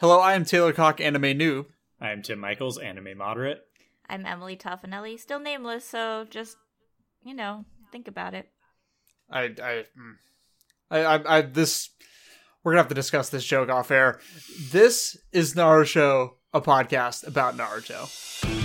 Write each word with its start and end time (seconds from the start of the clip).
Hello, 0.00 0.18
I 0.20 0.32
am 0.32 0.46
Taylor 0.46 0.72
Cock, 0.72 0.98
anime 0.98 1.38
noob. 1.38 1.66
I'm 2.00 2.22
Tim 2.22 2.38
Michaels, 2.38 2.78
anime 2.78 3.18
moderate. 3.18 3.60
I'm 4.08 4.24
Emily 4.24 4.56
Toffanelli, 4.56 5.20
still 5.20 5.38
nameless, 5.38 5.84
so 5.84 6.26
just, 6.30 6.56
you 7.22 7.34
know, 7.34 7.66
think 7.92 8.08
about 8.08 8.32
it. 8.32 8.48
I, 9.30 9.42
I, 9.42 9.84
mm. 9.98 10.16
I, 10.90 11.00
I, 11.00 11.36
I, 11.36 11.40
this, 11.42 11.90
we're 12.64 12.72
gonna 12.72 12.80
have 12.80 12.88
to 12.88 12.94
discuss 12.94 13.28
this 13.28 13.44
joke 13.44 13.68
off 13.68 13.90
air. 13.90 14.20
This 14.70 15.18
is 15.32 15.52
Naruto, 15.52 16.30
a 16.54 16.62
podcast 16.62 17.26
about 17.26 17.58
Naruto. 17.58 18.59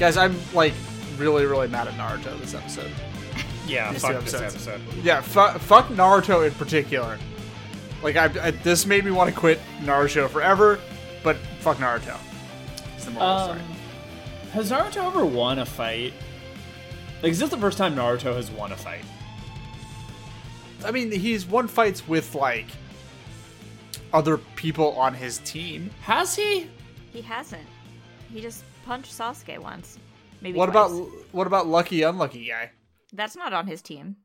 Guys, 0.00 0.16
I'm 0.16 0.34
like 0.54 0.72
really, 1.16 1.44
really 1.46 1.68
mad 1.68 1.86
at 1.86 1.94
Naruto 1.94 2.38
this 2.40 2.54
episode. 2.54 2.90
Yeah, 3.66 3.92
These 3.92 4.02
fuck 4.02 4.16
two 4.16 4.20
this 4.22 4.34
episodes. 4.34 4.66
episode. 4.66 5.04
Yeah, 5.04 5.20
fu- 5.20 5.58
fuck 5.60 5.86
Naruto 5.90 6.44
in 6.44 6.52
particular. 6.54 7.16
Like, 8.02 8.16
I, 8.16 8.24
I 8.48 8.50
this 8.50 8.84
made 8.84 9.04
me 9.04 9.12
want 9.12 9.32
to 9.32 9.38
quit 9.38 9.60
Naruto 9.82 10.28
forever, 10.28 10.80
but 11.22 11.36
fuck 11.60 11.76
Naruto. 11.76 12.16
It's 12.96 13.04
the 13.04 13.12
moral 13.12 13.28
Um, 13.28 13.44
story. 13.58 13.60
has 14.54 14.70
Naruto 14.72 15.06
ever 15.06 15.24
won 15.24 15.60
a 15.60 15.66
fight? 15.66 16.14
Like, 17.22 17.30
is 17.30 17.38
this 17.38 17.50
the 17.50 17.58
first 17.58 17.78
time 17.78 17.94
Naruto 17.94 18.34
has 18.34 18.50
won 18.50 18.72
a 18.72 18.76
fight? 18.76 19.04
I 20.84 20.90
mean, 20.90 21.12
he's 21.12 21.46
won 21.46 21.68
fights 21.68 22.08
with 22.08 22.34
like 22.34 22.66
other 24.12 24.38
people 24.56 24.92
on 24.98 25.14
his 25.14 25.38
team. 25.38 25.90
Has 26.02 26.34
he? 26.34 26.66
He 27.12 27.20
hasn't. 27.20 27.66
He 28.32 28.40
just 28.40 28.64
punched 28.84 29.12
Sasuke 29.16 29.58
once. 29.58 29.98
Maybe 30.40 30.58
What 30.58 30.70
twice. 30.70 30.90
about 30.90 31.08
what 31.32 31.46
about 31.46 31.66
Lucky 31.66 32.02
Unlucky 32.02 32.46
guy? 32.48 32.70
That's 33.12 33.36
not 33.36 33.52
on 33.52 33.66
his 33.66 33.82
team. 33.82 34.16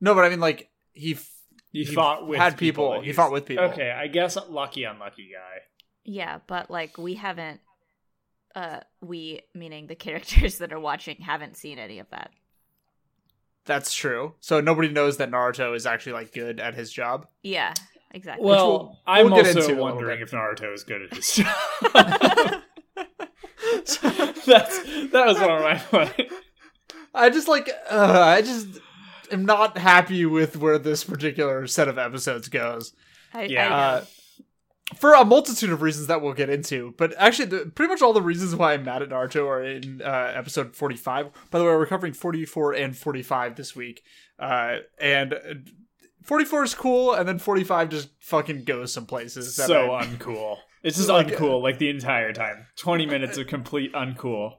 No, 0.00 0.14
but 0.14 0.24
I 0.24 0.28
mean, 0.28 0.40
like 0.40 0.70
he 0.92 1.12
f- 1.12 1.28
He, 1.70 1.84
He 1.84 1.94
fought 1.94 2.26
with 2.26 2.38
had 2.38 2.56
people. 2.58 3.00
He 3.00 3.12
fought 3.12 3.32
with 3.32 3.46
people. 3.46 3.64
Okay, 3.66 3.90
I 3.90 4.06
guess 4.08 4.36
lucky 4.48 4.84
unlucky 4.84 5.30
guy. 5.32 5.62
Yeah, 6.04 6.38
but 6.46 6.70
like 6.70 6.98
we 6.98 7.14
haven't 7.14 7.60
uh 8.54 8.80
we 9.00 9.42
meaning 9.54 9.86
the 9.86 9.94
characters 10.06 10.58
that 10.58 10.72
are 10.72 10.80
watching 10.80 11.16
haven't 11.20 11.56
seen 11.56 11.78
any 11.78 11.98
of 12.00 12.08
that. 12.10 12.30
that's 13.64 13.94
true. 13.94 14.34
So 14.40 14.60
nobody 14.60 14.88
knows 14.88 15.18
that 15.18 15.30
Naruto 15.30 15.76
is 15.76 15.86
actually 15.86 16.14
like 16.14 16.32
good 16.32 16.58
at 16.58 16.74
his 16.74 16.92
job. 16.92 17.28
Yeah, 17.44 17.72
exactly. 18.10 18.44
Well, 18.44 18.68
we'll- 18.68 18.98
I'm 19.06 19.30
we'll 19.30 19.36
get 19.42 19.46
into 19.56 19.60
a 19.60 19.62
also 19.62 19.76
wondering 19.80 20.20
if 20.20 20.32
Naruto 20.32 20.74
is 20.74 20.82
good 20.82 21.02
at 21.02 21.14
his 21.14 21.32
job. 21.36 22.62
That's 24.46 24.82
that 25.12 25.26
was 25.26 25.38
one 25.40 25.50
of 25.50 25.62
my 25.62 25.74
points. 25.90 26.34
I 27.14 27.30
just 27.30 27.48
like 27.48 27.70
uh, 27.90 28.20
I 28.20 28.42
just 28.42 28.66
am 29.30 29.44
not 29.44 29.78
happy 29.78 30.24
with 30.26 30.56
where 30.56 30.78
this 30.78 31.04
particular 31.04 31.66
set 31.66 31.88
of 31.88 31.98
episodes 31.98 32.48
goes. 32.48 32.92
I, 33.34 33.44
yeah. 33.44 33.68
I. 33.68 33.80
Uh, 33.80 34.04
for 34.96 35.14
a 35.14 35.24
multitude 35.24 35.70
of 35.70 35.80
reasons 35.80 36.08
that 36.08 36.20
we'll 36.20 36.34
get 36.34 36.50
into, 36.50 36.92
but 36.98 37.14
actually, 37.16 37.46
the, 37.46 37.72
pretty 37.74 37.88
much 37.90 38.02
all 38.02 38.12
the 38.12 38.20
reasons 38.20 38.54
why 38.54 38.74
I'm 38.74 38.84
mad 38.84 39.00
at 39.00 39.08
Naruto 39.08 39.46
are 39.46 39.62
in 39.64 40.02
uh, 40.04 40.32
episode 40.34 40.76
45. 40.76 41.30
By 41.50 41.58
the 41.58 41.64
way, 41.64 41.70
we're 41.70 41.86
covering 41.86 42.12
44 42.12 42.74
and 42.74 42.94
45 42.94 43.56
this 43.56 43.74
week, 43.74 44.02
uh, 44.38 44.78
and 45.00 45.32
uh, 45.32 45.38
44 46.24 46.64
is 46.64 46.74
cool, 46.74 47.14
and 47.14 47.26
then 47.26 47.38
45 47.38 47.88
just 47.88 48.10
fucking 48.20 48.64
goes 48.64 48.92
some 48.92 49.06
places. 49.06 49.56
that 49.56 49.66
So 49.68 49.92
I- 49.94 50.04
uncool. 50.04 50.58
It's 50.82 50.96
just 50.96 51.08
Like, 51.08 51.28
uncool, 51.28 51.62
like 51.62 51.78
the 51.78 51.90
entire 51.90 52.32
time. 52.32 52.66
Twenty 52.76 53.06
minutes 53.06 53.38
of 53.38 53.46
complete 53.46 53.92
uncool. 53.92 54.54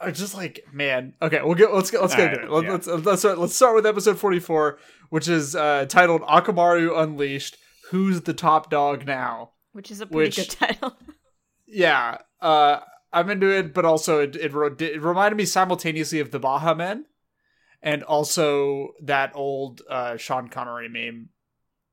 I 0.00 0.10
just 0.10 0.34
like 0.34 0.60
man. 0.72 1.14
Okay, 1.22 1.40
we'll 1.42 1.54
get 1.54 1.72
let's 1.74 1.90
get 1.90 2.00
let's 2.02 2.14
get 2.14 2.30
Alright, 2.30 2.44
into 2.44 2.52
it. 2.52 2.54
Let, 2.54 2.64
yeah. 2.64 2.72
Let's 2.72 2.86
let's 3.06 3.20
start, 3.20 3.38
let's 3.38 3.56
start 3.56 3.74
with 3.74 3.86
episode 3.86 4.18
forty 4.18 4.38
four, 4.40 4.78
which 5.10 5.26
is 5.28 5.56
uh, 5.56 5.86
titled 5.88 6.22
Akamaru 6.22 6.96
Unleashed. 6.98 7.56
Who's 7.90 8.20
the 8.22 8.34
top 8.34 8.70
dog 8.70 9.06
now? 9.06 9.52
which 9.72 9.90
is 9.90 10.00
a 10.00 10.06
pretty 10.06 10.28
which- 10.28 10.36
good 10.36 10.50
title. 10.50 10.96
Yeah, 11.68 12.18
uh, 12.40 12.78
I'm 13.12 13.28
into 13.28 13.48
it, 13.50 13.74
but 13.74 13.84
also 13.84 14.20
it 14.20 14.36
it, 14.36 14.52
ro- 14.52 14.74
it 14.78 15.02
reminded 15.02 15.36
me 15.36 15.44
simultaneously 15.44 16.20
of 16.20 16.30
the 16.30 16.38
Baha 16.38 16.74
Men, 16.76 17.06
and 17.82 18.04
also 18.04 18.90
that 19.02 19.32
old 19.34 19.82
uh, 19.90 20.16
Sean 20.16 20.48
Connery 20.48 20.88
meme. 20.88 21.30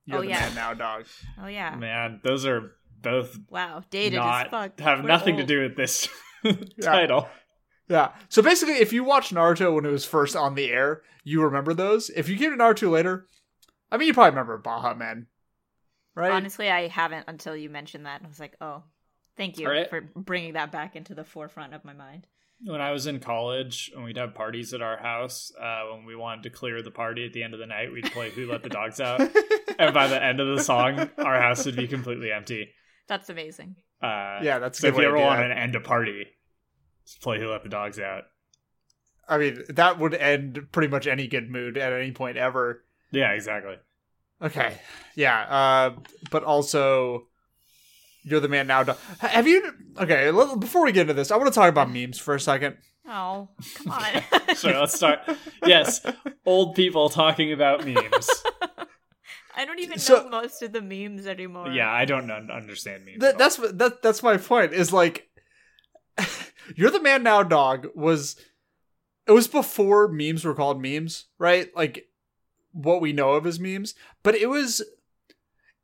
You're 0.06 0.20
Oh, 0.20 0.22
the 0.22 0.28
yeah. 0.28 0.40
man 0.42 0.56
now, 0.56 0.74
dog. 0.76 1.06
oh 1.42 1.48
yeah. 1.48 1.76
Man, 1.76 2.20
those 2.24 2.46
are 2.46 2.74
both 3.04 3.38
Wow, 3.50 3.84
dated 3.92 4.18
not 4.18 4.48
as 4.48 4.52
fuck. 4.52 4.80
have 4.80 5.02
We're 5.02 5.08
nothing 5.08 5.38
to 5.38 5.44
do 5.46 5.62
with 5.62 5.76
this 5.76 6.08
title. 6.82 7.28
Yeah. 7.88 8.14
So 8.30 8.42
basically, 8.42 8.76
if 8.76 8.92
you 8.94 9.04
watched 9.04 9.34
Naruto 9.34 9.76
when 9.76 9.86
it 9.86 9.92
was 9.92 10.06
first 10.06 10.36
on 10.36 10.56
the 10.56 10.70
air, 10.72 11.04
you 11.24 11.44
remember 11.44 11.74
those. 11.76 12.10
If 12.10 12.30
you 12.30 12.38
came 12.38 12.52
to 12.52 12.58
Naruto 12.58 12.90
later, 12.90 13.28
I 13.92 13.98
mean, 13.98 14.08
you 14.08 14.14
probably 14.14 14.32
remember 14.32 14.58
Baha 14.58 14.96
Men, 14.96 15.28
right? 16.16 16.32
Honestly, 16.32 16.70
I 16.72 16.88
haven't 16.88 17.26
until 17.28 17.56
you 17.56 17.70
mentioned 17.70 18.06
that. 18.08 18.22
I 18.24 18.28
was 18.28 18.40
like, 18.40 18.56
oh, 18.62 18.84
thank 19.38 19.60
you 19.60 19.68
Alright. 19.68 19.90
for 19.90 20.02
bringing 20.16 20.54
that 20.54 20.72
back 20.72 20.96
into 20.96 21.14
the 21.14 21.24
forefront 21.24 21.74
of 21.74 21.86
my 21.86 21.94
mind. 21.94 22.26
When 22.66 22.80
I 22.80 22.92
was 22.92 23.08
in 23.08 23.20
college 23.20 23.92
and 23.94 24.06
we'd 24.06 24.16
have 24.18 24.34
parties 24.36 24.74
at 24.74 24.82
our 24.82 24.98
house, 24.98 25.52
uh, 25.62 25.82
when 25.92 26.06
we 26.06 26.16
wanted 26.16 26.44
to 26.44 26.50
clear 26.50 26.82
the 26.82 26.92
party 26.92 27.26
at 27.26 27.34
the 27.34 27.44
end 27.44 27.54
of 27.54 27.60
the 27.60 27.66
night, 27.66 27.92
we'd 27.92 28.10
play 28.12 28.30
Who 28.30 28.50
Let 28.50 28.64
the 28.64 28.70
Dogs 28.70 29.02
Out. 29.02 29.20
and 29.80 29.94
by 29.94 30.08
the 30.08 30.24
end 30.24 30.40
of 30.40 30.56
the 30.56 30.64
song, 30.64 31.10
our 31.18 31.42
house 31.42 31.66
would 31.66 31.76
be 31.76 31.88
completely 31.90 32.32
empty. 32.32 32.70
That's 33.08 33.30
amazing. 33.30 33.76
Uh, 34.02 34.40
yeah, 34.42 34.60
that's 34.60 34.80
a 34.80 34.82
so 34.82 34.88
good 34.88 34.94
if 34.94 34.98
way 34.98 35.04
you 35.04 35.10
ever 35.10 35.18
want 35.18 35.40
to 35.40 35.58
end 35.58 35.76
a 35.76 35.80
party, 35.80 36.26
just 37.06 37.22
play 37.22 37.40
Who 37.40 37.50
Let 37.50 37.64
the 37.64 37.70
Dogs 37.70 38.00
Out. 38.00 38.24
I 39.28 39.38
mean, 39.38 39.64
that 39.70 40.00
would 40.00 40.14
end 40.14 40.68
pretty 40.72 40.90
much 40.90 41.08
any 41.08 41.28
good 41.28 41.50
mood 41.50 41.78
at 41.78 41.94
any 41.94 42.12
point 42.12 42.36
ever. 42.38 42.84
Yeah, 43.12 43.32
exactly. 43.32 43.76
Okay. 44.42 44.78
Yeah. 45.16 45.40
Uh, 45.44 45.96
but 46.32 46.44
also, 46.44 47.28
you're 48.24 48.42
the 48.42 48.50
man 48.50 48.68
now. 48.68 48.84
Dog. 48.84 48.98
Have 49.20 49.48
you? 49.48 49.72
Okay. 49.98 50.28
l- 50.28 50.58
Before 50.58 50.84
we 50.84 50.92
get 50.92 51.02
into 51.02 51.14
this, 51.14 51.32
I 51.32 51.38
want 51.38 51.48
to 51.48 51.56
talk 51.56 51.70
about 51.70 51.90
memes 51.90 52.20
for 52.20 52.36
a 52.36 52.40
second. 52.40 52.78
Oh, 53.08 53.50
come 53.76 53.92
on. 53.92 54.24
So 54.56 54.70
let's 54.70 54.94
start. 54.94 55.20
Yes, 55.66 56.06
old 56.46 56.76
people 56.76 57.10
talking 57.10 57.52
about 57.54 57.86
memes. 57.86 58.30
I 59.56 59.66
don't 59.66 59.80
even 59.80 60.00
So- 60.00 60.24
know 60.24 60.30
most 60.30 60.62
of 60.62 60.72
the 60.74 60.82
memes 60.82 61.28
anymore. 61.28 61.70
Yeah, 61.70 61.92
I 61.92 62.06
don't 62.06 62.30
un- 62.32 62.50
understand 62.52 63.06
memes. 63.06 63.20
That, 63.20 63.28
at 63.28 63.34
all. 63.34 63.38
that's 63.40 63.58
that. 63.74 64.02
That's 64.02 64.24
my 64.24 64.38
point. 64.38 64.74
Is 64.74 64.92
like, 64.94 65.30
you're 66.76 66.92
the 66.92 67.02
man 67.02 67.24
now. 67.24 67.44
Dog 67.44 67.88
was. 67.96 68.36
It 69.26 69.32
was 69.32 69.48
before 69.48 70.08
memes 70.10 70.44
were 70.44 70.54
called 70.56 70.82
memes, 70.82 71.28
right? 71.40 71.70
Like, 71.76 72.08
what 72.74 73.00
we 73.00 73.14
know 73.14 73.34
of 73.34 73.46
as 73.46 73.60
memes, 73.60 73.94
but 74.24 74.36
it 74.36 74.48
was. 74.50 74.84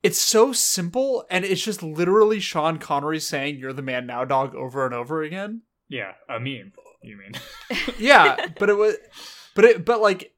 It's 0.02 0.20
so 0.20 0.54
simple, 0.54 1.26
and 1.30 1.44
it's 1.44 1.62
just 1.64 1.84
literally 1.84 2.40
Sean 2.40 2.78
Connery 2.80 3.20
saying 3.20 3.58
"You're 3.60 3.74
the 3.74 3.82
man 3.82 4.06
now, 4.08 4.24
dog" 4.26 4.56
over 4.56 4.86
and 4.86 4.94
over 4.96 5.22
again. 5.24 5.62
yeah, 5.90 6.14
a 6.30 6.40
meme. 6.40 6.72
You 7.02 7.16
mean? 7.18 7.32
yeah 7.98 8.48
but 8.60 8.70
it 8.70 8.76
was 8.76 8.96
but 9.56 9.64
it 9.64 9.86
but 9.86 10.02
like 10.02 10.34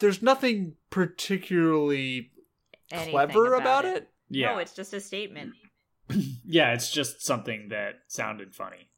there's 0.00 0.20
nothing 0.20 0.74
particularly 0.90 2.16
Anything 2.18 2.29
clever 2.90 3.54
about, 3.54 3.84
it. 3.84 4.08
Yeah, 4.28 4.52
No, 4.52 4.58
it's 4.58 4.74
just 4.74 4.92
a 4.92 5.00
statement. 5.00 5.52
yeah. 6.44 6.72
It's 6.72 6.90
just 6.90 7.24
something 7.24 7.68
that 7.70 7.94
sounded 8.08 8.54
funny. 8.54 8.90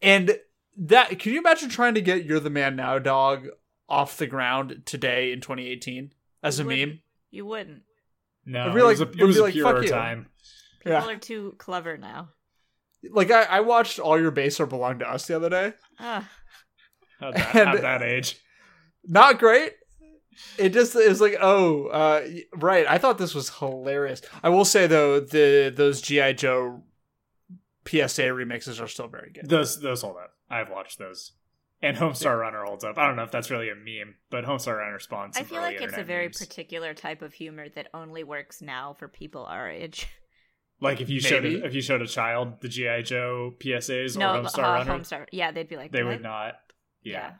and 0.00 0.36
that 0.78 1.18
can 1.18 1.32
you 1.34 1.38
imagine 1.38 1.68
trying 1.68 1.94
to 1.94 2.00
get 2.00 2.24
you're 2.24 2.40
the 2.40 2.48
man 2.50 2.76
now 2.76 2.98
dog 2.98 3.46
off 3.88 4.16
the 4.16 4.26
ground 4.26 4.82
today 4.86 5.32
in 5.32 5.40
2018 5.40 6.12
as 6.42 6.58
a 6.58 6.64
meme. 6.64 7.00
You 7.30 7.44
wouldn't. 7.46 7.82
No, 8.46 8.62
It'd 8.62 8.74
be 8.74 8.80
it 8.80 8.84
was 8.84 9.00
a, 9.00 9.04
it'd 9.08 9.20
it 9.20 9.24
was 9.24 9.36
a 9.38 9.42
like, 9.42 9.52
purer 9.52 9.74
fuck 9.74 9.82
you. 9.84 9.90
time. 9.90 10.26
People 10.80 10.92
yeah 10.92 11.06
are 11.06 11.16
too 11.16 11.54
clever 11.58 11.96
now. 11.98 12.30
like 13.10 13.30
I, 13.30 13.42
I 13.42 13.60
watched 13.60 13.98
all 13.98 14.18
your 14.18 14.30
base 14.30 14.58
are 14.60 14.66
belong 14.66 14.98
to 15.00 15.08
us 15.10 15.26
the 15.26 15.36
other 15.36 15.50
day 15.50 15.72
Ah, 16.00 16.28
At 17.20 17.34
that, 17.34 17.54
And- 17.56 17.68
at 17.70 17.82
that 17.82 18.02
age. 18.02 18.38
not 19.04 19.38
great 19.38 19.72
it 20.58 20.70
just 20.70 20.96
is 20.96 21.20
like 21.20 21.36
oh 21.40 21.86
uh 21.88 22.26
right 22.56 22.86
i 22.88 22.98
thought 22.98 23.18
this 23.18 23.34
was 23.34 23.50
hilarious 23.58 24.22
i 24.42 24.48
will 24.48 24.64
say 24.64 24.86
though 24.86 25.20
the 25.20 25.72
those 25.74 26.00
gi 26.00 26.32
joe 26.34 26.82
psa 27.84 28.28
remixes 28.28 28.80
are 28.80 28.88
still 28.88 29.08
very 29.08 29.30
good 29.30 29.48
Those 29.48 29.80
those 29.80 30.02
hold 30.02 30.16
up. 30.16 30.34
I've 30.48 30.70
watched 30.70 30.98
those. 30.98 31.32
And 31.84 31.96
Homestar 31.96 32.38
Runner 32.38 32.62
holds 32.64 32.84
up. 32.84 32.96
I 32.96 33.08
don't 33.08 33.16
know 33.16 33.24
if 33.24 33.32
that's 33.32 33.50
really 33.50 33.68
a 33.68 33.74
meme, 33.74 34.14
but 34.30 34.44
Homestar 34.44 34.78
Runner 34.78 35.00
spawns. 35.00 35.36
I 35.36 35.42
feel 35.42 35.60
like 35.60 35.80
it's 35.80 35.98
a 35.98 36.04
very 36.04 36.26
memes. 36.26 36.38
particular 36.38 36.94
type 36.94 37.22
of 37.22 37.32
humor 37.32 37.68
that 37.70 37.88
only 37.92 38.22
works 38.22 38.62
now 38.62 38.94
for 38.96 39.08
people 39.08 39.44
our 39.46 39.68
age. 39.68 40.06
like 40.80 41.00
if 41.00 41.10
you 41.10 41.18
showed 41.18 41.44
a, 41.44 41.64
if 41.64 41.74
you 41.74 41.80
showed 41.82 42.00
a 42.00 42.06
child 42.06 42.60
the 42.60 42.68
GI 42.68 43.02
Joe 43.02 43.54
PSAs 43.58 44.16
no, 44.16 44.32
or 44.32 44.42
Homestar 44.42 44.58
uh, 44.58 44.62
Runner, 44.62 44.92
Homestar. 44.92 45.26
Yeah, 45.32 45.50
they'd 45.50 45.68
be 45.68 45.76
like, 45.76 45.90
they 45.90 46.04
"What?" 46.04 46.12
would 46.12 46.22
not. 46.22 46.54
Yeah, 47.02 47.12
yeah 47.12 47.32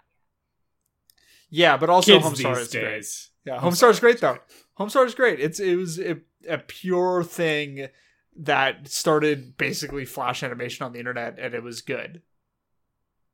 but 1.79 1.91
also 1.91 2.13
kids 2.19 2.25
homestar 2.27 2.55
these 2.57 2.69
is 2.69 2.73
great. 2.73 3.29
Yeah, 3.53 3.61
Homestar 3.61 3.71
Homestar 3.71 3.91
is 3.91 4.01
great 4.01 4.21
though. 4.21 4.33
great. 4.33 4.43
Homestar 4.79 5.07
is 5.07 5.15
great. 5.15 5.41
It's 5.41 5.61
it 5.61 5.77
was 5.77 5.99
a, 6.01 6.17
a 6.49 6.59
pure 6.59 7.23
thing 7.25 7.89
that 8.37 8.89
started 8.89 9.57
basically 9.57 10.05
flash 10.05 10.43
animation 10.43 10.85
on 10.87 10.93
the 10.93 10.99
internet, 10.99 11.39
and 11.39 11.55
it 11.55 11.63
was 11.63 11.83
good. 11.83 12.23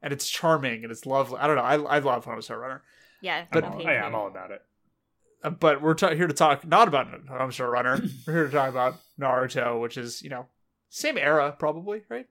And 0.03 0.13
it's 0.13 0.29
charming 0.29 0.83
and 0.85 0.91
it's 0.93 1.07
lovely. 1.07 1.39
I 1.39 1.47
don't 1.47 1.57
know. 1.57 1.63
I 1.63 1.75
I 1.77 1.99
love 2.01 2.25
Homestar 2.25 2.59
Runner. 2.61 2.83
Yeah, 3.21 3.47
But- 3.53 3.65
I'm 3.65 3.73
all, 3.73 3.83
yeah, 3.83 4.05
I'm 4.07 4.15
all 4.15 4.27
about 4.29 4.51
it. 4.53 4.63
Uh, 5.43 5.51
but 5.51 5.81
we're 5.83 5.95
ta- 5.95 6.15
here 6.15 6.27
to 6.27 6.35
talk 6.35 6.67
not 6.67 6.89
about 6.89 7.07
Homestar 7.27 7.71
Runner. 7.71 8.01
we're 8.27 8.33
here 8.33 8.47
to 8.47 8.53
talk 8.53 8.69
about 8.71 8.97
Naruto, 9.21 9.81
which 9.81 9.97
is 9.97 10.23
you 10.23 10.31
know 10.31 10.47
same 10.89 11.19
era 11.19 11.55
probably, 11.59 12.03
right? 12.09 12.27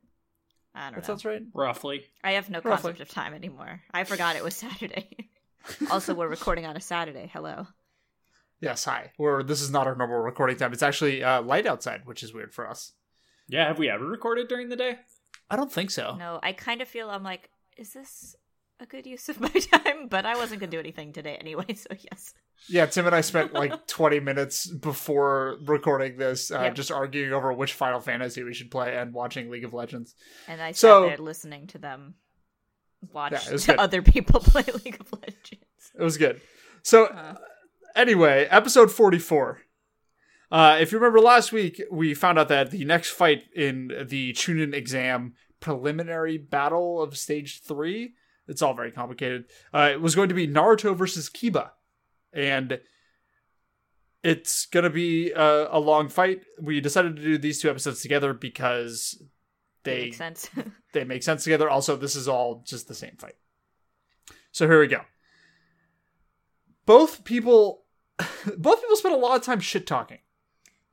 I 0.75 0.85
don't 0.85 0.95
That 0.95 1.01
know. 1.01 1.07
sounds 1.07 1.25
right. 1.25 1.41
Roughly. 1.53 2.05
I 2.23 2.31
have 2.33 2.49
no 2.49 2.59
Roughly. 2.63 2.91
concept 2.93 2.99
of 3.01 3.09
time 3.09 3.33
anymore. 3.33 3.81
I 3.93 4.03
forgot 4.03 4.35
it 4.35 4.43
was 4.43 4.55
Saturday. 4.55 5.29
also, 5.91 6.13
we're 6.13 6.27
recording 6.27 6.65
on 6.65 6.75
a 6.77 6.81
Saturday. 6.81 7.29
Hello. 7.33 7.67
Yes, 8.59 8.83
hi. 8.85 9.11
Or 9.19 9.43
this 9.43 9.61
is 9.61 9.69
not 9.69 9.87
our 9.87 9.95
normal 9.95 10.17
recording 10.19 10.57
time. 10.57 10.73
It's 10.73 10.81
actually 10.83 11.23
uh, 11.23 11.41
light 11.41 11.65
outside, 11.67 12.01
which 12.05 12.23
is 12.23 12.33
weird 12.33 12.53
for 12.53 12.67
us. 12.69 12.93
Yeah, 13.47 13.67
have 13.67 13.77
we 13.79 13.89
ever 13.89 14.05
recorded 14.05 14.47
during 14.47 14.69
the 14.69 14.75
day? 14.75 14.97
I 15.49 15.55
don't 15.55 15.71
think 15.71 15.91
so. 15.91 16.15
No, 16.15 16.39
I 16.43 16.53
kind 16.53 16.81
of 16.81 16.87
feel 16.87 17.09
I'm 17.09 17.23
like, 17.23 17.49
is 17.77 17.93
this 17.93 18.35
a 18.79 18.85
good 18.85 19.05
use 19.05 19.29
of 19.29 19.39
my 19.39 19.47
time? 19.71 20.07
But 20.09 20.25
I 20.25 20.35
wasn't 20.35 20.59
gonna 20.59 20.71
do 20.71 20.79
anything 20.79 21.13
today 21.13 21.35
anyway, 21.39 21.73
so 21.75 21.89
yes. 22.11 22.33
Yeah, 22.67 22.87
Tim 22.87 23.05
and 23.05 23.15
I 23.15 23.21
spent 23.21 23.53
like 23.53 23.85
20 23.87 24.19
minutes 24.19 24.67
before 24.67 25.57
recording 25.65 26.17
this 26.17 26.51
uh, 26.51 26.61
Yep. 26.63 26.75
just 26.75 26.91
arguing 26.91 27.31
over 27.33 27.53
which 27.53 27.73
Final 27.73 27.99
Fantasy 27.99 28.41
we 28.43 28.53
should 28.55 28.71
play 28.71 28.97
and 28.97 29.13
watching 29.13 29.49
League 29.51 29.63
of 29.63 29.73
Legends. 29.73 30.15
And 30.47 30.59
I 30.61 30.71
sat 30.71 30.77
So- 30.79 31.05
there 31.07 31.17
listening 31.17 31.67
to 31.67 31.77
them 31.77 32.15
watch 33.13 33.31
Yeah, 33.33 33.41
it 33.47 33.51
was 33.53 33.65
good. 33.65 33.77
other 33.79 34.01
people 34.01 34.39
play 34.43 34.63
League 34.85 34.99
of 34.99 35.11
Legends. 35.13 35.91
It 35.97 36.03
was 36.03 36.17
good. 36.17 36.41
So, 36.83 37.05
Uh, 37.05 37.35
anyway, 37.95 38.47
episode 38.49 38.91
44. 38.91 39.61
Uh, 40.49 40.77
if 40.79 40.91
you 40.91 40.97
remember 40.97 41.19
last 41.19 41.51
week, 41.51 41.81
we 41.91 42.13
found 42.13 42.39
out 42.39 42.47
that 42.47 42.71
the 42.71 42.85
next 42.85 43.09
fight 43.11 43.43
in 43.55 43.91
the 44.07 44.31
Chunin 44.33 44.73
exam 44.73 45.33
preliminary 45.59 46.37
battle 46.37 47.01
of 47.01 47.17
stage 47.17 47.61
three, 47.61 48.13
it's 48.47 48.61
all 48.61 48.73
very 48.73 48.91
complicated, 48.91 49.45
uh, 49.73 49.89
it 49.91 50.01
was 50.01 50.15
going 50.15 50.29
to 50.29 50.35
be 50.35 50.47
Naruto 50.47 50.95
versus 50.95 51.29
Kiba. 51.29 51.71
And 52.31 52.79
it's 54.23 54.65
going 54.67 54.83
to 54.83 54.89
be 54.89 55.31
a, 55.31 55.67
a 55.71 55.79
long 55.79 56.07
fight. 56.09 56.41
We 56.61 56.79
decided 56.79 57.15
to 57.17 57.21
do 57.21 57.37
these 57.37 57.61
two 57.61 57.69
episodes 57.69 58.01
together 58.01 58.33
because 58.33 59.21
they 59.87 59.95
they 59.99 60.05
make 60.05 60.13
sense. 60.13 60.49
they 60.93 61.03
make 61.03 61.23
sense 61.23 61.43
together. 61.43 61.69
Also, 61.69 61.95
this 61.95 62.15
is 62.15 62.27
all 62.27 62.63
just 62.65 62.87
the 62.87 62.93
same 62.95 63.15
fight. 63.17 63.35
So 64.51 64.67
here 64.67 64.79
we 64.79 64.87
go. 64.87 65.01
Both 66.85 67.23
people, 67.23 67.83
both 68.57 68.81
people 68.81 68.95
spent 68.95 69.13
a 69.15 69.17
lot 69.17 69.35
of 69.37 69.43
time 69.43 69.59
shit 69.59 69.85
talking 69.85 70.19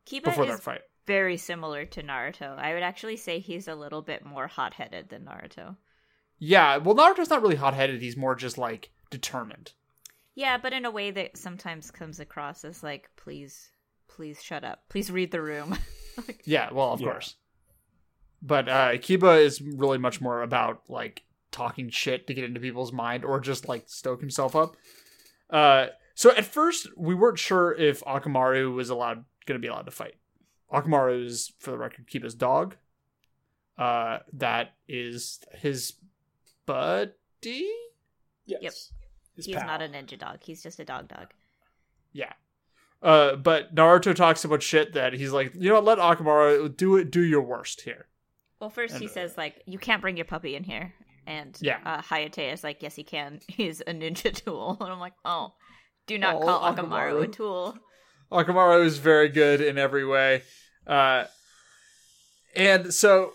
Kiba 0.06 0.24
before 0.24 0.46
their 0.46 0.58
fight. 0.58 0.80
very 1.06 1.36
similar 1.36 1.84
to 1.86 2.02
Naruto. 2.02 2.58
I 2.58 2.74
would 2.74 2.82
actually 2.82 3.16
say 3.16 3.38
he's 3.38 3.68
a 3.68 3.74
little 3.74 4.02
bit 4.02 4.24
more 4.24 4.46
hot 4.48 4.74
headed 4.74 5.08
than 5.08 5.24
Naruto. 5.24 5.76
Yeah, 6.38 6.78
well, 6.78 6.96
Naruto's 6.96 7.30
not 7.30 7.42
really 7.42 7.54
hot 7.54 7.74
headed. 7.74 8.02
He's 8.02 8.16
more 8.16 8.34
just 8.34 8.58
like 8.58 8.90
determined. 9.10 9.72
Yeah, 10.34 10.58
but 10.58 10.72
in 10.72 10.84
a 10.84 10.90
way 10.90 11.12
that 11.12 11.36
sometimes 11.36 11.92
comes 11.92 12.18
across 12.18 12.64
as 12.64 12.82
like, 12.82 13.08
please, 13.16 13.70
please 14.08 14.42
shut 14.42 14.64
up. 14.64 14.82
Please 14.88 15.10
read 15.10 15.30
the 15.30 15.42
room. 15.42 15.78
Like, 16.16 16.42
Yeah, 16.44 16.72
well, 16.72 16.92
of 16.92 17.00
Yeah. 17.00 17.08
course. 17.10 17.34
But 18.46 18.68
uh, 18.68 18.92
Kiba 18.92 19.42
is 19.42 19.62
really 19.62 19.96
much 19.96 20.20
more 20.20 20.42
about 20.42 20.82
like 20.86 21.22
talking 21.50 21.88
shit 21.88 22.26
to 22.26 22.34
get 22.34 22.44
into 22.44 22.60
people's 22.60 22.92
mind 22.92 23.24
or 23.24 23.40
just 23.40 23.68
like 23.68 23.84
stoke 23.86 24.20
himself 24.20 24.54
up. 24.54 24.76
Uh, 25.48 25.86
so 26.14 26.30
at 26.36 26.44
first 26.44 26.88
we 26.96 27.14
weren't 27.14 27.38
sure 27.38 27.72
if 27.72 28.04
Akamaru 28.04 28.74
was 28.74 28.90
allowed 28.90 29.24
going 29.46 29.60
to 29.60 29.64
be 29.64 29.68
allowed 29.68 29.86
to 29.86 29.90
fight. 29.90 30.16
Akamaru 30.72 31.24
is, 31.24 31.52
for 31.58 31.70
the 31.70 31.78
record, 31.78 32.06
Kiba's 32.06 32.34
dog. 32.34 32.76
Uh, 33.78 34.18
that 34.34 34.74
is 34.88 35.40
his 35.52 35.94
buddy. 36.66 37.68
Yes. 38.46 38.92
His 39.36 39.46
he's 39.46 39.56
pal. 39.56 39.66
not 39.66 39.82
a 39.82 39.88
ninja 39.88 40.18
dog. 40.18 40.38
He's 40.42 40.62
just 40.62 40.78
a 40.78 40.84
dog 40.84 41.08
dog. 41.08 41.28
Yeah. 42.12 42.32
Uh, 43.02 43.36
but 43.36 43.74
Naruto 43.74 44.14
talks 44.14 44.40
so 44.40 44.48
much 44.48 44.62
shit 44.62 44.92
that 44.94 45.12
he's 45.14 45.32
like, 45.32 45.54
you 45.54 45.68
know, 45.68 45.80
what, 45.80 45.84
let 45.84 45.98
Akamaru 45.98 46.76
do 46.76 46.96
it. 46.96 47.10
Do 47.10 47.22
your 47.22 47.42
worst 47.42 47.82
here. 47.82 48.06
Well, 48.64 48.70
first 48.70 48.94
he 48.94 49.04
And, 49.04 49.10
uh, 49.10 49.12
says 49.12 49.36
like, 49.36 49.60
you 49.66 49.78
can't 49.78 50.00
bring 50.00 50.16
your 50.16 50.24
puppy 50.24 50.56
in 50.56 50.64
here, 50.64 50.94
and 51.26 51.54
Yeah. 51.60 51.80
uh, 51.84 52.00
Hayate 52.00 52.50
is 52.54 52.64
like, 52.64 52.82
yes, 52.82 52.94
he 52.94 53.04
can. 53.04 53.40
He's 53.48 53.82
a 53.82 53.92
ninja 53.92 54.34
tool, 54.34 54.78
and 54.80 54.90
I'm 54.90 54.98
like, 55.00 55.12
oh, 55.22 55.52
do 56.06 56.16
not 56.16 56.36
Oh, 56.36 56.46
call 56.46 56.72
Akamaru. 56.74 56.78
Akamaru 56.78 57.24
a 57.24 57.28
tool. 57.28 57.78
Akamaru 58.32 58.82
is 58.86 58.96
very 58.96 59.28
good 59.28 59.60
in 59.60 59.76
every 59.76 60.06
way. 60.06 60.44
Uh, 60.86 61.24
and 62.56 62.94
so, 62.94 63.34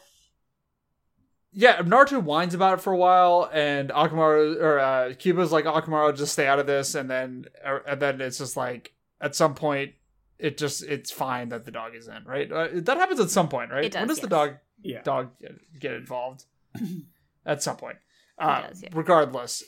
yeah, 1.51 1.77
Naruto 1.83 2.23
whines 2.23 2.55
about 2.55 2.79
it 2.79 2.81
for 2.81 2.91
a 2.91 2.97
while, 2.97 3.51
and 3.53 3.91
Akamaru 3.91 4.59
or 4.59 4.79
uh, 4.79 4.93
Kiba's 5.13 5.51
like, 5.51 5.65
Akamaru, 5.65 6.17
just 6.17 6.33
stay 6.33 6.47
out 6.47 6.57
of 6.57 6.65
this, 6.65 6.95
and 6.95 7.07
then 7.07 7.45
er, 7.63 7.83
and 7.87 8.01
then 8.01 8.19
it's 8.19 8.39
just 8.39 8.57
like 8.57 8.93
at 9.21 9.35
some 9.35 9.53
point, 9.53 9.93
it 10.39 10.57
just 10.57 10.81
it's 10.81 11.11
fine 11.11 11.49
that 11.49 11.65
the 11.65 11.71
dog 11.71 11.93
is 11.93 12.07
in, 12.07 12.23
right? 12.25 12.51
Uh, 12.51 12.67
that 12.73 12.97
happens 12.97 13.19
at 13.19 13.29
some 13.29 13.47
point, 13.47 13.69
right? 13.69 13.85
It 13.85 13.91
does, 13.91 13.99
when 13.99 14.07
does 14.07 14.21
the 14.21 14.27
dog 14.27 14.55
Yeah. 14.83 15.01
dog 15.03 15.31
get 15.79 15.93
involved? 15.93 16.45
at 17.45 17.61
some 17.63 17.77
point. 17.77 17.97
Uh, 18.37 18.67
does, 18.69 18.81
yeah. 18.83 18.89
Regardless, 18.93 19.63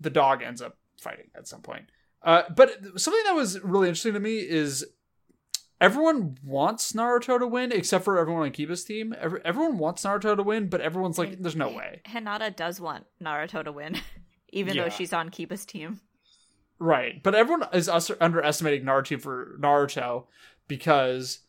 the 0.00 0.10
dog 0.10 0.42
ends 0.42 0.60
up 0.62 0.76
fighting 1.00 1.26
at 1.36 1.46
some 1.46 1.62
point. 1.62 1.84
Uh, 2.22 2.42
but 2.54 2.70
something 3.00 3.22
that 3.24 3.34
was 3.34 3.60
really 3.60 3.88
interesting 3.88 4.14
to 4.14 4.20
me 4.20 4.38
is 4.38 4.84
everyone 5.80 6.36
wants 6.44 6.92
Naruto 6.92 7.38
to 7.38 7.46
win 7.46 7.72
except 7.72 8.04
for 8.04 8.18
everyone 8.18 8.42
on 8.42 8.50
Kiba's 8.52 8.84
team. 8.84 9.14
Every, 9.20 9.40
everyone 9.44 9.78
wants 9.78 10.04
Naruto 10.04 10.36
to 10.36 10.42
win, 10.42 10.68
but 10.68 10.80
everyone's 10.80 11.18
like, 11.18 11.40
"There's 11.40 11.56
no 11.56 11.68
way." 11.70 12.00
Hinata 12.06 12.54
does 12.54 12.80
want 12.80 13.04
Naruto 13.22 13.64
to 13.64 13.72
win, 13.72 13.96
even 14.50 14.74
Yeah. 14.74 14.84
though 14.84 14.88
she's 14.90 15.12
on 15.12 15.30
Kiba's 15.30 15.64
team. 15.66 16.00
Right, 16.78 17.22
but 17.22 17.34
everyone 17.34 17.68
is 17.72 17.88
us- 17.88 18.10
underestimating 18.20 18.84
Naruto 18.84 19.20
for 19.20 19.56
Naruto 19.60 20.26
because 20.68 21.40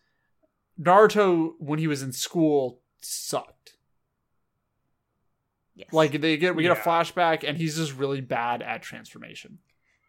Naruto, 0.82 1.54
when 1.60 1.80
he 1.80 1.88
was 1.88 2.02
in 2.02 2.12
school, 2.12 2.82
sucked. 3.06 3.74
Yes. 5.76 5.92
Like 5.92 6.22
they 6.22 6.38
get 6.38 6.56
we 6.56 6.64
get 6.64 6.72
a 6.72 6.82
flashback, 6.82 7.48
and 7.48 7.58
he's 7.58 7.78
just 7.78 7.96
really 7.96 8.22
bad 8.22 8.62
at 8.62 8.84
transformation, 8.84 9.58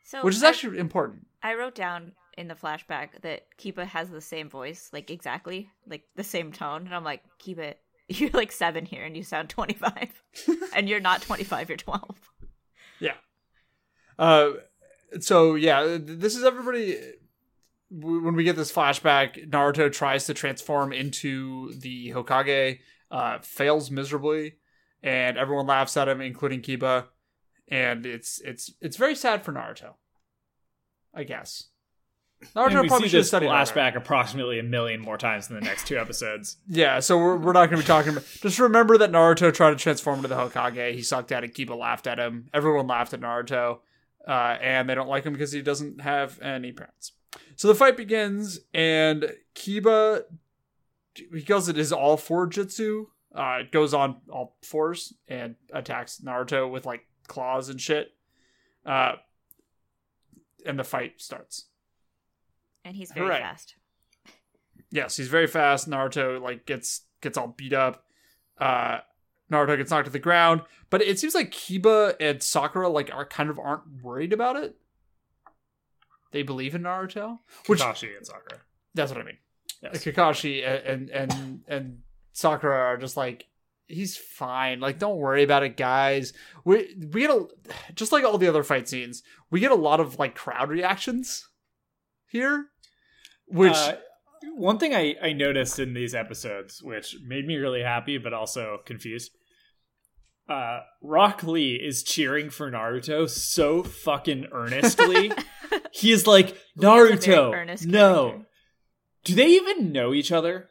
so 0.05 0.23
which 0.23 0.35
is 0.35 0.43
I- 0.45 0.51
actually 0.51 0.79
important. 0.79 1.27
I 1.43 1.55
wrote 1.55 1.75
down 1.75 2.13
in 2.37 2.49
the 2.49 2.55
flashback 2.55 3.21
that 3.23 3.47
Kiba 3.59 3.87
has 3.87 4.11
the 4.11 4.21
same 4.21 4.51
voice, 4.51 4.91
like 4.93 5.11
exactly, 5.11 5.71
like 5.87 6.05
the 6.17 6.25
same 6.25 6.53
tone, 6.53 6.85
and 6.85 6.95
I'm 6.95 7.05
like, 7.05 7.23
Kiba, 7.43 7.75
you're 8.09 8.31
like 8.31 8.53
seven 8.53 8.85
here, 8.85 9.05
and 9.05 9.17
you 9.17 9.23
sound 9.23 9.49
25, 9.49 10.23
and 10.77 10.89
you're 10.89 11.01
not 11.01 11.23
25, 11.23 11.69
you're 11.71 11.79
12. 11.79 12.31
Yeah. 13.01 13.15
Uh, 14.19 14.51
so 15.21 15.55
yeah, 15.55 15.97
this 15.99 16.37
is 16.37 16.45
everybody. 16.45 16.99
When 17.91 18.35
we 18.35 18.45
get 18.45 18.57
this 18.57 18.73
flashback, 18.73 19.51
Naruto 19.51 19.93
tries 19.93 20.27
to 20.27 20.35
transform 20.35 20.93
into 20.93 21.73
the 21.75 22.11
Hokage, 22.11 22.81
uh, 23.11 23.39
fails 23.41 23.91
miserably, 23.91 24.57
and 25.03 25.37
everyone 25.37 25.67
laughs 25.67 25.97
at 25.97 26.09
him, 26.09 26.21
including 26.21 26.63
Kiba. 26.63 27.07
And 27.69 28.05
it's 28.05 28.41
it's 28.41 28.73
it's 28.81 28.97
very 28.97 29.15
sad 29.15 29.45
for 29.45 29.53
Naruto. 29.53 29.95
I 31.15 31.25
guess 31.25 31.69
Naruto 32.55 32.83
we 32.83 32.89
probably 32.89 33.09
see 33.09 33.11
should 33.11 33.19
have 33.19 33.21
this 33.21 33.29
studied 33.29 33.49
harder. 33.49 33.71
flashback 33.71 33.97
approximately 33.97 34.59
a 34.59 34.63
million 34.63 35.01
more 35.01 35.17
times 35.17 35.49
in 35.49 35.55
the 35.55 35.63
next 35.63 35.87
two 35.87 35.97
episodes. 35.97 36.59
Yeah, 36.69 37.01
so 37.01 37.17
we're, 37.17 37.37
we're 37.37 37.53
not 37.53 37.71
going 37.71 37.81
to 37.81 37.85
be 37.85 37.87
talking 37.87 38.13
about. 38.13 38.25
Just 38.43 38.59
remember 38.59 38.99
that 38.99 39.11
Naruto 39.11 39.53
tried 39.53 39.71
to 39.71 39.77
transform 39.77 40.17
into 40.17 40.29
the 40.29 40.37
Hokage. 40.37 40.95
He 40.95 41.03
sucked 41.03 41.33
at 41.33 41.45
it. 41.45 41.55
Kiba 41.55 41.77
laughed 41.77 42.07
at 42.07 42.19
him. 42.19 42.49
Everyone 42.53 42.87
laughed 42.87 43.15
at 43.15 43.21
Naruto, 43.21 43.79
uh, 44.27 44.31
and 44.61 44.89
they 44.89 44.95
don't 44.95 45.09
like 45.09 45.25
him 45.25 45.33
because 45.33 45.53
he 45.53 45.63
doesn't 45.63 46.01
have 46.01 46.41
any 46.43 46.73
parents. 46.73 47.13
So 47.57 47.69
the 47.69 47.75
fight 47.75 47.97
begins, 47.97 48.61
and 48.73 49.33
Kiba, 49.55 50.23
he 51.15 51.43
calls 51.43 51.69
it 51.69 51.77
his 51.77 51.93
all 51.93 52.17
four 52.17 52.49
jutsu. 52.49 53.07
Uh, 53.35 53.59
it 53.61 53.73
goes 53.73 53.93
on 53.95 54.17
all 54.29 54.57
fours 54.63 55.15
and 55.29 55.57
attacks 55.73 56.21
Naruto 56.25 56.71
with 56.71 56.87
like 56.87 57.07
claws 57.27 57.69
and 57.69 57.81
shit. 57.81 58.15
Uh, 58.87 59.15
and 60.65 60.79
the 60.79 60.85
fight 60.85 61.21
starts. 61.21 61.67
And 62.85 62.97
he's 62.97 63.13
very 63.13 63.27
Hooray. 63.27 63.39
fast. 63.39 63.77
Yes, 64.91 65.17
he's 65.17 65.29
very 65.29 65.47
fast. 65.47 65.89
Naruto 65.89 66.41
like 66.41 66.67
gets 66.67 67.03
gets 67.21 67.37
all 67.37 67.49
beat 67.57 67.73
up. 67.73 68.05
Uh 68.59 68.99
Naruto 69.51 69.77
gets 69.77 69.91
knocked 69.91 70.07
to 70.07 70.13
the 70.13 70.19
ground, 70.19 70.63
but 70.91 71.03
it 71.03 71.19
seems 71.19 71.35
like 71.35 71.51
Kiba 71.51 72.15
and 72.21 72.43
Sakura 72.43 72.89
like 72.89 73.13
are 73.13 73.27
kind 73.27 73.51
of 73.51 73.59
aren't 73.59 74.03
worried 74.03 74.33
about 74.33 74.57
it. 74.57 74.77
They 76.35 76.43
believe 76.43 76.75
in 76.75 76.83
Naruto, 76.83 77.39
which 77.67 77.81
Kakashi 77.81 78.17
and 78.17 78.27
Sakura. 78.27 78.61
that's 78.93 79.13
what 79.13 79.21
I 79.21 79.25
mean. 79.25 79.39
Yes. 79.81 80.03
Kakashi 80.05 80.67
and 80.67 81.09
and 81.09 81.61
and 81.69 81.99
Sakura 82.33 82.77
are 82.77 82.97
just 82.97 83.17
like 83.17 83.47
he's 83.87 84.17
fine. 84.17 84.81
Like 84.81 84.99
don't 84.99 85.17
worry 85.17 85.45
about 85.45 85.63
it, 85.63 85.77
guys. 85.77 86.33
We 86.65 86.97
we 87.13 87.21
get 87.21 87.31
a 87.31 87.47
just 87.95 88.11
like 88.11 88.25
all 88.25 88.37
the 88.37 88.49
other 88.49 88.65
fight 88.65 88.89
scenes, 88.89 89.23
we 89.53 89.61
get 89.61 89.71
a 89.71 89.77
lot 89.77 90.01
of 90.01 90.19
like 90.19 90.35
crowd 90.35 90.71
reactions 90.71 91.49
here, 92.27 92.67
which 93.47 93.73
Uh, 93.73 93.97
one 94.57 94.79
thing 94.79 94.93
I, 94.93 95.15
I 95.23 95.33
noticed 95.35 95.79
in 95.79 95.95
these 95.95 96.17
episodes, 96.17 96.83
which 96.83 97.15
made 97.25 97.47
me 97.47 97.57
really 97.59 97.83
happy 97.83 98.19
but 98.19 98.33
also 98.33 98.79
confused. 98.85 99.31
Uh, 100.49 100.81
Rock 101.01 101.43
Lee 101.45 101.77
is 101.77 102.03
cheering 102.03 102.51
for 102.51 102.71
Naruto 102.71 103.31
so 103.31 103.83
fucking 103.85 104.49
earnestly. 104.53 105.31
he 105.93 106.13
is 106.13 106.27
like, 106.27 106.47
Lee 106.47 106.53
is 106.53 106.57
a 106.57 106.81
very 106.81 107.11
Naruto, 107.17 107.87
no. 107.87 108.25
character. 108.31 108.47
Do 109.25 109.35
they 109.35 109.47
even 109.49 109.93
know 109.93 110.13
each 110.13 110.31
other? 110.33 110.69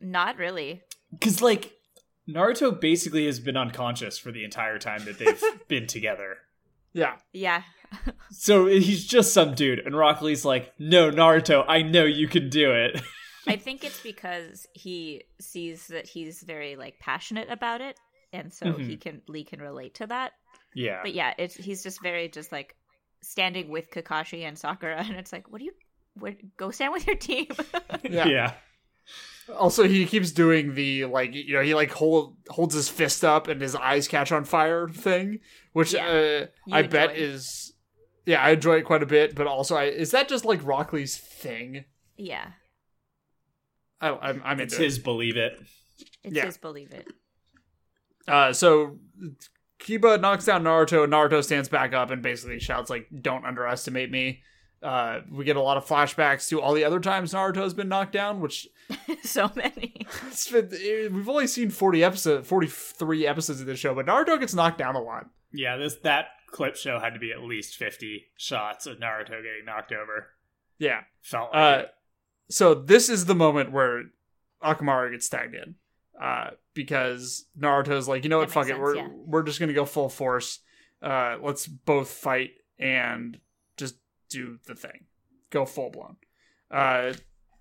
Not 0.00 0.36
really. 0.38 0.82
Because, 1.10 1.42
like, 1.42 1.72
Naruto 2.28 2.78
basically 2.80 3.26
has 3.26 3.40
been 3.40 3.56
unconscious 3.56 4.18
for 4.18 4.30
the 4.32 4.44
entire 4.44 4.78
time 4.78 5.04
that 5.04 5.18
they've 5.18 5.42
been 5.68 5.86
together. 5.86 6.36
Yeah. 6.92 7.16
Yeah. 7.32 7.62
So 8.30 8.66
he's 8.66 9.04
just 9.06 9.32
some 9.32 9.54
dude, 9.54 9.78
and 9.80 9.96
Rock 9.96 10.20
Lee's 10.22 10.44
like, 10.44 10.72
no, 10.78 11.10
Naruto, 11.10 11.64
I 11.68 11.82
know 11.82 12.04
you 12.04 12.26
can 12.28 12.50
do 12.50 12.72
it. 12.72 13.00
I 13.46 13.56
think 13.56 13.84
it's 13.84 14.00
because 14.02 14.66
he 14.72 15.22
sees 15.40 15.86
that 15.88 16.06
he's 16.06 16.42
very 16.42 16.74
like 16.74 16.98
passionate 16.98 17.48
about 17.48 17.80
it, 17.80 17.96
and 18.32 18.52
so 18.52 18.66
Mm-hmm. 18.66 18.88
he 18.88 18.96
can 18.96 19.22
Lee 19.28 19.44
can 19.44 19.60
relate 19.60 19.94
to 19.94 20.06
that. 20.08 20.32
yeah. 20.74 20.98
But 21.02 21.14
yeah, 21.14 21.32
it's 21.38 21.54
he's 21.54 21.82
just 21.84 22.02
very 22.02 22.28
just 22.28 22.50
like 22.50 22.74
standing 23.22 23.68
with 23.68 23.90
Kakashi 23.90 24.42
and 24.42 24.58
Sakura, 24.58 24.96
and 25.06 25.16
it's 25.16 25.32
like, 25.32 25.50
what 25.50 25.58
do 25.58 25.64
you? 25.64 25.72
Where, 26.18 26.34
go 26.56 26.70
stand 26.70 26.92
with 26.92 27.06
your 27.06 27.16
team. 27.16 27.48
Yeah. 28.08 28.26
yeah. 28.28 28.52
Also, 29.56 29.84
he 29.86 30.06
keeps 30.06 30.32
doing 30.32 30.74
the 30.74 31.04
like 31.04 31.32
you 31.34 31.52
know 31.54 31.62
he 31.62 31.74
like 31.74 31.92
hold 31.92 32.36
holds 32.48 32.74
his 32.74 32.88
fist 32.88 33.24
up 33.24 33.46
and 33.48 33.60
his 33.60 33.76
eyes 33.76 34.08
catch 34.08 34.32
on 34.32 34.44
fire 34.44 34.88
thing, 34.88 35.38
which 35.72 35.92
Yeah. 35.94 36.06
uh, 36.08 36.46
You 36.66 36.74
I 36.74 36.82
bet 36.82 37.10
enjoy. 37.10 37.22
is 37.22 37.72
yeah 38.24 38.42
I 38.42 38.50
enjoy 38.50 38.78
it 38.78 38.84
quite 38.84 39.02
a 39.04 39.06
bit. 39.06 39.34
But 39.36 39.46
also, 39.46 39.76
I 39.76 39.84
is 39.84 40.10
that 40.10 40.28
just 40.28 40.44
like 40.44 40.64
Rock 40.66 40.92
Lee's 40.92 41.16
thing? 41.16 41.84
yeah, 42.16 42.48
I, 44.00 44.08
I'm 44.10 44.42
I'm 44.44 44.60
It's 44.60 44.72
into 44.74 44.82
it. 44.82 44.86
his 44.86 44.98
believe 44.98 45.36
it. 45.36 45.60
it's 46.24 46.34
Yeah. 46.36 46.46
his 46.46 46.58
believe 46.58 46.92
it. 46.92 47.06
Uh, 48.26 48.52
so 48.52 48.98
Kiba 49.78 50.20
knocks 50.20 50.44
down 50.46 50.64
Naruto. 50.64 51.06
Naruto 51.06 51.42
stands 51.44 51.68
back 51.68 51.92
up 51.92 52.10
and 52.10 52.22
basically 52.22 52.58
shouts 52.58 52.90
like, 52.90 53.08
"Don't 53.22 53.44
underestimate 53.44 54.10
me." 54.10 54.42
Uh, 54.82 55.20
we 55.30 55.44
get 55.44 55.56
a 55.56 55.60
lot 55.60 55.76
of 55.76 55.86
flashbacks 55.86 56.48
to 56.48 56.60
all 56.60 56.74
the 56.74 56.84
other 56.84 57.00
times 57.00 57.32
Naruto 57.32 57.56
has 57.62 57.74
been 57.74 57.88
knocked 57.88 58.12
down, 58.12 58.40
which 58.40 58.68
so 59.22 59.50
many. 59.56 60.06
it's 60.28 60.50
been, 60.50 60.70
eh, 60.72 61.08
we've 61.10 61.28
only 61.28 61.46
seen 61.46 61.70
forty 61.70 62.02
episodes, 62.04 62.46
forty 62.48 62.66
three 62.68 63.26
episodes 63.26 63.60
of 63.60 63.66
this 63.66 63.78
show, 63.78 63.94
but 63.94 64.06
Naruto 64.06 64.38
gets 64.38 64.54
knocked 64.54 64.78
down 64.78 64.94
a 64.96 65.00
lot. 65.02 65.26
Yeah, 65.52 65.76
this 65.76 65.96
that 66.04 66.26
clip 66.50 66.76
show 66.76 66.98
had 67.00 67.12
to 67.14 67.18
be 67.20 67.32
at 67.32 67.42
least 67.42 67.76
50 67.76 68.26
shots 68.36 68.86
of 68.86 68.98
Naruto 68.98 69.42
getting 69.42 69.64
knocked 69.66 69.92
over. 69.92 70.28
Yeah. 70.78 71.00
Felt 71.20 71.52
like 71.52 71.78
Uh, 71.78 71.82
it. 71.82 71.94
so 72.50 72.72
this 72.74 73.08
is 73.08 73.24
the 73.26 73.34
moment 73.34 73.72
where 73.72 74.04
Akamaru 74.62 75.10
gets 75.12 75.28
tagged 75.28 75.54
in, 75.54 75.74
uh, 76.20 76.50
because 76.74 77.46
Naruto's 77.58 78.08
like, 78.08 78.24
you 78.24 78.30
know 78.30 78.38
what, 78.38 78.50
fuck 78.50 78.66
makes 78.66 78.76
it, 78.76 78.80
we're 78.80 78.96
yeah. 78.96 79.08
we're 79.10 79.42
just 79.42 79.60
gonna 79.60 79.72
go 79.72 79.84
full 79.84 80.08
force. 80.08 80.60
Uh, 81.02 81.36
let's 81.42 81.66
both 81.66 82.08
fight 82.08 82.50
and 82.78 83.38
just 83.76 83.96
do 84.28 84.58
the 84.66 84.74
thing, 84.74 85.04
go 85.50 85.64
full 85.66 85.90
blown. 85.90 86.16
Uh, 86.70 87.12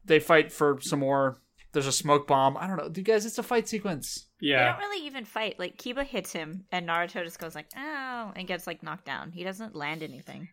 they 0.06 0.20
fight 0.20 0.52
for 0.52 0.80
some 0.82 1.00
more. 1.00 1.42
There's 1.74 1.88
a 1.88 1.92
smoke 1.92 2.28
bomb. 2.28 2.56
I 2.56 2.68
don't 2.68 2.78
know, 2.78 2.90
you 2.96 3.04
guys. 3.04 3.26
It's 3.26 3.38
a 3.38 3.44
fight 3.44 3.68
sequence. 3.68 4.28
Yeah, 4.40 4.60
they 4.60 4.72
don't 4.72 4.90
really 4.90 5.06
even 5.08 5.26
fight. 5.26 5.60
Like 5.60 5.78
Kiba 5.78 6.06
hits 6.06 6.32
him, 6.32 6.66
and 6.72 6.88
Naruto 6.88 7.24
just 7.24 7.40
goes 7.40 7.56
like, 7.56 7.68
"Oh," 7.76 8.32
and 8.36 8.48
gets 8.48 8.66
like 8.68 8.82
knocked 8.82 9.06
down. 9.06 9.32
He 9.32 9.44
doesn't 9.44 9.76
land 9.76 10.02
anything. 10.02 10.48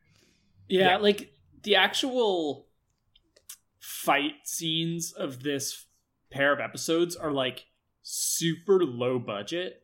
yeah. 0.69 0.91
Yeah. 0.91 0.97
like 0.97 1.33
the 1.63 1.77
actual 1.77 2.67
fight 3.79 4.35
scenes 4.45 5.13
of 5.13 5.43
this 5.43 5.87
pair 6.31 6.53
of 6.53 6.61
episodes 6.61 7.15
are 7.15 7.31
like 7.31 7.67
super 8.03 8.85
low 8.85 9.19
budget. 9.19 9.79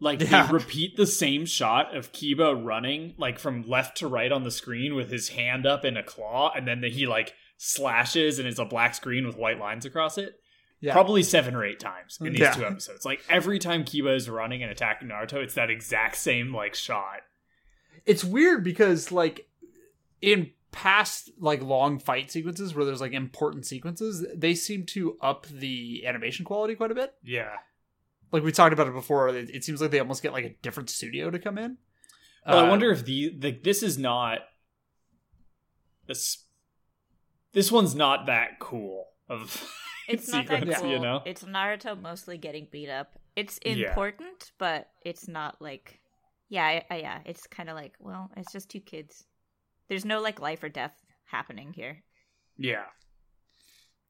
Like 0.00 0.20
Yeah. 0.20 0.46
they 0.46 0.52
repeat 0.52 0.96
the 0.96 1.06
same 1.06 1.44
shot 1.44 1.96
of 1.96 2.12
Kiba 2.12 2.64
running 2.64 3.14
like 3.18 3.38
from 3.38 3.68
left 3.68 3.96
to 3.98 4.06
right 4.08 4.30
on 4.30 4.44
the 4.44 4.50
screen 4.50 4.94
with 4.94 5.10
his 5.10 5.30
hand 5.30 5.66
up 5.66 5.84
in 5.84 5.96
a 5.96 6.02
claw, 6.02 6.52
and 6.54 6.66
then 6.68 6.82
he 6.84 7.06
like 7.06 7.34
slashes 7.56 8.38
and 8.38 8.46
it's 8.46 8.60
a 8.60 8.64
black 8.64 8.94
screen 8.94 9.26
with 9.26 9.36
white 9.36 9.58
lines 9.58 9.84
across 9.84 10.16
it. 10.16 10.40
Yeah. 10.80 10.92
Probably 10.92 11.24
seven 11.24 11.56
or 11.56 11.64
eight 11.64 11.80
times 11.80 12.18
in 12.20 12.32
these 12.32 12.40
Yeah. 12.40 12.52
two 12.52 12.64
episodes. 12.64 13.04
Like 13.04 13.24
every 13.28 13.58
time 13.58 13.82
Kiba 13.84 14.14
is 14.14 14.30
running 14.30 14.62
and 14.62 14.70
attacking 14.70 15.08
Naruto, 15.08 15.42
it's 15.42 15.54
that 15.54 15.68
exact 15.70 16.14
same 16.16 16.54
like 16.54 16.74
shot. 16.76 17.22
it's 18.06 18.22
weird 18.22 18.62
because 18.62 19.10
like 19.10 19.48
in 20.22 20.52
past 20.70 21.30
like 21.38 21.62
long 21.62 21.98
fight 21.98 22.30
sequences 22.30 22.74
where 22.74 22.84
there's 22.84 23.00
like 23.00 23.12
important 23.12 23.64
sequences 23.66 24.26
they 24.36 24.54
seem 24.54 24.84
to 24.84 25.16
up 25.22 25.46
the 25.46 26.04
animation 26.06 26.44
quality 26.44 26.74
quite 26.74 26.90
a 26.90 26.94
bit 26.94 27.14
Yeah. 27.22 27.52
like 28.32 28.42
we 28.42 28.52
talked 28.52 28.72
about 28.74 28.86
it 28.86 28.92
before 28.94 29.28
it, 29.30 29.48
it 29.50 29.64
seems 29.64 29.80
like 29.80 29.90
they 29.90 29.98
almost 30.00 30.22
get 30.22 30.32
like 30.32 30.44
a 30.44 30.54
different 30.62 30.90
studio 30.90 31.30
to 31.30 31.38
come 31.38 31.56
in 31.58 31.78
Well, 32.46 32.58
I 32.58 32.66
Uh, 32.66 32.70
wonder 32.70 32.90
if 32.90 33.04
the, 33.04 33.34
the 33.38 33.50
this 33.52 33.82
is 33.82 33.96
not 33.98 34.40
this 36.06 36.44
this 37.52 37.72
one's 37.72 37.94
not 37.94 38.26
that 38.26 38.58
cool 38.60 39.06
of 39.28 39.64
It's 40.08 40.26
not 40.28 40.46
that 40.46 40.60
sequence, 40.60 40.80
cool. 40.80 40.90
you 40.90 40.98
know. 41.00 41.20
It's 41.26 41.44
Naruto 41.44 42.00
mostly 42.00 42.38
getting 42.38 42.66
beat 42.72 42.88
up. 42.88 43.18
It's 43.36 43.58
Yeah. 43.62 43.88
important, 43.90 44.52
but 44.56 44.88
it's 45.04 45.28
not 45.28 45.60
like, 45.60 46.00
yeah, 46.48 46.64
I, 46.64 46.84
I, 46.90 46.96
yeah. 47.00 47.18
It's 47.26 47.46
kind 47.46 47.68
of 47.68 47.76
like, 47.76 47.92
well, 47.98 48.30
it's 48.34 48.50
just 48.50 48.70
two 48.70 48.80
kids. 48.80 49.26
There's 49.88 50.04
no 50.04 50.20
like 50.20 50.40
life 50.40 50.62
or 50.62 50.68
death 50.68 50.92
happening 51.26 51.72
here. 51.74 52.02
yeah. 52.56 52.86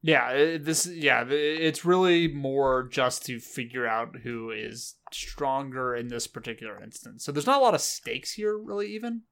yeah 0.01 0.57
this 0.57 0.87
yeah 0.87 1.25
it's 1.27 1.83
really 1.83 2.27
more 2.29 2.87
just 2.87 3.25
to 3.25 3.39
figure 3.39 3.85
out 3.85 4.15
who 4.23 4.49
is 4.51 4.95
stronger 5.11 5.93
in 5.95 6.07
this 6.07 6.25
particular 6.27 6.81
instance 6.81 7.25
so 7.25 7.31
there's 7.33 7.45
not 7.45 7.59
a 7.59 7.63
lot 7.63 7.75
of 7.75 7.81
stakes 7.81 8.31
here 8.33 8.57
really 8.57 8.87
even 8.95 9.23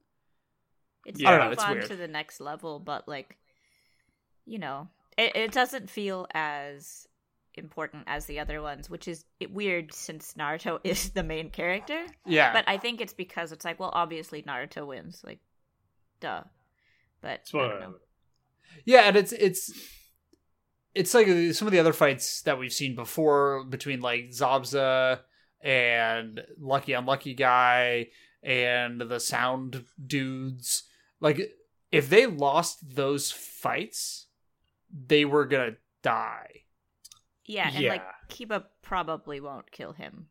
It's 1.06 1.22
Yeah. 1.22 1.30
I 1.30 1.32
don't 1.32 1.40
know, 1.40 1.46
move 1.46 1.54
it's 1.54 1.64
on 1.64 1.72
weird. 1.78 1.88
to 1.88 1.96
the 1.96 2.08
next 2.10 2.42
level, 2.42 2.80
but 2.80 3.08
like, 3.08 3.38
you 4.46 4.60
know, 4.60 4.90
it, 5.18 5.36
it 5.38 5.52
doesn't 5.54 5.90
feel 5.90 6.28
as 6.34 7.08
important 7.56 8.04
as 8.08 8.26
the 8.26 8.40
other 8.42 8.62
ones, 8.62 8.90
which 8.90 9.08
is 9.08 9.24
weird 9.50 9.94
since 9.94 10.34
Naruto 10.38 10.80
is 10.84 11.12
the 11.12 11.24
main 11.24 11.50
character. 11.50 12.06
yeah 12.26 12.52
But 12.52 12.66
I 12.68 12.78
think 12.78 13.00
it's 13.00 13.14
because 13.14 13.54
it's 13.54 13.64
like, 13.64 13.80
well, 13.80 13.92
obviously 13.94 14.42
Naruto 14.44 14.86
wins, 14.86 15.22
like, 15.26 15.40
duh. 16.20 16.44
But 17.22 17.50
I 17.54 17.58
don't 17.58 17.80
know. 17.80 17.96
Yeah, 18.86 19.02
and 19.02 19.16
it's 19.18 19.32
it's 19.32 19.72
it's 20.94 21.14
like 21.14 21.28
some 21.54 21.68
of 21.68 21.72
the 21.72 21.80
other 21.80 21.94
fights 21.94 22.42
that 22.44 22.60
we've 22.60 22.74
seen 22.74 22.96
before 22.96 23.64
between 23.64 24.02
like 24.02 24.30
Zabuza 24.32 25.20
and 25.62 26.42
Lucky 26.60 26.94
Unlucky 26.94 27.34
Guy 27.34 28.08
and 28.44 29.02
the 29.02 29.20
Sound 29.20 29.84
dudes. 30.06 30.84
Like 31.20 31.42
if 31.92 32.10
they 32.10 32.26
lost 32.28 32.96
those 32.96 33.32
fights, 33.32 34.28
they 34.92 35.26
were 35.26 35.46
gonna 35.46 35.78
die. 36.04 36.64
Yeah, 37.46 37.72
and 37.74 37.86
like 37.86 38.04
Kiba 38.30 38.66
probably 38.82 39.40
won't 39.40 39.72
kill 39.72 39.94
him. 39.94 40.28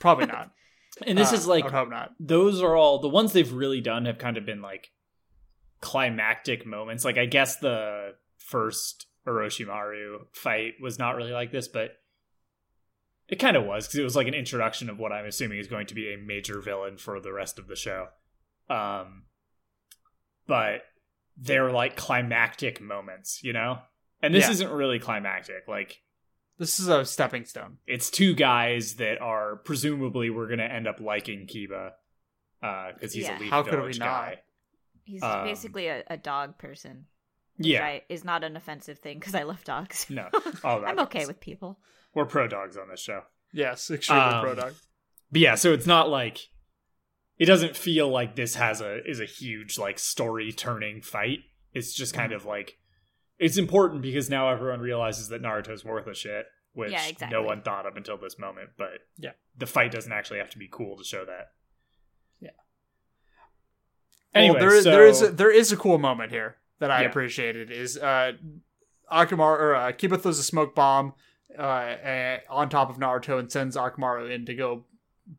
Probably 0.00 0.26
not. 0.26 0.50
And 1.04 1.18
this 1.18 1.32
Uh, 1.32 1.34
is 1.34 1.46
like 1.48 1.64
I 1.64 1.70
hope 1.70 1.90
not. 1.90 2.12
those 2.20 2.62
are 2.62 2.76
all 2.76 3.00
the 3.00 3.08
ones 3.08 3.32
they've 3.32 3.52
really 3.52 3.80
done 3.80 4.04
have 4.04 4.16
kind 4.16 4.36
of 4.36 4.46
been 4.46 4.62
like 4.62 4.92
climactic 5.84 6.64
moments. 6.66 7.04
Like 7.04 7.18
I 7.18 7.26
guess 7.26 7.56
the 7.58 8.14
first 8.38 9.06
Orochimaru 9.26 10.26
fight 10.32 10.74
was 10.80 10.98
not 10.98 11.14
really 11.16 11.32
like 11.32 11.52
this, 11.52 11.68
but 11.68 11.92
it 13.28 13.36
kind 13.36 13.56
of 13.56 13.64
was 13.64 13.86
because 13.86 14.00
it 14.00 14.04
was 14.04 14.16
like 14.16 14.26
an 14.28 14.34
introduction 14.34 14.88
of 14.90 14.98
what 14.98 15.12
I'm 15.12 15.26
assuming 15.26 15.58
is 15.58 15.68
going 15.68 15.86
to 15.88 15.94
be 15.94 16.12
a 16.12 16.18
major 16.18 16.60
villain 16.60 16.96
for 16.96 17.20
the 17.20 17.32
rest 17.32 17.58
of 17.58 17.68
the 17.68 17.76
show. 17.76 18.08
Um, 18.68 19.24
but 20.46 20.82
they're 21.36 21.70
like 21.72 21.96
climactic 21.96 22.80
moments, 22.80 23.42
you 23.42 23.52
know. 23.52 23.78
And 24.22 24.34
this 24.34 24.44
Yeah. 24.44 24.50
isn't 24.52 24.70
really 24.70 24.98
climactic. 24.98 25.66
Like 25.68 26.00
This 26.58 26.78
is 26.78 26.88
a 26.88 27.04
stepping 27.04 27.44
stone. 27.46 27.78
it's 27.86 28.10
two 28.10 28.34
guys 28.34 28.96
that 28.96 29.20
are 29.20 29.56
presumably 29.56 30.30
we're 30.30 30.48
gonna 30.48 30.62
end 30.64 30.86
up 30.86 31.00
liking 31.00 31.46
Kiba 31.46 31.92
because 32.60 33.12
he's 33.12 33.24
Yeah. 33.24 33.38
a 33.38 33.40
leaf 33.40 33.50
How 33.50 33.62
could 33.62 33.72
we 33.74 33.78
village 33.80 33.98
not? 33.98 34.06
guy. 34.06 34.42
He's 35.04 35.22
Um, 35.22 35.44
basically 35.44 35.86
a, 35.88 36.02
a 36.08 36.16
dog 36.16 36.58
person. 36.58 37.06
Which 37.56 37.68
Yeah, 37.68 37.84
I, 37.84 38.02
is 38.08 38.24
not 38.24 38.42
an 38.42 38.56
offensive 38.56 38.98
thing 38.98 39.18
because 39.20 39.34
I 39.34 39.44
love 39.44 39.62
dogs. 39.64 40.06
no, 40.10 40.28
all. 40.64 40.84
I'm 40.84 40.98
okay 41.00 41.24
with 41.26 41.38
people. 41.40 41.78
We're 42.14 42.24
pro 42.26 42.48
dogs 42.48 42.76
on 42.76 42.88
this 42.88 43.00
show, 43.00 43.22
Yes, 43.52 43.90
extremely 43.90 44.24
Um, 44.24 44.42
pro 44.44 44.54
dog. 44.56 44.74
but 45.30 45.40
yeah, 45.40 45.54
so 45.54 45.72
it's 45.72 45.86
not 45.86 46.08
like 46.08 46.48
it 47.38 47.46
doesn't 47.46 47.76
feel 47.76 48.08
like 48.08 48.34
this 48.36 48.54
has 48.56 48.80
a 48.80 49.08
is 49.08 49.20
a 49.20 49.24
huge 49.24 49.78
like 49.78 49.98
story 49.98 50.50
turning 50.52 51.00
fight. 51.02 51.40
It's 51.72 51.92
just 51.92 52.12
kind 52.14 52.30
Mm-hmm. 52.32 52.36
of 52.40 52.44
like 52.46 52.78
it's 53.38 53.56
important 53.58 54.02
because 54.02 54.30
now 54.30 54.48
everyone 54.48 54.80
realizes 54.80 55.28
that 55.28 55.42
Naruto's 55.42 55.84
worth 55.84 56.06
a 56.06 56.14
shit, 56.14 56.46
which 56.72 56.92
Yeah, 56.92 57.06
exactly. 57.06 57.36
no 57.36 57.42
one 57.44 57.62
thought 57.62 57.84
of 57.86 57.96
until 57.96 58.16
this 58.16 58.38
moment. 58.38 58.70
But 58.78 59.00
Yeah. 59.18 59.32
the 59.56 59.66
fight 59.66 59.90
doesn't 59.92 60.12
actually 60.12 60.38
have 60.38 60.50
to 60.50 60.58
be 60.58 60.68
cool 60.70 60.96
to 60.96 61.04
show 61.04 61.24
that. 61.24 61.48
Yeah. 64.34 64.40
Anyway, 64.40 64.58
well, 64.60 64.68
there, 64.70 64.82
so, 64.82 64.90
there 64.90 65.06
is 65.06 65.22
a, 65.22 65.28
there 65.30 65.50
is 65.50 65.72
a 65.72 65.76
cool 65.76 65.98
moment 65.98 66.30
here 66.32 66.56
that 66.80 66.90
I 66.90 67.02
Yeah. 67.02 67.08
appreciated 67.08 67.70
is 67.70 67.96
uh 67.98 68.32
Akamaru 69.12 69.58
or 69.60 69.74
uh, 69.74 69.92
Kiba 69.92 70.20
throws 70.20 70.38
a 70.38 70.42
smoke 70.42 70.74
bomb 70.74 71.14
uh, 71.58 71.62
uh, 71.62 72.38
on 72.50 72.68
top 72.68 72.90
of 72.90 72.96
Naruto 72.96 73.38
and 73.38 73.52
sends 73.52 73.76
Akamaru 73.76 74.30
in 74.30 74.46
to 74.46 74.54
go 74.54 74.84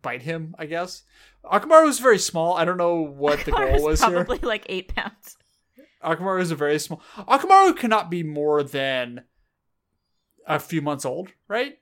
bite 0.02 0.22
him. 0.22 0.56
I 0.58 0.66
guess 0.66 1.04
Akamaru 1.44 1.88
is 1.90 2.00
very 2.00 2.20
small. 2.20 2.56
I 2.56 2.64
don't 2.64 2.78
know 2.78 2.96
what 3.02 3.44
the 3.44 3.52
goal 3.60 3.84
was 3.84 4.02
here. 4.04 4.12
probably 4.24 4.40
like 4.40 4.66
eight 4.70 4.96
pounds. 4.96 5.38
Akamaru 6.04 6.42
is 6.42 6.52
a 6.52 6.56
very 6.56 6.80
small. 6.80 7.02
Akamaru 7.18 7.75
cannot 7.75 8.10
be 8.10 8.22
more 8.24 8.64
than 8.64 9.24
a 10.48 10.60
few 10.60 10.82
months 10.82 11.04
old, 11.06 11.30
right? 11.48 11.80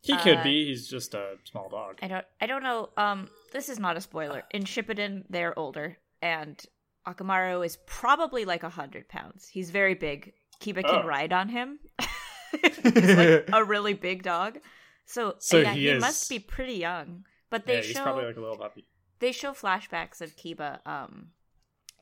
He 0.00 0.16
could 0.16 0.38
Uh, 0.38 0.42
be. 0.44 0.66
He's 0.68 0.88
just 0.88 1.12
a 1.14 1.34
small 1.44 1.68
dog. 1.68 1.98
I 2.00 2.08
don't 2.08 2.24
I 2.40 2.46
don't 2.46 2.62
know. 2.62 2.88
Um 2.96 3.28
this 3.52 3.68
is 3.68 3.78
not 3.78 3.96
a 3.96 4.00
spoiler. 4.00 4.42
In 4.52 4.64
Shippuden 4.64 5.24
they're 5.28 5.58
older 5.58 5.98
and 6.22 6.60
Akamaru 7.06 7.64
is 7.64 7.78
probably 7.86 8.44
like 8.44 8.62
a 8.62 8.68
hundred 8.68 9.08
pounds. 9.08 9.48
He's 9.48 9.70
very 9.70 9.94
big. 9.94 10.32
Kiba 10.60 10.82
can 10.84 11.02
Oh. 11.04 11.06
ride 11.06 11.32
on 11.32 11.48
him. 11.48 11.78
He's 12.82 13.16
like 13.16 13.48
a 13.52 13.64
really 13.64 13.94
big 13.94 14.22
dog. 14.22 14.58
So, 15.06 15.36
So 15.38 15.58
yeah, 15.58 15.72
he 15.72 15.80
he, 15.80 15.88
is- 15.88 16.00
must 16.00 16.28
be 16.28 16.38
pretty 16.38 16.74
young. 16.74 17.24
But 17.48 17.66
they 17.66 17.76
yeah, 17.76 17.82
show 17.82 18.02
probably 18.02 18.26
like 18.26 18.36
a 18.36 18.40
little 18.40 18.58
puppy. 18.58 18.86
they 19.18 19.32
show 19.32 19.52
flashbacks 19.52 20.20
of 20.20 20.36
Kiba 20.36 20.84
um 20.86 21.28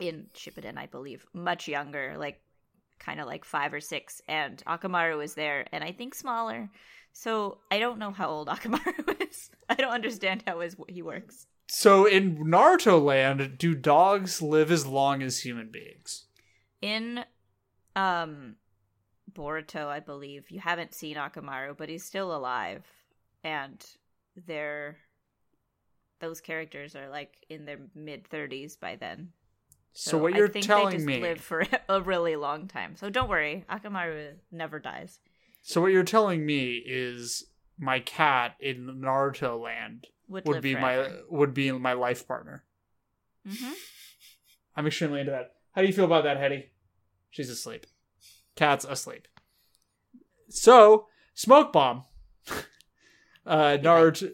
in 0.01 0.27
Shippuden, 0.35 0.77
I 0.79 0.87
believe, 0.87 1.27
much 1.33 1.69
younger, 1.69 2.17
like 2.19 2.41
kind 2.99 3.21
of 3.21 3.27
like 3.27 3.45
five 3.45 3.73
or 3.73 3.81
six, 3.81 4.21
and 4.29 4.63
Akamaru 4.67 5.23
is 5.23 5.35
there, 5.35 5.67
and 5.73 5.83
I 5.83 5.93
think 5.93 6.15
smaller. 6.15 6.71
So 7.13 7.59
I 7.71 7.79
don't 7.79 7.99
know 7.99 8.13
how 8.13 8.29
old 8.29 8.49
Akamaru 8.49 9.29
is. 9.29 9.51
I 9.69 9.75
don't 9.75 9.93
understand 9.93 10.45
how 10.47 10.61
his 10.61 10.77
he 10.89 11.03
works. 11.03 11.47
So 11.67 12.07
in 12.07 12.39
Naruto 12.39 13.03
land, 13.03 13.59
do 13.59 13.75
dogs 13.75 14.41
live 14.41 14.71
as 14.71 14.87
long 14.87 15.23
as 15.23 15.41
human 15.41 15.71
beings? 15.71 16.27
In 16.81 17.25
um 17.97 18.57
Boruto, 19.33 19.87
I 19.87 20.01
believe 20.01 20.51
you 20.51 20.61
haven't 20.61 20.95
seen 20.95 21.17
Akamaru, 21.17 21.77
but 21.77 21.89
he's 21.89 22.05
still 22.05 22.35
alive, 22.35 22.85
and 23.45 23.85
they're 24.47 24.99
those 26.21 26.41
characters 26.41 26.97
are 26.97 27.09
like 27.09 27.45
in 27.49 27.65
their 27.65 27.79
mid 27.95 28.27
thirties 28.27 28.77
by 28.77 28.97
then. 28.97 29.33
So, 30.01 30.17
what 30.17 30.33
you're 30.33 30.47
I 30.47 30.51
think 30.51 30.65
telling 30.65 30.91
they 30.91 30.97
just 30.99 31.07
me, 31.07 31.21
live 31.21 31.41
for 31.41 31.65
a 31.89 32.01
really 32.01 32.37
long 32.37 32.69
time. 32.69 32.95
So 32.95 33.11
don't 33.11 33.29
worry, 33.29 33.65
Akamaru 33.69 34.35
never 34.53 34.79
dies. 34.79 35.19
so 35.63 35.81
what 35.81 35.91
you're 35.91 36.05
telling 36.05 36.47
me 36.47 36.81
is 36.87 37.45
my 37.81 37.99
cat 37.99 38.55
in 38.61 39.01
Naruto 39.03 39.61
land 39.61 40.07
Would, 40.29 40.47
would 40.47 40.63
be 40.63 40.75
forever. 40.75 41.11
my 41.11 41.37
would 41.37 41.53
be 41.53 41.73
my 41.73 41.95
life 41.95 42.29
partner. 42.29 42.63
Mm-hmm. 43.45 43.73
I'm 44.77 44.87
extremely 44.87 45.19
into 45.19 45.33
that. 45.33 45.55
How 45.73 45.81
do 45.83 45.89
you 45.89 45.93
feel 45.93 46.05
about 46.05 46.23
that, 46.23 46.37
Hetty? 46.37 46.67
She's 47.31 47.51
asleep. 47.51 47.85
Cat's 48.55 48.85
asleep. 48.85 49.27
So, 50.49 51.07
smoke 51.35 51.73
bomb. 51.73 52.05
uh, 53.47 53.79
Naruto. 53.81 54.31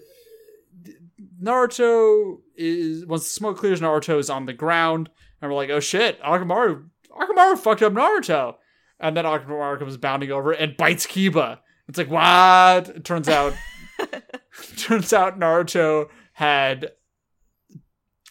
Naruto 1.42 2.40
is 2.54 3.06
once 3.06 3.22
the 3.22 3.30
smoke 3.30 3.56
clears, 3.56 3.80
Naruto 3.80 4.18
is 4.18 4.28
on 4.28 4.44
the 4.44 4.52
ground, 4.52 5.08
and 5.44 5.52
we're 5.52 5.56
like, 5.56 5.68
"Oh 5.68 5.80
shit, 5.80 6.20
Akamaru! 6.22 6.88
Akamaru 7.10 7.58
fucked 7.58 7.82
up 7.82 7.92
Naruto!" 7.92 8.54
And 8.98 9.14
then 9.14 9.26
Akamaru 9.26 9.78
comes 9.78 9.98
bounding 9.98 10.30
over 10.30 10.52
and 10.52 10.74
bites 10.76 11.06
Kiba. 11.06 11.58
It's 11.86 11.98
like, 11.98 12.08
what? 12.08 12.88
It 12.96 13.04
turns 13.04 13.28
out, 13.28 13.52
turns 14.78 15.12
out 15.12 15.38
Naruto 15.38 16.08
had 16.32 16.92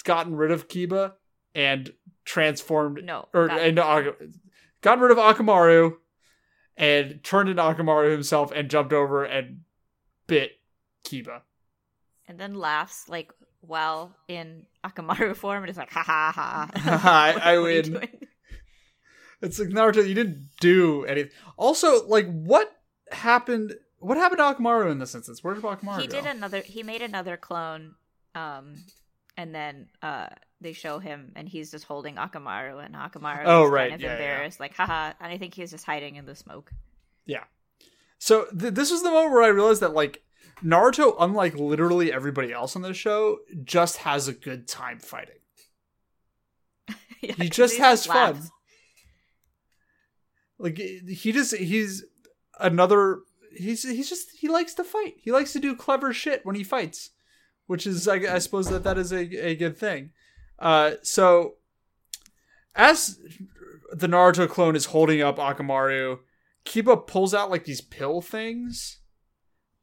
gotten 0.03 0.35
rid 0.35 0.49
of 0.51 0.67
Kiba 0.67 1.13
and 1.53 1.93
transformed 2.25 3.03
No, 3.03 3.27
or 3.33 3.47
into 3.49 3.83
Ak- 3.85 4.17
got 4.81 4.99
rid 4.99 5.11
of 5.11 5.17
Akamaru 5.17 5.93
and 6.77 7.23
turned 7.23 7.49
into 7.49 7.61
Akamaru 7.61 8.11
himself 8.11 8.51
and 8.51 8.69
jumped 8.71 8.91
over 8.93 9.23
and 9.23 9.59
bit 10.25 10.53
Kiba. 11.05 11.41
and 12.27 12.39
then 12.39 12.55
laughs 12.55 13.07
like 13.07 13.31
while 13.65 14.15
in 14.27 14.65
Akamaru 14.83 15.35
form, 15.43 15.63
and 15.63 15.69
it's 15.69 15.77
like 15.77 15.91
ha 15.91 16.03
ha 16.03 16.31
ha. 16.33 16.69
I- 17.43 17.53
I 17.53 17.57
win. 17.59 18.07
It's 19.41 19.59
like 19.59 19.69
Naruto, 19.69 20.07
you 20.07 20.13
didn't 20.13 20.49
do 20.61 21.03
anything. 21.05 21.31
Also, 21.57 22.05
like, 22.07 22.27
what 22.31 22.71
happened? 23.11 23.73
What 23.99 24.17
happened 24.17 24.39
to 24.39 24.43
Akamaru 24.43 24.91
in 24.91 24.99
this 24.99 25.15
instance? 25.15 25.43
Where 25.43 25.53
did 25.53 25.63
Akamaru 25.63 26.01
He 26.01 26.07
go? 26.07 26.15
did 26.21 26.25
another. 26.25 26.61
He 26.61 26.83
made 26.83 27.01
another 27.01 27.35
clone, 27.35 27.95
um, 28.35 28.75
and 29.37 29.53
then 29.53 29.87
uh, 30.01 30.27
they 30.61 30.71
show 30.73 30.99
him, 30.99 31.33
and 31.35 31.47
he's 31.49 31.71
just 31.71 31.83
holding 31.85 32.15
Akamaru, 32.15 32.83
and 32.85 32.95
Akamaru 32.95 33.43
Oh, 33.45 33.65
is 33.65 33.71
right, 33.71 33.89
kind 33.89 33.95
of 33.95 34.01
yeah, 34.01 34.07
yeah. 34.07 34.13
embarrassed, 34.13 34.59
like 34.61 34.73
haha. 34.75 35.11
And 35.19 35.31
I 35.31 35.37
think 35.37 35.53
he's 35.55 35.71
just 35.71 35.85
hiding 35.85 36.15
in 36.15 36.25
the 36.25 36.35
smoke. 36.35 36.71
Yeah. 37.25 37.43
So 38.19 38.45
th- 38.57 38.73
this 38.73 38.91
was 38.91 39.03
the 39.03 39.11
moment 39.11 39.33
where 39.33 39.43
I 39.43 39.47
realized 39.47 39.81
that 39.81 39.93
like 39.93 40.21
Naruto, 40.63 41.15
unlike 41.19 41.55
literally 41.55 42.11
everybody 42.11 42.51
else 42.53 42.75
on 42.75 42.81
this 42.81 42.97
show, 42.97 43.39
just 43.63 43.97
has 43.97 44.27
a 44.27 44.33
good 44.33 44.67
time 44.67 44.99
fighting. 44.99 45.35
Yeah, 47.21 47.35
He 47.37 47.49
just 47.49 47.77
has 47.77 48.05
fun. 48.05 48.15
laughs. 48.35 48.51
Like 50.59 50.77
he 50.77 51.31
just 51.31 51.55
he's 51.55 52.03
another 52.59 53.19
he's 53.55 53.83
he's 53.83 54.09
just 54.09 54.31
he 54.31 54.47
likes 54.49 54.73
to 54.75 54.83
fight. 54.83 55.15
He 55.21 55.31
likes 55.31 55.53
to 55.53 55.59
do 55.59 55.75
clever 55.75 56.13
shit 56.13 56.45
when 56.45 56.55
he 56.55 56.63
fights, 56.63 57.11
which 57.67 57.85
is 57.87 58.07
I, 58.07 58.15
I 58.35 58.39
suppose 58.39 58.69
that 58.69 58.83
that 58.83 58.97
is 58.97 59.11
a 59.11 59.21
a 59.47 59.55
good 59.55 59.77
thing. 59.77 60.11
Uh, 60.59 60.91
so 61.01 61.55
as 62.75 63.19
the 63.91 64.07
Naruto 64.07 64.47
clone 64.49 64.75
is 64.75 64.85
holding 64.85 65.21
up 65.21 65.37
Akamaru, 65.37 66.19
Kiba 66.65 67.05
pulls 67.07 67.33
out 67.33 67.49
like 67.51 67.65
these 67.65 67.81
pill 67.81 68.21
things, 68.21 68.99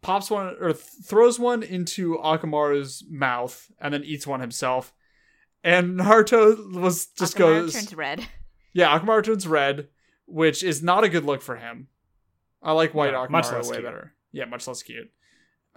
pops 0.02 0.30
one 0.30 0.56
or 0.60 0.72
th- 0.72 0.84
throws 1.04 1.38
one 1.38 1.62
into 1.62 2.16
Akamaru's 2.18 3.04
mouth, 3.08 3.70
and 3.80 3.92
then 3.94 4.04
eats 4.04 4.26
one 4.26 4.40
himself. 4.40 4.92
And 5.62 5.98
Naruto 5.98 6.74
was 6.74 7.06
just 7.06 7.36
Akamaru 7.36 7.38
goes 7.38 7.72
turns 7.74 7.94
red. 7.94 8.26
yeah, 8.72 8.98
Akamaru 8.98 9.24
turns 9.24 9.46
red, 9.46 9.88
which 10.26 10.62
is 10.64 10.82
not 10.82 11.04
a 11.04 11.08
good 11.08 11.24
look 11.24 11.42
for 11.42 11.56
him. 11.56 11.88
I 12.62 12.72
like 12.72 12.94
white 12.94 13.12
No, 13.12 13.20
Akamaru 13.26 13.30
much 13.30 13.52
less 13.52 13.68
way 13.68 13.76
cute. 13.76 13.84
better. 13.84 14.14
Yeah, 14.32 14.44
much 14.46 14.66
less 14.66 14.82
cute. 14.82 15.10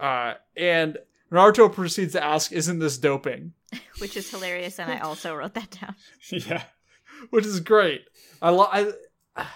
Uh, 0.00 0.34
and 0.56 0.98
Naruto 1.32 1.72
proceeds 1.72 2.12
to 2.12 2.22
ask, 2.24 2.52
"Isn't 2.52 2.78
this 2.78 2.98
doping?" 2.98 3.52
which 3.98 4.16
is 4.16 4.30
hilarious, 4.30 4.78
and 4.78 4.90
I 4.90 4.98
also 5.00 5.34
wrote 5.34 5.54
that 5.54 5.70
down. 5.80 5.94
yeah. 6.30 6.62
Which 7.30 7.46
is 7.46 7.60
great. 7.60 8.02
I 8.42 8.50
love. 8.50 8.68
I, 8.72 9.46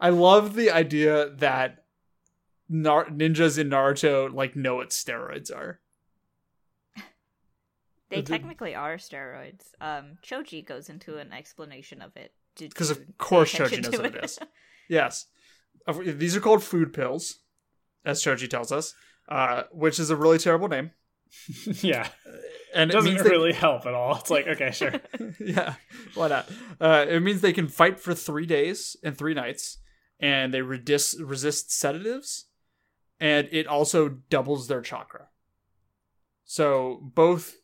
I 0.00 0.08
love 0.10 0.54
the 0.54 0.70
idea 0.70 1.30
that 1.36 1.81
Nar- 2.68 3.10
ninjas 3.10 3.58
in 3.58 3.68
Naruto 3.70 4.32
like 4.32 4.56
know 4.56 4.76
what 4.76 4.90
steroids 4.90 5.54
are. 5.54 5.80
They 8.10 8.16
the- 8.20 8.22
technically 8.22 8.74
are 8.74 8.96
steroids. 8.96 9.72
Um, 9.80 10.18
Choji 10.22 10.64
goes 10.66 10.88
into 10.88 11.16
an 11.18 11.32
explanation 11.32 12.02
of 12.02 12.14
it 12.16 12.32
Because 12.58 12.90
of 12.90 13.00
course 13.18 13.52
Choji 13.52 13.82
knows 13.82 13.92
to 13.92 14.02
what 14.02 14.14
it 14.16 14.24
is. 14.24 14.38
Yes. 14.88 15.26
These 16.04 16.36
are 16.36 16.40
called 16.40 16.62
food 16.62 16.92
pills, 16.92 17.38
as 18.04 18.22
Choji 18.22 18.50
tells 18.50 18.70
us, 18.70 18.94
uh, 19.28 19.62
which 19.72 19.98
is 19.98 20.10
a 20.10 20.16
really 20.16 20.36
terrible 20.36 20.68
name. 20.68 20.90
yeah. 21.80 22.08
And 22.74 22.90
it 22.90 22.94
Doesn't 22.94 23.10
means 23.10 23.22
they- 23.22 23.30
really 23.30 23.52
help 23.54 23.86
at 23.86 23.94
all. 23.94 24.16
It's 24.16 24.28
like, 24.30 24.46
okay, 24.48 24.70
sure. 24.72 24.92
yeah, 25.40 25.74
why 26.14 26.28
not? 26.28 26.50
Uh, 26.78 27.06
it 27.08 27.20
means 27.20 27.40
they 27.40 27.54
can 27.54 27.68
fight 27.68 27.98
for 28.00 28.12
three 28.14 28.44
days 28.44 28.96
and 29.02 29.16
three 29.16 29.32
nights, 29.34 29.78
and 30.20 30.52
they 30.52 30.60
resist 30.60 31.18
resist 31.20 31.72
sedatives, 31.72 32.46
and 33.22 33.48
it 33.52 33.68
also 33.68 34.08
doubles 34.08 34.66
their 34.66 34.80
chakra. 34.80 35.28
So 36.44 36.98
both 37.14 37.54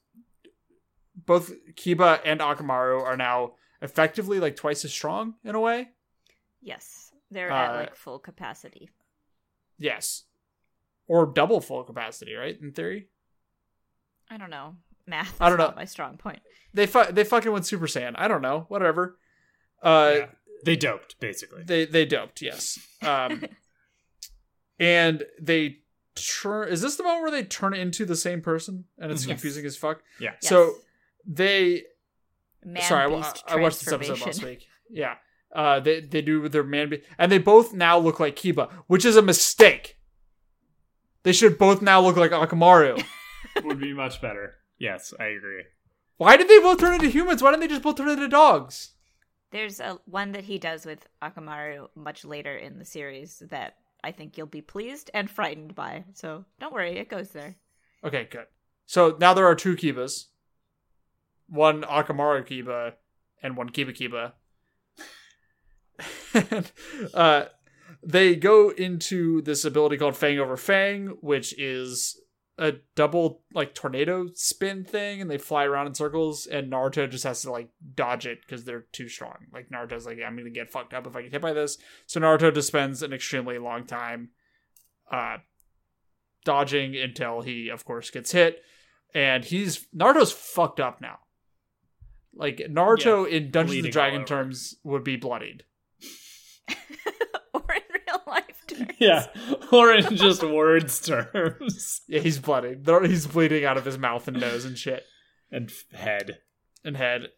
both 1.14 1.50
Kiba 1.74 2.20
and 2.24 2.38
Akamaru 2.40 3.02
are 3.02 3.16
now 3.16 3.54
effectively 3.82 4.38
like 4.38 4.54
twice 4.54 4.84
as 4.84 4.92
strong 4.92 5.34
in 5.44 5.54
a 5.56 5.60
way. 5.60 5.88
Yes, 6.62 7.12
they're 7.30 7.50
at 7.50 7.70
Uh, 7.70 7.74
like 7.80 7.96
full 7.96 8.18
capacity. 8.20 8.88
Yes, 9.78 10.24
or 11.08 11.26
double 11.26 11.60
full 11.60 11.82
capacity, 11.84 12.34
right? 12.34 12.56
In 12.60 12.72
theory, 12.72 13.08
I 14.30 14.36
don't 14.36 14.50
know. 14.50 14.76
Math. 15.06 15.34
Is 15.34 15.40
I 15.40 15.48
don't 15.48 15.58
not 15.58 15.70
know. 15.74 15.76
My 15.80 15.84
strong 15.86 16.16
point. 16.18 16.40
they 16.74 16.86
fu- 16.86 17.10
they 17.12 17.24
fucking 17.24 17.50
went 17.50 17.66
Super 17.66 17.86
Saiyan. 17.86 18.12
I 18.16 18.28
don't 18.28 18.42
know, 18.42 18.66
whatever. 18.68 19.18
Uh, 19.82 20.12
yeah. 20.14 20.26
They 20.64 20.76
doped, 20.76 21.18
basically. 21.20 21.62
They 21.64 21.84
they 21.84 22.04
doped, 22.04 22.42
yes. 22.42 22.78
Um, 23.02 23.44
and 24.78 25.24
they 25.40 25.78
turn. 26.14 26.68
Is 26.68 26.80
this 26.80 26.96
the 26.96 27.02
moment 27.02 27.22
where 27.22 27.30
they 27.30 27.44
turn 27.44 27.74
into 27.74 28.04
the 28.04 28.16
same 28.16 28.40
person 28.40 28.84
and 28.98 29.10
it's 29.12 29.22
Yes. 29.22 29.28
confusing 29.28 29.64
as 29.66 29.76
fuck? 29.76 30.02
yeah. 30.20 30.30
Yes. 30.42 30.48
So 30.48 30.74
they. 31.26 31.84
Man 32.64 32.82
sorry, 32.82 33.04
I, 33.14 33.32
I 33.48 33.56
watched 33.56 33.84
this 33.84 33.92
episode 33.92 34.20
last 34.20 34.42
week. 34.44 34.66
Yeah. 34.90 35.14
Uh, 35.54 35.80
they 35.80 36.00
they 36.00 36.20
do 36.22 36.40
with 36.40 36.52
their 36.52 36.64
man, 36.64 36.90
be- 36.90 37.02
and 37.18 37.30
they 37.32 37.38
both 37.38 37.72
now 37.72 37.96
look 37.98 38.18
like 38.20 38.36
Kiba, 38.36 38.70
which 38.88 39.04
is 39.04 39.16
a 39.16 39.22
mistake. 39.22 39.96
They 41.22 41.32
should 41.32 41.56
both 41.58 41.80
now 41.82 42.00
look 42.00 42.16
like 42.16 42.32
Akamaru. 42.32 43.02
Would 43.64 43.80
be 43.80 43.92
much 43.92 44.20
better. 44.20 44.54
Yes, 44.78 45.12
I 45.18 45.26
agree. 45.26 45.64
Why 46.16 46.36
did 46.36 46.48
they 46.48 46.58
both 46.58 46.78
turn 46.80 46.94
into 46.94 47.08
humans? 47.08 47.42
Why 47.42 47.50
didn't 47.50 47.60
they 47.60 47.68
just 47.68 47.82
both 47.82 47.96
turn 47.96 48.08
into 48.08 48.28
dogs? 48.28 48.92
There's 49.50 49.80
a 49.80 49.98
one 50.04 50.32
that 50.32 50.44
he 50.44 50.58
does 50.58 50.84
with 50.84 51.06
Akamaru 51.22 51.88
much 51.94 52.24
later 52.24 52.54
in 52.56 52.78
the 52.78 52.84
series 52.84 53.42
that 53.50 53.76
I 54.02 54.12
think 54.12 54.36
you'll 54.36 54.46
be 54.46 54.62
pleased 54.62 55.10
and 55.12 55.30
frightened 55.30 55.74
by. 55.74 56.04
So 56.14 56.44
don't 56.60 56.72
worry, 56.72 56.98
it 56.98 57.08
goes 57.08 57.30
there. 57.30 57.56
Okay, 58.04 58.28
good. 58.30 58.46
So 58.86 59.16
now 59.20 59.34
there 59.34 59.46
are 59.46 59.54
two 59.54 59.76
Kibas. 59.76 60.26
One 61.48 61.82
Akamaru 61.82 62.46
Kiba 62.46 62.92
and 63.42 63.56
one 63.56 63.70
Kiba 63.70 63.96
Kiba. 63.96 64.32
and, 66.50 66.70
uh, 67.14 67.46
they 68.02 68.36
go 68.36 68.70
into 68.70 69.42
this 69.42 69.64
ability 69.64 69.96
called 69.96 70.16
Fang 70.16 70.38
over 70.38 70.56
Fang, 70.56 71.16
which 71.20 71.58
is 71.58 72.20
a 72.58 72.74
double 72.96 73.42
like 73.54 73.74
tornado 73.74 74.28
spin 74.34 74.84
thing, 74.84 75.20
and 75.20 75.30
they 75.30 75.38
fly 75.38 75.64
around 75.64 75.86
in 75.86 75.94
circles. 75.94 76.46
And 76.46 76.70
Naruto 76.70 77.08
just 77.08 77.24
has 77.24 77.42
to 77.42 77.52
like 77.52 77.70
dodge 77.94 78.26
it 78.26 78.40
because 78.42 78.64
they're 78.64 78.86
too 78.92 79.08
strong. 79.08 79.36
Like 79.52 79.70
Naruto's 79.70 80.06
like, 80.06 80.18
I'm 80.24 80.36
gonna 80.36 80.50
get 80.50 80.70
fucked 80.70 80.92
up 80.92 81.06
if 81.06 81.16
I 81.16 81.22
get 81.22 81.32
hit 81.32 81.42
by 81.42 81.52
this. 81.52 81.78
So 82.06 82.20
Naruto 82.20 82.52
just 82.52 82.68
spends 82.68 83.02
an 83.02 83.12
extremely 83.12 83.58
long 83.58 83.86
time, 83.86 84.30
uh, 85.10 85.38
dodging 86.44 86.96
until 86.96 87.42
he, 87.42 87.68
of 87.68 87.84
course, 87.84 88.10
gets 88.10 88.32
hit. 88.32 88.62
And 89.14 89.44
he's 89.44 89.86
Naruto's 89.96 90.32
fucked 90.32 90.80
up 90.80 91.00
now. 91.00 91.20
Like 92.34 92.58
Naruto 92.70 93.28
in 93.28 93.50
Dungeons 93.50 93.84
and 93.84 93.92
Dragon 93.92 94.24
terms 94.24 94.76
would 94.84 95.04
be 95.04 95.16
bloodied. 95.16 95.64
or 97.54 97.64
in 97.72 97.82
real 97.90 98.22
life 98.26 98.44
terms. 98.66 98.67
Yeah, 98.98 99.26
or 99.72 99.92
in 99.92 100.16
just 100.16 100.42
words 100.42 101.00
terms 101.00 102.02
Yeah, 102.08 102.20
he's 102.20 102.38
bloodied. 102.38 102.86
He's 103.06 103.26
bleeding 103.26 103.64
out 103.64 103.76
of 103.76 103.84
his 103.84 103.98
mouth 103.98 104.26
and 104.28 104.40
nose 104.40 104.64
and 104.64 104.76
shit 104.78 105.04
and 105.50 105.70
f- 105.70 105.98
head. 105.98 106.38
and 106.84 106.96
head 106.96 107.28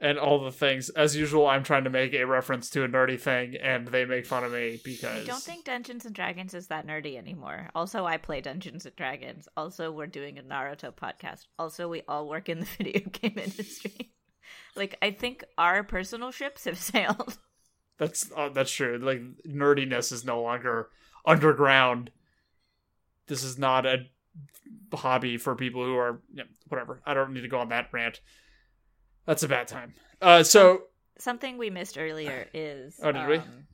and 0.00 0.18
all 0.18 0.44
the 0.44 0.50
things. 0.50 0.90
As 0.90 1.14
usual, 1.16 1.46
I'm 1.46 1.62
trying 1.62 1.84
to 1.84 1.90
make 1.90 2.12
a 2.14 2.24
reference 2.24 2.68
to 2.70 2.82
a 2.84 2.88
nerdy 2.88 3.18
thing, 3.18 3.54
and 3.62 3.86
they 3.86 4.04
make 4.04 4.26
fun 4.26 4.42
of 4.44 4.52
me 4.52 4.80
because 4.84 5.22
I 5.22 5.24
don't 5.24 5.40
think 5.42 5.64
Dungeons 5.64 6.04
and 6.04 6.14
Dragons 6.14 6.52
is 6.52 6.66
that 6.66 6.86
nerdy 6.86 7.16
anymore. 7.16 7.70
Also, 7.76 8.04
I 8.04 8.16
play 8.16 8.40
Dungeons 8.40 8.84
and 8.86 8.96
Dragons. 8.96 9.48
Also, 9.56 9.92
we're 9.92 10.08
doing 10.08 10.36
a 10.38 10.42
Naruto 10.42 10.92
podcast. 10.92 11.42
Also, 11.58 11.88
we 11.88 12.02
all 12.08 12.28
work 12.28 12.48
in 12.48 12.58
the 12.60 12.66
video 12.78 13.08
game 13.08 13.38
industry. 13.38 14.12
like, 14.74 14.98
I 15.00 15.12
think 15.12 15.44
our 15.56 15.84
personal 15.84 16.32
ships 16.32 16.64
have 16.64 16.76
sailed. 16.92 17.38
That's 17.98 18.30
uh, 18.36 18.48
that's 18.48 18.70
true. 18.72 18.98
Like 18.98 19.20
nerdiness 19.46 20.12
is 20.12 20.24
no 20.24 20.42
longer 20.42 20.88
underground. 21.26 22.10
This 23.26 23.42
is 23.42 23.58
not 23.58 23.86
a 23.86 24.06
hobby 24.92 25.36
for 25.38 25.54
people 25.54 25.84
who 25.84 25.96
are 25.96 26.20
yeah, 26.32 26.44
whatever. 26.68 27.00
I 27.06 27.14
don't 27.14 27.32
need 27.32 27.42
to 27.42 27.48
go 27.48 27.58
on 27.60 27.68
that 27.70 27.88
rant. 27.92 28.20
That's 29.26 29.42
a 29.42 29.48
bad 29.48 29.68
time. 29.68 29.94
Uh, 30.20 30.42
so 30.42 30.82
Something 31.18 31.58
we 31.58 31.70
missed 31.70 31.96
earlier 31.96 32.48
is 32.54 32.98
Oh, 33.02 33.12
did 33.12 33.28
we? 33.28 33.36
um, 33.38 33.66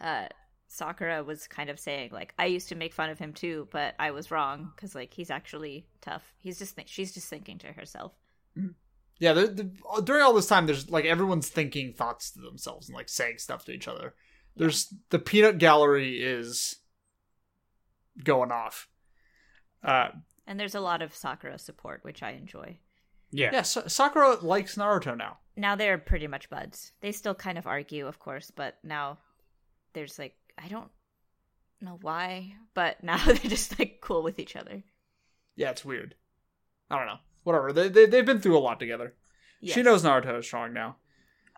Uh, 0.00 0.26
Sakura 0.68 1.24
was 1.24 1.48
kind 1.48 1.70
of 1.70 1.80
saying 1.80 2.10
like 2.12 2.34
I 2.38 2.44
used 2.46 2.68
to 2.68 2.74
make 2.74 2.92
fun 2.92 3.08
of 3.10 3.18
him 3.18 3.32
too, 3.32 3.68
but 3.72 3.94
I 3.98 4.10
was 4.10 4.30
wrong 4.30 4.70
because 4.76 4.94
like 4.94 5.14
he's 5.14 5.30
actually 5.30 5.86
tough. 6.02 6.22
He's 6.38 6.58
just 6.58 6.74
think- 6.76 6.88
she's 6.88 7.12
just 7.14 7.28
thinking 7.28 7.58
to 7.58 7.68
herself. 7.68 8.12
Yeah, 9.18 9.32
the, 9.32 9.46
the, 9.48 10.02
during 10.02 10.22
all 10.22 10.32
this 10.34 10.46
time, 10.46 10.66
there's 10.66 10.88
like 10.90 11.04
everyone's 11.04 11.48
thinking 11.48 11.92
thoughts 11.92 12.30
to 12.32 12.40
themselves 12.40 12.88
and 12.88 12.96
like 12.96 13.08
saying 13.08 13.38
stuff 13.38 13.64
to 13.66 13.72
each 13.72 13.88
other. 13.88 14.14
There's 14.56 14.92
the 15.10 15.18
peanut 15.18 15.58
gallery 15.58 16.20
is 16.22 16.76
going 18.22 18.50
off. 18.52 18.88
Uh, 19.82 20.08
And 20.46 20.58
there's 20.58 20.74
a 20.74 20.80
lot 20.80 21.02
of 21.02 21.14
Sakura 21.14 21.58
support, 21.58 22.02
which 22.04 22.22
I 22.22 22.32
enjoy. 22.32 22.78
Yeah. 23.30 23.50
yeah, 23.52 23.62
Sa- 23.62 23.86
Sakura 23.88 24.36
likes 24.40 24.76
Naruto 24.76 25.16
now. 25.16 25.38
Now 25.56 25.76
they're 25.76 25.98
pretty 25.98 26.26
much 26.26 26.48
buds. 26.48 26.92
They 27.00 27.12
still 27.12 27.34
kind 27.34 27.58
of 27.58 27.66
argue, 27.66 28.06
of 28.06 28.18
course, 28.18 28.50
but 28.50 28.76
now 28.82 29.18
there's 29.92 30.18
like 30.18 30.34
I 30.56 30.68
don't 30.68 30.90
know 31.80 31.98
why, 32.00 32.54
but 32.74 33.02
now 33.04 33.18
they're 33.24 33.36
just 33.36 33.78
like 33.78 33.98
cool 34.00 34.22
with 34.22 34.38
each 34.38 34.56
other. 34.56 34.82
Yeah, 35.56 35.70
it's 35.70 35.84
weird. 35.84 36.14
I 36.90 36.96
don't 36.96 37.06
know. 37.06 37.18
Whatever. 37.48 37.72
They, 37.72 37.88
they 37.88 38.04
they've 38.04 38.26
been 38.26 38.40
through 38.40 38.58
a 38.58 38.60
lot 38.60 38.78
together. 38.78 39.14
She 39.64 39.82
knows 39.82 40.02
Naruto 40.02 40.38
is 40.38 40.44
strong 40.44 40.74
now. 40.74 40.96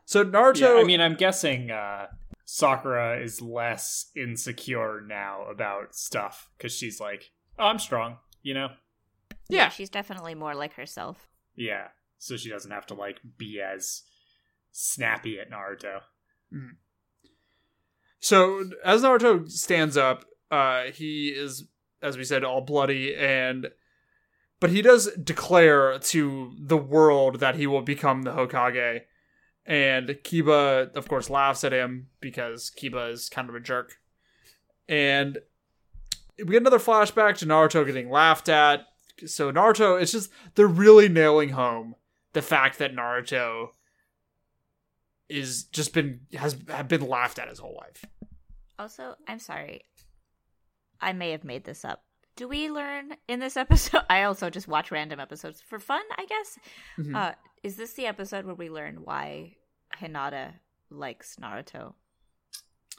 So 0.04 0.24
Naruto. 0.24 0.60
Yeah, 0.60 0.80
I 0.80 0.84
mean, 0.84 1.00
I'm 1.00 1.16
guessing 1.16 1.72
uh, 1.72 2.06
Sakura 2.44 3.20
is 3.20 3.42
less 3.42 4.06
insecure 4.14 5.00
now 5.06 5.46
about 5.50 5.96
stuff 5.96 6.48
because 6.56 6.72
she's 6.72 7.00
like, 7.00 7.32
oh, 7.58 7.66
I'm 7.66 7.80
strong, 7.80 8.18
you 8.42 8.54
know? 8.54 8.68
yeah, 9.48 9.68
she's 9.68 9.90
definitely 9.90 10.36
more 10.36 10.54
like 10.54 10.74
herself. 10.74 11.28
Yeah. 11.56 11.88
So 12.18 12.36
she 12.36 12.50
doesn't 12.50 12.70
have 12.70 12.86
to 12.86 12.94
like 12.94 13.18
be 13.36 13.60
as 13.60 14.02
snappy 14.70 15.40
at 15.40 15.50
Naruto. 15.50 16.02
So 18.20 18.64
as 18.84 19.02
Naruto 19.02 19.50
stands 19.50 19.96
up, 19.96 20.24
uh, 20.50 20.84
he 20.94 21.28
is, 21.28 21.64
as 22.00 22.16
we 22.16 22.24
said, 22.24 22.44
all 22.44 22.60
bloody, 22.60 23.16
and 23.16 23.70
but 24.60 24.70
he 24.70 24.82
does 24.82 25.10
declare 25.16 25.98
to 25.98 26.54
the 26.58 26.76
world 26.76 27.40
that 27.40 27.56
he 27.56 27.66
will 27.66 27.82
become 27.82 28.22
the 28.22 28.32
Hokage. 28.32 29.00
And 29.66 30.08
Kiba, 30.08 30.94
of 30.94 31.08
course, 31.08 31.30
laughs 31.30 31.64
at 31.64 31.72
him 31.72 32.08
because 32.20 32.70
Kiba 32.70 33.10
is 33.10 33.28
kind 33.28 33.48
of 33.48 33.54
a 33.54 33.60
jerk. 33.60 33.96
And 34.88 35.38
we 36.38 36.52
get 36.52 36.62
another 36.62 36.78
flashback 36.78 37.38
to 37.38 37.46
Naruto 37.46 37.86
getting 37.86 38.10
laughed 38.10 38.48
at. 38.48 38.86
So 39.26 39.52
Naruto, 39.52 40.00
it's 40.00 40.12
just 40.12 40.30
they're 40.54 40.66
really 40.66 41.08
nailing 41.08 41.50
home 41.50 41.94
the 42.32 42.42
fact 42.42 42.78
that 42.78 42.94
Naruto 42.94 43.68
is 45.28 45.64
just 45.64 45.94
been 45.94 46.20
has 46.34 46.56
have 46.68 46.88
been 46.88 47.06
laughed 47.06 47.38
at 47.38 47.48
his 47.48 47.58
whole 47.58 47.76
life. 47.76 48.04
Also, 48.78 49.14
I'm 49.28 49.38
sorry. 49.38 49.84
I 51.00 51.12
may 51.12 51.30
have 51.30 51.44
made 51.44 51.64
this 51.64 51.84
up. 51.84 52.02
Do 52.40 52.48
we 52.48 52.70
learn 52.70 53.12
in 53.28 53.38
this 53.38 53.58
episode? 53.58 54.00
I 54.08 54.22
also 54.22 54.48
just 54.48 54.66
watch 54.66 54.90
random 54.90 55.20
episodes 55.20 55.60
for 55.60 55.78
fun, 55.78 56.00
I 56.16 56.24
guess. 56.24 56.58
Mhm. 56.98 57.14
Uh, 57.14 57.34
is 57.62 57.76
this 57.76 57.92
the 57.92 58.06
episode 58.06 58.46
where 58.46 58.54
we 58.54 58.70
learn 58.70 59.04
why 59.04 59.56
Hinata 59.94 60.54
likes 60.88 61.36
Naruto? 61.36 61.92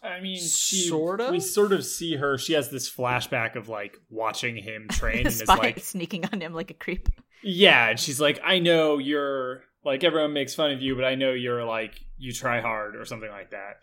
I 0.04 0.20
mean, 0.20 0.38
she 0.38 0.88
Sorta? 0.88 1.30
We 1.32 1.40
sort 1.40 1.74
of 1.74 1.84
see 1.84 2.18
her. 2.18 2.38
She 2.38 2.54
has 2.54 2.70
this 2.70 2.88
flashback 2.88 3.56
of 3.56 3.68
like 3.68 3.98
watching 4.12 4.58
him 4.58 4.88
train, 4.92 5.26
and 5.26 5.28
is 5.30 5.48
like, 5.48 5.80
sneaking 5.80 6.24
on 6.32 6.40
him 6.40 6.54
like 6.54 6.70
a 6.70 6.76
creep. 6.76 7.10
yeah, 7.42 7.90
and 7.90 8.00
she's 8.00 8.22
like, 8.22 8.40
I 8.44 8.60
know 8.60 9.00
you're 9.00 9.64
like 9.84 10.04
everyone 10.04 10.34
makes 10.34 10.54
fun 10.54 10.70
of 10.70 10.84
you, 10.84 10.96
but 10.96 11.04
I 11.04 11.16
know 11.16 11.32
you're 11.32 11.66
like 11.66 12.00
you 12.20 12.32
try 12.32 12.62
hard 12.62 12.96
or 12.96 13.06
something 13.06 13.32
like 13.32 13.50
that. 13.50 13.80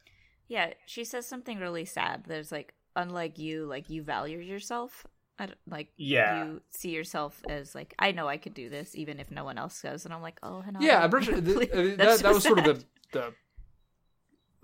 Yeah, 0.47 0.75
she 0.87 1.03
says 1.03 1.27
something 1.27 1.59
really 1.59 1.85
sad. 1.85 2.27
There's 2.29 2.53
like, 2.53 2.75
unlike 2.95 3.41
you, 3.41 3.67
like 3.67 3.91
you 3.91 4.05
value 4.05 4.39
yourself. 4.39 5.05
I 5.39 5.47
don't- 5.47 5.59
like 5.69 5.93
Yeah. 5.97 6.45
you 6.45 6.63
see 6.71 6.91
yourself 6.91 7.41
as 7.49 7.75
like 7.75 7.95
I 7.99 8.13
know 8.13 8.27
I 8.29 8.37
could 8.39 8.55
do 8.55 8.69
this 8.69 8.95
even 8.97 9.21
if 9.21 9.31
no 9.31 9.45
one 9.45 9.57
else 9.59 9.81
does, 9.83 10.05
and 10.05 10.13
I'm 10.15 10.23
like, 10.23 10.39
oh, 10.43 10.63
Hinata. 10.67 10.81
yeah, 10.81 11.03
I'm 11.05 11.11
pretty 11.11 11.27
sure 11.27 11.41
th- 11.41 11.57
please- 11.57 11.71
I 11.73 11.77
mean, 11.77 11.97
that, 11.97 12.07
that 12.07 12.19
so 12.21 12.33
was 12.35 12.43
sort 12.43 12.59
of 12.59 12.65
the 12.65 12.85
the 13.13 13.35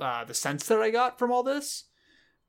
uh, 0.05 0.25
the 0.25 0.35
sense 0.35 0.67
that 0.67 0.81
I 0.81 0.91
got 0.91 1.19
from 1.19 1.31
all 1.31 1.43
this, 1.43 1.85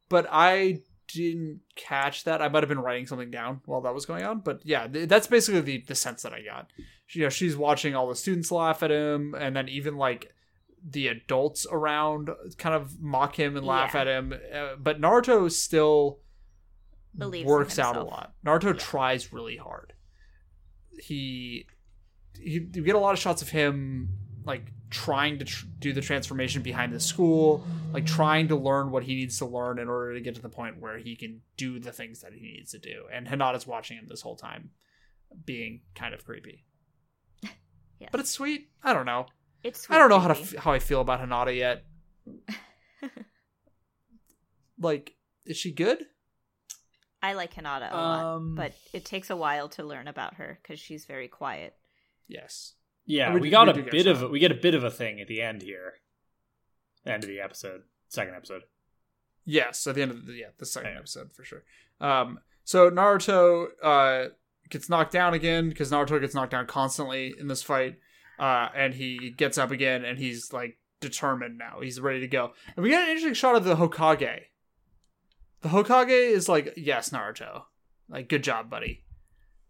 but 0.09 0.25
I 0.31 0.79
didn't 1.07 1.59
catch 1.75 2.23
that. 2.23 2.41
I 2.41 2.47
might 2.49 2.63
have 2.63 2.69
been 2.69 2.79
writing 2.79 3.05
something 3.05 3.29
down 3.29 3.61
while 3.65 3.81
that 3.81 3.93
was 3.93 4.05
going 4.07 4.23
on, 4.23 4.39
but 4.39 4.61
yeah, 4.65 4.87
th- 4.87 5.07
that's 5.07 5.27
basically 5.27 5.61
the 5.61 5.83
the 5.87 5.95
sense 5.95 6.23
that 6.23 6.33
I 6.33 6.41
got. 6.41 6.71
She, 7.05 7.19
you 7.19 7.25
know, 7.25 7.29
she's 7.29 7.55
watching 7.55 7.95
all 7.95 8.07
the 8.09 8.15
students 8.15 8.51
laugh 8.51 8.81
at 8.81 8.89
him, 8.91 9.35
and 9.37 9.55
then 9.55 9.69
even 9.69 9.95
like 9.97 10.33
the 10.87 11.07
adults 11.07 11.65
around 11.71 12.29
kind 12.57 12.75
of 12.75 12.99
mock 13.01 13.37
him 13.39 13.55
and 13.57 13.65
laugh 13.65 13.91
Yeah. 13.93 14.01
at 14.01 14.07
him. 14.07 14.33
Uh, 14.53 14.75
but 14.79 14.99
Naruto 14.99 15.51
still 15.51 16.19
Believes 17.17 17.47
works 17.47 17.79
out 17.79 17.95
a 17.97 18.03
lot. 18.03 18.33
Naruto 18.45 18.73
Yeah. 18.73 18.79
tries 18.79 19.31
really 19.33 19.57
hard. 19.57 19.93
He, 20.99 21.65
he, 22.39 22.53
you 22.73 22.83
get 22.83 22.95
a 22.95 22.99
lot 22.99 23.13
of 23.13 23.19
shots 23.19 23.41
of 23.41 23.49
him 23.49 24.09
like 24.43 24.71
trying 24.89 25.39
to 25.39 25.45
tr- 25.45 25.65
do 25.79 25.91
the 25.93 26.01
transformation 26.01 26.61
behind 26.61 26.93
the 26.93 26.99
school, 26.99 27.65
like 27.93 28.05
trying 28.05 28.47
to 28.49 28.55
learn 28.55 28.91
what 28.91 29.03
he 29.03 29.15
needs 29.15 29.37
to 29.39 29.45
learn 29.45 29.79
in 29.79 29.87
order 29.89 30.13
to 30.13 30.21
get 30.21 30.35
to 30.35 30.41
the 30.41 30.49
point 30.49 30.79
where 30.79 30.97
he 30.97 31.15
can 31.15 31.41
do 31.57 31.79
the 31.79 31.91
things 31.91 32.21
that 32.21 32.33
he 32.33 32.41
needs 32.53 32.71
to 32.71 32.79
do. 32.79 33.05
And 33.11 33.27
Hinata's 33.27 33.65
watching 33.65 33.97
him 33.97 34.05
this 34.07 34.21
whole 34.21 34.35
time, 34.35 34.69
being 35.45 35.81
kind 35.95 36.13
of 36.13 36.25
creepy. 36.25 36.65
Yes. 37.97 38.09
But 38.11 38.19
it's 38.19 38.29
sweet. 38.31 38.69
I 38.83 38.91
don't 38.91 39.05
know. 39.05 39.25
It's 39.63 39.89
I 39.89 39.97
don't 39.97 40.09
know 40.09 40.19
how 40.19 40.27
to 40.27 40.37
f- 40.39 40.55
how 40.57 40.73
I 40.73 40.79
feel 40.79 40.99
about 40.99 41.21
Hinata 41.21 41.55
yet. 41.55 41.85
like, 44.79 45.15
is 45.45 45.57
she 45.57 45.71
good? 45.71 46.03
I 47.29 47.33
like 47.33 47.53
Hinata 47.53 47.91
a 47.91 47.95
lot, 47.95 48.35
Um, 48.35 48.55
but 48.55 48.73
it 48.93 49.05
takes 49.05 49.29
a 49.29 49.35
while 49.35 49.67
to 49.69 49.83
learn 49.83 50.07
about 50.07 50.35
her 50.35 50.59
because 50.61 50.79
she's 50.79 51.05
very 51.05 51.27
quiet. 51.27 51.75
Yes. 52.27 52.73
Yeah, 53.05 53.33
We 53.33 53.39
we, 53.41 53.49
got 53.49 53.73
we 53.75 53.81
a 53.81 53.85
bit 53.85 54.07
of 54.07 54.19
shot. 54.19 54.31
we 54.31 54.39
get 54.39 54.51
a 54.51 54.55
bit 54.55 54.73
of 54.75 54.83
a 54.83 54.89
thing 54.91 55.21
at 55.21 55.27
the 55.27 55.41
end 55.41 55.61
here. 55.61 55.93
End 57.05 57.23
of 57.23 57.29
the 57.29 57.39
episode, 57.39 57.83
second 58.07 58.33
episode. 58.35 58.63
Yes, 59.45 59.85
at 59.85 59.93
the 59.95 60.01
end 60.01 60.11
of 60.11 60.25
the 60.25 60.33
yeah, 60.33 60.47
the 60.57 60.65
second 60.65 60.91
Yeah. 60.93 60.97
episode 60.99 61.33
for 61.33 61.43
sure. 61.43 61.63
Um, 62.01 62.39
so 62.63 62.89
Naruto 62.89 63.67
uh 63.83 64.29
gets 64.69 64.89
knocked 64.89 65.11
down 65.11 65.35
again 65.35 65.69
because 65.69 65.91
Naruto 65.91 66.19
gets 66.19 66.33
knocked 66.33 66.51
down 66.51 66.65
constantly 66.65 67.35
in 67.39 67.47
this 67.47 67.61
fight, 67.61 67.97
uh, 68.39 68.69
and 68.75 68.95
he 68.95 69.29
gets 69.37 69.59
up 69.59 69.69
again 69.69 70.03
and 70.03 70.17
he's 70.17 70.51
like 70.51 70.79
determined 70.99 71.59
now. 71.59 71.79
He's 71.81 71.99
ready 71.99 72.21
to 72.21 72.27
go. 72.27 72.53
And 72.75 72.81
we 72.83 72.89
get 72.89 73.03
an 73.03 73.09
interesting 73.09 73.35
shot 73.35 73.55
of 73.55 73.63
the 73.65 73.75
Hokage. 73.75 74.39
The 75.61 75.69
Hokage 75.69 76.09
is 76.09 76.47
like, 76.47 76.73
yes, 76.77 77.09
Naruto. 77.09 77.63
Like, 78.07 78.29
good 78.29 78.43
job, 78.43 78.69
buddy. 78.69 79.03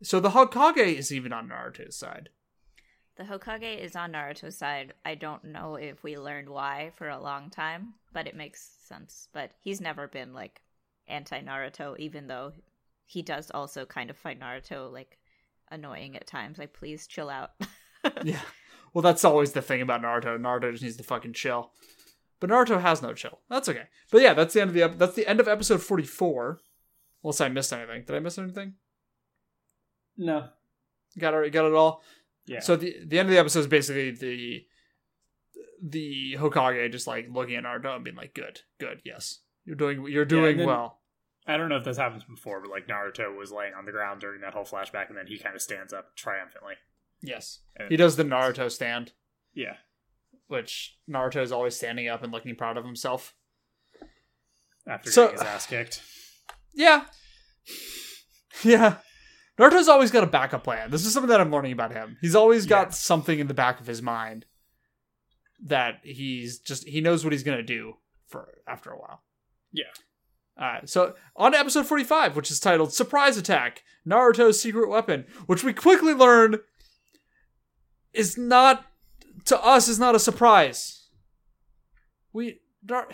So 0.03 0.19
the 0.19 0.31
Hokage 0.31 0.97
is 0.97 1.11
even 1.11 1.31
on 1.31 1.49
Naruto's 1.49 1.97
side. 1.97 2.29
The 3.17 3.23
Hokage 3.23 3.81
is 3.81 3.95
on 3.95 4.11
Naruto's 4.11 4.57
side. 4.57 4.93
I 5.05 5.15
don't 5.15 5.45
know 5.45 5.75
if 5.75 6.03
we 6.03 6.17
learned 6.17 6.49
why 6.49 6.91
for 6.95 7.07
a 7.07 7.19
long 7.19 7.49
time, 7.49 7.93
but 8.11 8.27
it 8.27 8.35
makes 8.35 8.75
sense. 8.85 9.29
But 9.31 9.51
he's 9.61 9.79
never 9.79 10.07
been 10.07 10.33
like 10.33 10.61
anti 11.07 11.39
Naruto, 11.41 11.97
even 11.97 12.27
though 12.27 12.51
he 13.05 13.21
does 13.21 13.51
also 13.51 13.85
kind 13.85 14.09
of 14.09 14.17
find 14.17 14.41
Naruto 14.41 14.91
like 14.91 15.17
annoying 15.71 16.15
at 16.17 16.27
times. 16.27 16.57
Like, 16.57 16.73
please 16.73 17.07
chill 17.07 17.29
out. 17.29 17.51
yeah. 18.23 18.41
Well, 18.93 19.01
that's 19.01 19.25
always 19.25 19.53
the 19.53 19.61
thing 19.61 19.81
about 19.81 20.01
Naruto. 20.01 20.37
Naruto 20.37 20.71
just 20.71 20.83
needs 20.83 20.97
to 20.97 21.03
fucking 21.03 21.33
chill. 21.33 21.71
But 22.39 22.49
Naruto 22.49 22.81
has 22.81 23.01
no 23.01 23.13
chill. 23.13 23.39
That's 23.49 23.69
okay. 23.69 23.83
But 24.11 24.21
yeah, 24.21 24.33
that's 24.33 24.53
the 24.53 24.61
end 24.61 24.69
of 24.69 24.73
the 24.73 24.83
ep- 24.83 24.97
that's 24.97 25.15
the 25.15 25.27
end 25.27 25.39
of 25.39 25.47
episode 25.47 25.81
forty 25.81 26.03
four. 26.03 26.59
Unless 27.23 27.41
I 27.41 27.49
missed 27.49 27.73
anything. 27.73 28.03
Did 28.05 28.15
I 28.15 28.19
miss 28.19 28.37
anything? 28.37 28.73
No. 30.17 30.47
Got 31.17 31.33
it. 31.33 31.49
Got 31.51 31.65
it 31.65 31.73
all. 31.73 32.03
Yeah. 32.45 32.59
So 32.59 32.75
the 32.75 32.95
the 33.05 33.19
end 33.19 33.29
of 33.29 33.33
the 33.33 33.39
episode 33.39 33.61
is 33.61 33.67
basically 33.67 34.11
the 34.11 34.65
the 35.81 36.35
Hokage 36.39 36.91
just 36.91 37.07
like 37.07 37.27
looking 37.31 37.55
at 37.55 37.63
Naruto 37.63 37.95
and 37.95 38.03
being 38.03 38.15
like, 38.15 38.33
"Good, 38.33 38.61
good, 38.79 39.01
yes, 39.03 39.39
you're 39.65 39.75
doing 39.75 40.05
you're 40.07 40.25
doing 40.25 40.57
then- 40.57 40.67
well." 40.67 40.99
I 41.47 41.57
don't 41.57 41.69
know 41.69 41.77
if 41.77 41.83
this 41.83 41.97
happens 41.97 42.23
before, 42.23 42.59
but 42.59 42.71
like 42.71 42.87
Naruto 42.87 43.37
was 43.37 43.51
laying 43.51 43.75
on 43.75 43.85
the 43.85 43.91
ground 43.91 44.19
during 44.19 44.41
that 44.41 44.53
whole 44.53 44.63
flashback, 44.63 45.09
and 45.09 45.17
then 45.17 45.27
he 45.27 45.37
kind 45.37 45.55
of 45.55 45.61
stands 45.61 45.93
up 45.93 46.15
triumphantly. 46.15 46.73
Yes, 47.21 47.59
And- 47.75 47.89
he 47.91 47.97
does 47.97 48.15
the 48.15 48.23
Naruto 48.23 48.69
stand, 48.71 49.13
Yeah. 49.53 49.77
Which 50.47 50.97
Naruto 51.09 51.41
is 51.41 51.51
always 51.51 51.75
standing 51.75 52.07
up 52.07 52.23
and 52.23 52.31
looking 52.31 52.55
proud 52.55 52.77
of 52.77 52.85
himself. 52.85 53.33
After 54.87 55.11
So- 55.11 55.25
getting 55.27 55.39
his 55.39 55.47
ass 55.47 55.65
kicked. 55.67 56.01
Yeah, 56.73 57.05
yeah. 58.63 58.97
Naruto's 59.57 59.87
always 59.87 60.11
got 60.11 60.23
a 60.23 60.27
backup 60.27 60.63
plan. 60.65 60.91
This 60.91 61.05
is 61.05 61.13
something 61.13 61.29
that 61.29 61.39
I'm 61.39 61.51
learning 61.51 61.71
about 61.71 61.93
him. 61.93 62.17
He's 62.21 62.35
always 62.35 62.65
got 62.65 62.87
Yeah. 62.87 62.91
something 62.91 63.39
in 63.39 63.47
the 63.47 63.53
back 63.53 63.79
of 63.79 63.87
his 63.87 64.01
mind 64.01 64.45
that 65.63 66.01
he's 66.03 66.59
just 66.59 66.85
he 66.87 66.99
knows 67.01 67.23
what 67.23 67.31
he's 67.31 67.43
gonna 67.43 67.63
do 67.63 67.97
for 68.27 68.53
after 68.67 68.91
a 68.91 68.99
while. 68.99 69.23
Yeah. 69.71 69.91
Alright, 70.59 70.89
so 70.89 71.15
on 71.35 71.53
episode 71.55 71.87
45, 71.87 72.35
which 72.35 72.51
is 72.51 72.59
titled 72.59 72.93
Surprise 72.93 73.37
Attack 73.37 73.83
Naruto's 74.07 74.59
Secret 74.61 74.89
Weapon, 74.89 75.25
which 75.47 75.63
we 75.63 75.73
quickly 75.73 76.13
learn 76.13 76.57
is 78.13 78.37
not, 78.37 78.85
to 79.45 79.61
us, 79.63 79.87
is 79.87 79.99
not 79.99 80.15
a 80.15 80.19
surprise. 80.19 81.07
We. 82.33 82.61
Nar- 82.87 83.09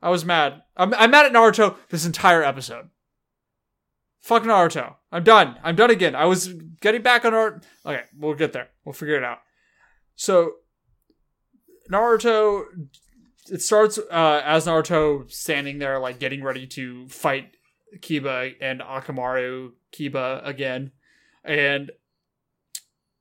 I 0.00 0.10
was 0.10 0.24
mad. 0.24 0.62
I'm, 0.76 0.92
I'm 0.94 1.10
mad 1.10 1.26
at 1.26 1.32
Naruto 1.32 1.76
this 1.90 2.04
entire 2.04 2.42
episode. 2.42 2.90
Fuck 4.20 4.42
Naruto. 4.42 4.96
I'm 5.12 5.22
done. 5.22 5.58
I'm 5.62 5.76
done 5.76 5.90
again. 5.90 6.16
I 6.16 6.24
was 6.24 6.48
getting 6.80 7.02
back 7.02 7.24
on 7.24 7.32
Naruto. 7.32 7.62
Okay, 7.86 8.02
we'll 8.16 8.34
get 8.34 8.52
there. 8.52 8.68
We'll 8.84 8.92
figure 8.94 9.16
it 9.16 9.24
out. 9.24 9.38
So, 10.16 10.52
Naruto 11.90 12.64
it 13.50 13.62
starts 13.62 13.98
uh, 13.98 14.42
as 14.44 14.66
Naruto 14.66 15.30
standing 15.30 15.78
there, 15.78 15.98
like 15.98 16.18
getting 16.18 16.42
ready 16.42 16.66
to 16.68 17.08
fight 17.08 17.56
Kiba 17.98 18.54
and 18.60 18.80
Akamaru 18.80 19.72
Kiba 19.92 20.46
again, 20.46 20.92
and 21.44 21.90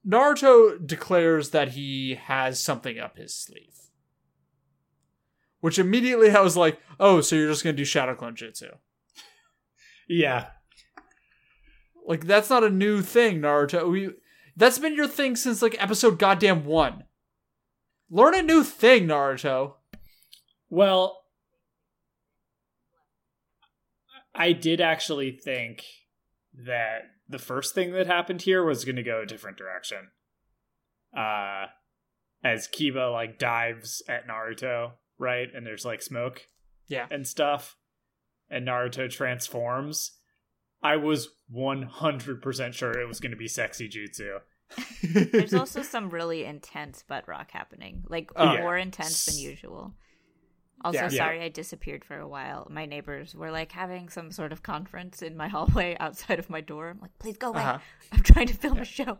Naruto 0.07 0.85
declares 0.85 1.51
that 1.51 1.69
he 1.69 2.15
has 2.15 2.61
something 2.61 2.99
up 2.99 3.17
his 3.17 3.35
sleeve. 3.35 3.75
Which 5.59 5.77
immediately 5.77 6.31
I 6.31 6.41
was 6.41 6.57
like, 6.57 6.79
"Oh, 6.99 7.21
so 7.21 7.35
you're 7.35 7.49
just 7.49 7.63
gonna 7.63 7.77
do 7.77 7.85
Shadow 7.85 8.15
Clone 8.15 8.35
Jutsu?" 8.35 8.77
Yeah. 10.07 10.47
Like 12.05 12.25
that's 12.25 12.49
not 12.49 12.63
a 12.63 12.69
new 12.69 13.01
thing, 13.01 13.39
Naruto. 13.41 13.89
We 13.89 14.09
that's 14.55 14.79
been 14.79 14.95
your 14.95 15.07
thing 15.07 15.35
since 15.35 15.61
like 15.61 15.81
episode 15.81 16.17
goddamn 16.17 16.65
one. 16.65 17.03
Learn 18.09 18.35
a 18.35 18.41
new 18.41 18.63
thing, 18.63 19.07
Naruto. 19.07 19.75
Well, 20.69 21.25
I 24.33 24.53
did 24.53 24.81
actually 24.81 25.31
think 25.31 25.85
that 26.65 27.03
the 27.31 27.39
first 27.39 27.73
thing 27.75 27.91
that 27.93 28.07
happened 28.07 28.41
here 28.43 28.63
was 28.63 28.85
going 28.85 28.95
to 28.97 29.03
go 29.03 29.21
a 29.21 29.25
different 29.25 29.57
direction. 29.57 30.09
Uh, 31.15 31.65
as 32.43 32.67
Kiba 32.67 33.11
like 33.11 33.37
dives 33.37 34.01
at 34.07 34.27
Naruto, 34.27 34.91
right, 35.17 35.47
and 35.53 35.65
there's 35.65 35.85
like 35.85 36.01
smoke, 36.01 36.47
Yeah. 36.87 37.07
and 37.11 37.27
stuff, 37.27 37.75
and 38.49 38.67
Naruto 38.67 39.09
transforms. 39.09 40.11
I 40.83 40.95
was 40.95 41.29
one 41.49 41.83
hundred 41.83 42.41
percent 42.41 42.73
sure 42.75 42.91
it 42.91 43.07
was 43.07 43.19
going 43.19 43.31
to 43.31 43.37
be 43.37 43.47
sexy 43.47 43.87
jutsu. 43.89 44.39
There's 45.31 45.53
also 45.53 45.81
some 45.83 46.09
really 46.09 46.45
intense 46.45 47.03
butt 47.07 47.27
rock 47.27 47.51
happening, 47.51 48.03
like 48.07 48.31
Oh, 48.35 48.57
more 48.57 48.77
yeah. 48.77 48.83
intense 48.83 49.25
than 49.25 49.37
usual. 49.37 49.93
Also, 50.83 50.97
Yeah. 50.99 51.09
Yeah. 51.11 51.17
sorry 51.25 51.41
I 51.41 51.49
disappeared 51.49 52.03
for 52.05 52.17
a 52.17 52.27
while. 52.27 52.67
My 52.69 52.85
neighbors 52.85 53.33
were 53.35 53.51
like 53.51 53.71
having 53.71 54.09
some 54.09 54.31
sort 54.31 54.51
of 54.51 54.63
conference 54.63 55.21
in 55.21 55.37
my 55.37 55.47
hallway 55.55 55.95
outside 55.99 56.39
of 56.39 56.49
my 56.49 56.61
door. 56.61 56.89
I'm 56.89 56.99
like, 57.01 57.17
please 57.19 57.37
go 57.37 57.49
away. 57.49 57.61
Uh-huh. 57.61 57.79
I'm 58.11 58.23
trying 58.23 58.47
to 58.47 58.53
film 58.53 58.79
a 58.79 58.85
show. 58.85 59.19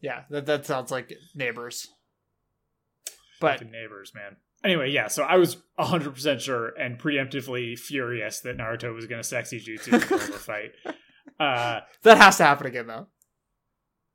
Yeah, 0.00 0.24
that 0.30 0.46
that 0.46 0.66
sounds 0.66 0.90
like 0.90 1.12
neighbors. 1.34 1.88
But 3.40 3.58
Fucking 3.58 3.70
neighbors, 3.72 4.12
man. 4.14 4.36
Anyway, 4.62 4.90
yeah, 4.90 5.08
so 5.08 5.24
I 5.24 5.36
was 5.36 5.58
100% 5.78 6.40
sure 6.40 6.68
and 6.68 6.98
preemptively 6.98 7.78
furious 7.78 8.40
that 8.40 8.56
Naruto 8.56 8.94
was 8.94 9.06
going 9.06 9.20
to 9.20 9.28
sexy 9.28 9.60
jutsu 9.60 9.92
in 9.92 10.00
the 10.00 10.06
middle 10.06 10.18
the 10.18 10.32
fight. 10.38 10.72
Uh, 11.40 11.80
that 12.02 12.16
has 12.16 12.36
to 12.36 12.44
happen 12.44 12.66
again 12.66 12.86
though. 12.86 13.08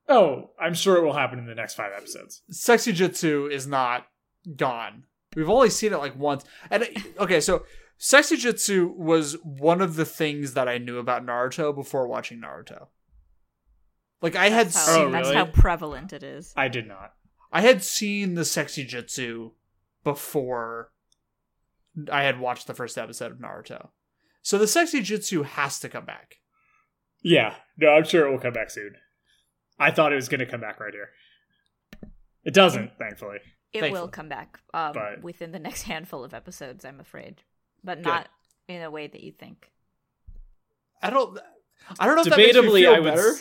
oh, 0.08 0.52
I'm 0.58 0.73
sure 0.73 0.95
it 0.97 1.04
will 1.04 1.13
happen 1.13 1.38
in 1.38 1.47
the 1.47 1.54
next 1.56 1.73
five 1.73 1.91
episodes. 1.93 2.43
Sexy 2.49 2.93
Jutsu 2.93 3.52
is 3.52 3.67
not 3.67 4.06
gone. 4.56 5.04
We've 5.35 5.49
only 5.49 5.69
seen 5.69 5.93
it 5.93 5.97
like 5.97 6.17
once. 6.17 6.43
And 6.69 6.87
okay, 7.19 7.39
so 7.39 7.65
Sexy 7.97 8.37
Jutsu 8.37 8.95
was 8.95 9.33
one 9.43 9.81
of 9.81 9.95
the 9.95 10.05
things 10.05 10.53
that 10.53 10.67
I 10.67 10.77
knew 10.77 10.97
about 10.97 11.25
Naruto 11.25 11.75
before 11.75 12.07
watching 12.07 12.41
Naruto. 12.41 12.87
Like 14.21 14.35
I 14.35 14.49
had 14.49 14.67
That's 14.67 14.87
how, 14.87 14.95
seen 14.95 15.07
Oh, 15.07 15.11
that's 15.11 15.31
how 15.31 15.45
prevalent 15.45 16.13
it 16.13 16.23
is. 16.23 16.53
I 16.55 16.67
did 16.67 16.87
not. 16.87 17.13
I 17.51 17.61
had 17.61 17.83
seen 17.83 18.35
the 18.35 18.45
Sexy 18.45 18.85
Jutsu 18.85 19.51
before 20.03 20.91
I 22.11 22.23
had 22.23 22.39
watched 22.39 22.67
the 22.67 22.73
first 22.73 22.97
episode 22.97 23.31
of 23.31 23.39
Naruto. 23.39 23.89
So 24.41 24.57
the 24.57 24.67
Sexy 24.67 25.01
Jutsu 25.01 25.45
has 25.45 25.79
to 25.79 25.89
come 25.89 26.05
back. 26.05 26.37
Yeah, 27.21 27.55
no, 27.77 27.89
I'm 27.89 28.05
sure 28.05 28.25
it 28.25 28.31
will 28.31 28.39
come 28.39 28.53
back 28.53 28.69
soon. 28.69 28.95
I 29.77 29.91
thought 29.91 30.13
it 30.13 30.15
was 30.15 30.29
going 30.29 30.39
to 30.39 30.45
come 30.45 30.61
back 30.61 30.79
right 30.79 30.93
here. 30.93 31.09
It 32.43 32.53
doesn't, 32.53 32.91
thankfully. 32.97 33.39
It 33.71 33.82
Thankfully. 33.82 34.01
will 34.01 34.08
come 34.08 34.29
back 34.29 34.60
um, 34.73 34.93
But- 34.93 35.21
within 35.21 35.51
the 35.51 35.60
next 35.60 35.84
handful 35.91 36.23
of 36.23 36.34
episodes, 36.34 36.84
I'm 36.86 36.99
afraid, 36.99 37.43
but 37.84 38.01
not 38.01 38.27
in 38.67 38.82
a 38.82 38.89
way 38.91 39.08
that 39.08 39.21
you 39.21 39.32
think. 39.32 39.71
I 41.01 41.10
don't 41.10 41.39
I 41.99 42.05
don't 42.05 42.15
know 42.15 42.21
if 42.23 42.29
that 42.29 42.38
makes 42.38 42.55
me 42.55 42.62
Debatably, 42.62 42.79
feel 42.82 42.93
I 42.95 42.99
would. 42.99 43.13
better. 43.15 43.34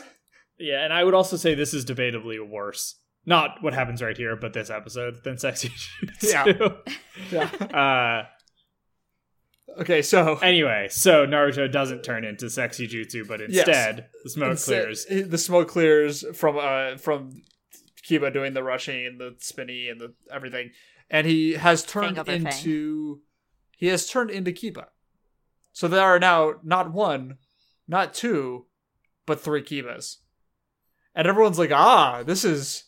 Yeah, 0.59 0.85
and 0.85 0.93
I 0.93 1.03
would 1.05 1.15
also 1.15 1.37
say 1.37 1.55
this 1.55 1.73
is 1.75 1.85
debatably 1.85 2.47
worse. 2.47 2.97
Not 3.27 3.63
what 3.63 3.75
happens 3.75 4.01
right 4.03 4.17
here, 4.17 4.37
but 4.37 4.53
this 4.53 4.71
episode 4.71 5.23
than 5.25 5.39
sexy 5.39 5.69
jutsu. 5.71 6.77
Yeah. 7.33 7.45
uh, 8.27 9.81
Okay, 9.81 10.03
so 10.03 10.37
Anyway, 10.39 10.89
so 10.91 11.27
Naruto 11.27 11.71
doesn't 11.71 12.03
turn 12.03 12.25
into 12.25 12.49
sexy 12.51 12.89
jutsu, 12.89 13.27
but 13.29 13.41
Yes. 13.41 13.67
instead 13.69 14.09
the 14.25 14.31
smoke 14.31 14.51
Instead- 14.53 14.83
clears. 14.83 15.07
The 15.07 15.39
smoke 15.39 15.69
clears 15.69 16.25
from 16.37 16.59
uh 16.59 16.97
from 16.97 17.43
Kiba 18.09 18.33
doing 18.33 18.55
the 18.55 18.63
rushing 18.63 19.07
and 19.07 19.21
the 19.21 19.35
spinny 19.39 19.89
and 19.89 20.01
the 20.01 20.15
everything, 20.33 20.71
and 21.11 21.27
he 21.27 21.53
has 21.53 21.83
turned 21.83 22.17
Fang 22.17 22.21
over 22.21 22.33
into 22.33 23.21
he 23.77 23.89
has 23.89 24.09
turned 24.09 24.31
into 24.31 24.53
Kiba. 24.53 24.87
So 25.73 25.89
there 25.89 26.05
are 26.05 26.19
now 26.19 26.55
not 26.63 26.93
one, 26.93 27.39
not 27.87 28.15
two, 28.15 28.67
but 29.27 29.41
three 29.41 29.63
Kibas, 29.63 30.17
and 31.15 31.29
everyone's 31.29 31.59
like, 31.59 31.73
ah, 31.73 32.23
this 32.23 32.45
is, 32.45 32.85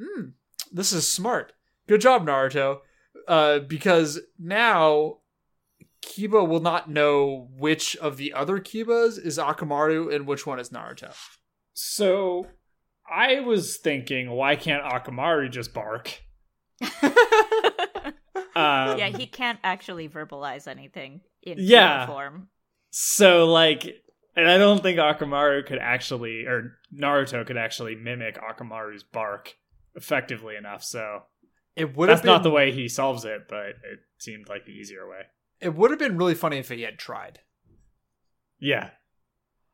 hmm, 0.00 0.28
this 0.70 0.92
is 0.92 1.08
smart. 1.08 1.52
Good 1.88 2.00
job, 2.00 2.26
Naruto, 2.26 2.78
uh, 3.26 3.58
because 3.60 4.20
now. 4.38 5.18
Kiba 6.04 6.46
will 6.46 6.58
not 6.58 6.90
know 6.90 7.48
which 7.56 7.94
of 7.94 8.16
the 8.16 8.32
other 8.32 8.58
Kibas 8.58 9.24
is 9.24 9.38
Akamaru 9.38 10.12
and 10.12 10.26
which 10.26 10.44
one 10.44 10.58
is 10.58 10.70
Naruto. 10.70 11.14
So 11.74 12.48
I 13.10 13.40
was 13.40 13.76
thinking, 13.78 14.30
why 14.30 14.56
can't 14.56 14.82
Akamaru 14.84 15.50
just 15.50 15.72
bark? 15.74 16.22
Um, 18.54 18.98
yeah, 18.98 19.08
he 19.08 19.26
can't 19.26 19.58
actually 19.64 20.10
verbalize 20.10 20.68
anything 20.68 21.22
in 21.42 21.56
Yeah. 21.58 22.06
form. 22.06 22.48
So 22.90 23.46
like, 23.46 23.84
and 24.36 24.46
I 24.50 24.58
don't 24.58 24.82
think 24.82 24.98
Akamaru 24.98 25.64
could 25.64 25.78
actually, 25.78 26.44
or 26.44 26.76
Naruto 26.94 27.46
could 27.46 27.56
actually 27.56 27.94
mimic 27.94 28.36
Akamaru's 28.38 29.04
bark 29.04 29.54
effectively 29.94 30.56
enough. 30.56 30.84
So 30.84 31.22
It 31.76 31.96
would 31.96 32.10
have 32.10 32.18
That's 32.18 32.24
been 32.26 32.32
not 32.34 32.42
the 32.42 32.50
way 32.50 32.72
he 32.72 32.88
solves 32.90 33.24
it, 33.24 33.46
but 33.48 33.68
it 33.68 34.00
seemed 34.18 34.50
like 34.50 34.66
the 34.66 34.72
easier 34.72 35.08
way. 35.08 35.22
it 35.58 35.74
would 35.74 35.90
have 35.90 35.98
been 35.98 36.18
really 36.18 36.34
funny 36.34 36.58
if 36.58 36.68
he 36.68 36.82
had 36.82 36.98
tried. 36.98 37.40
Yeah. 38.60 38.90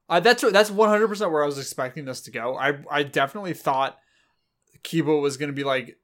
Uh, 0.09 0.21
that's 0.21 0.43
that's 0.51 0.71
one 0.71 0.89
hundred 0.89 1.09
percent 1.09 1.31
where 1.31 1.43
I 1.43 1.47
was 1.47 1.59
expecting 1.59 2.05
this 2.05 2.23
to 2.23 2.31
go. 2.31 2.57
I 2.57 2.79
I 2.91 3.03
definitely 3.03 3.55
thought 3.55 3.99
Kiba 4.83 5.21
was 5.21 5.37
gonna 5.37 5.53
be 5.53 5.65
like 5.65 5.99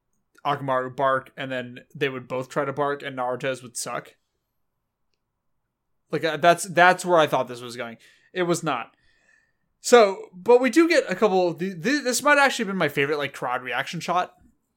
Akamaru 0.45 0.95
bark, 0.95 1.33
and 1.37 1.51
then 1.51 1.81
they 1.95 2.09
would 2.09 2.29
both 2.29 2.49
try 2.49 2.65
to 2.65 2.73
bark, 2.73 3.03
and 3.03 3.17
Naruto's 3.17 3.63
would 3.63 3.77
suck. 3.77 4.15
Like 6.11 6.25
uh, 6.25 6.37
that's 6.37 6.65
that's 6.65 7.05
where 7.05 7.19
I 7.19 7.27
thought 7.27 7.49
this 7.49 7.63
was 7.63 7.77
going. 7.77 7.97
It 8.33 8.43
was 8.43 8.63
not. 8.63 8.95
So, 9.81 10.29
but 10.35 10.61
we 10.61 10.71
do 10.71 10.89
get 10.89 11.05
a 11.11 11.15
couple. 11.15 11.55
th- 11.55 11.83
th- 11.83 12.05
This 12.05 12.23
might 12.23 12.39
actually 12.39 12.65
have 12.65 12.73
been 12.73 12.79
my 12.79 12.89
favorite 12.89 13.19
like 13.19 13.33
crowd 13.33 13.63
reaction 13.63 14.01
shot, 14.01 14.35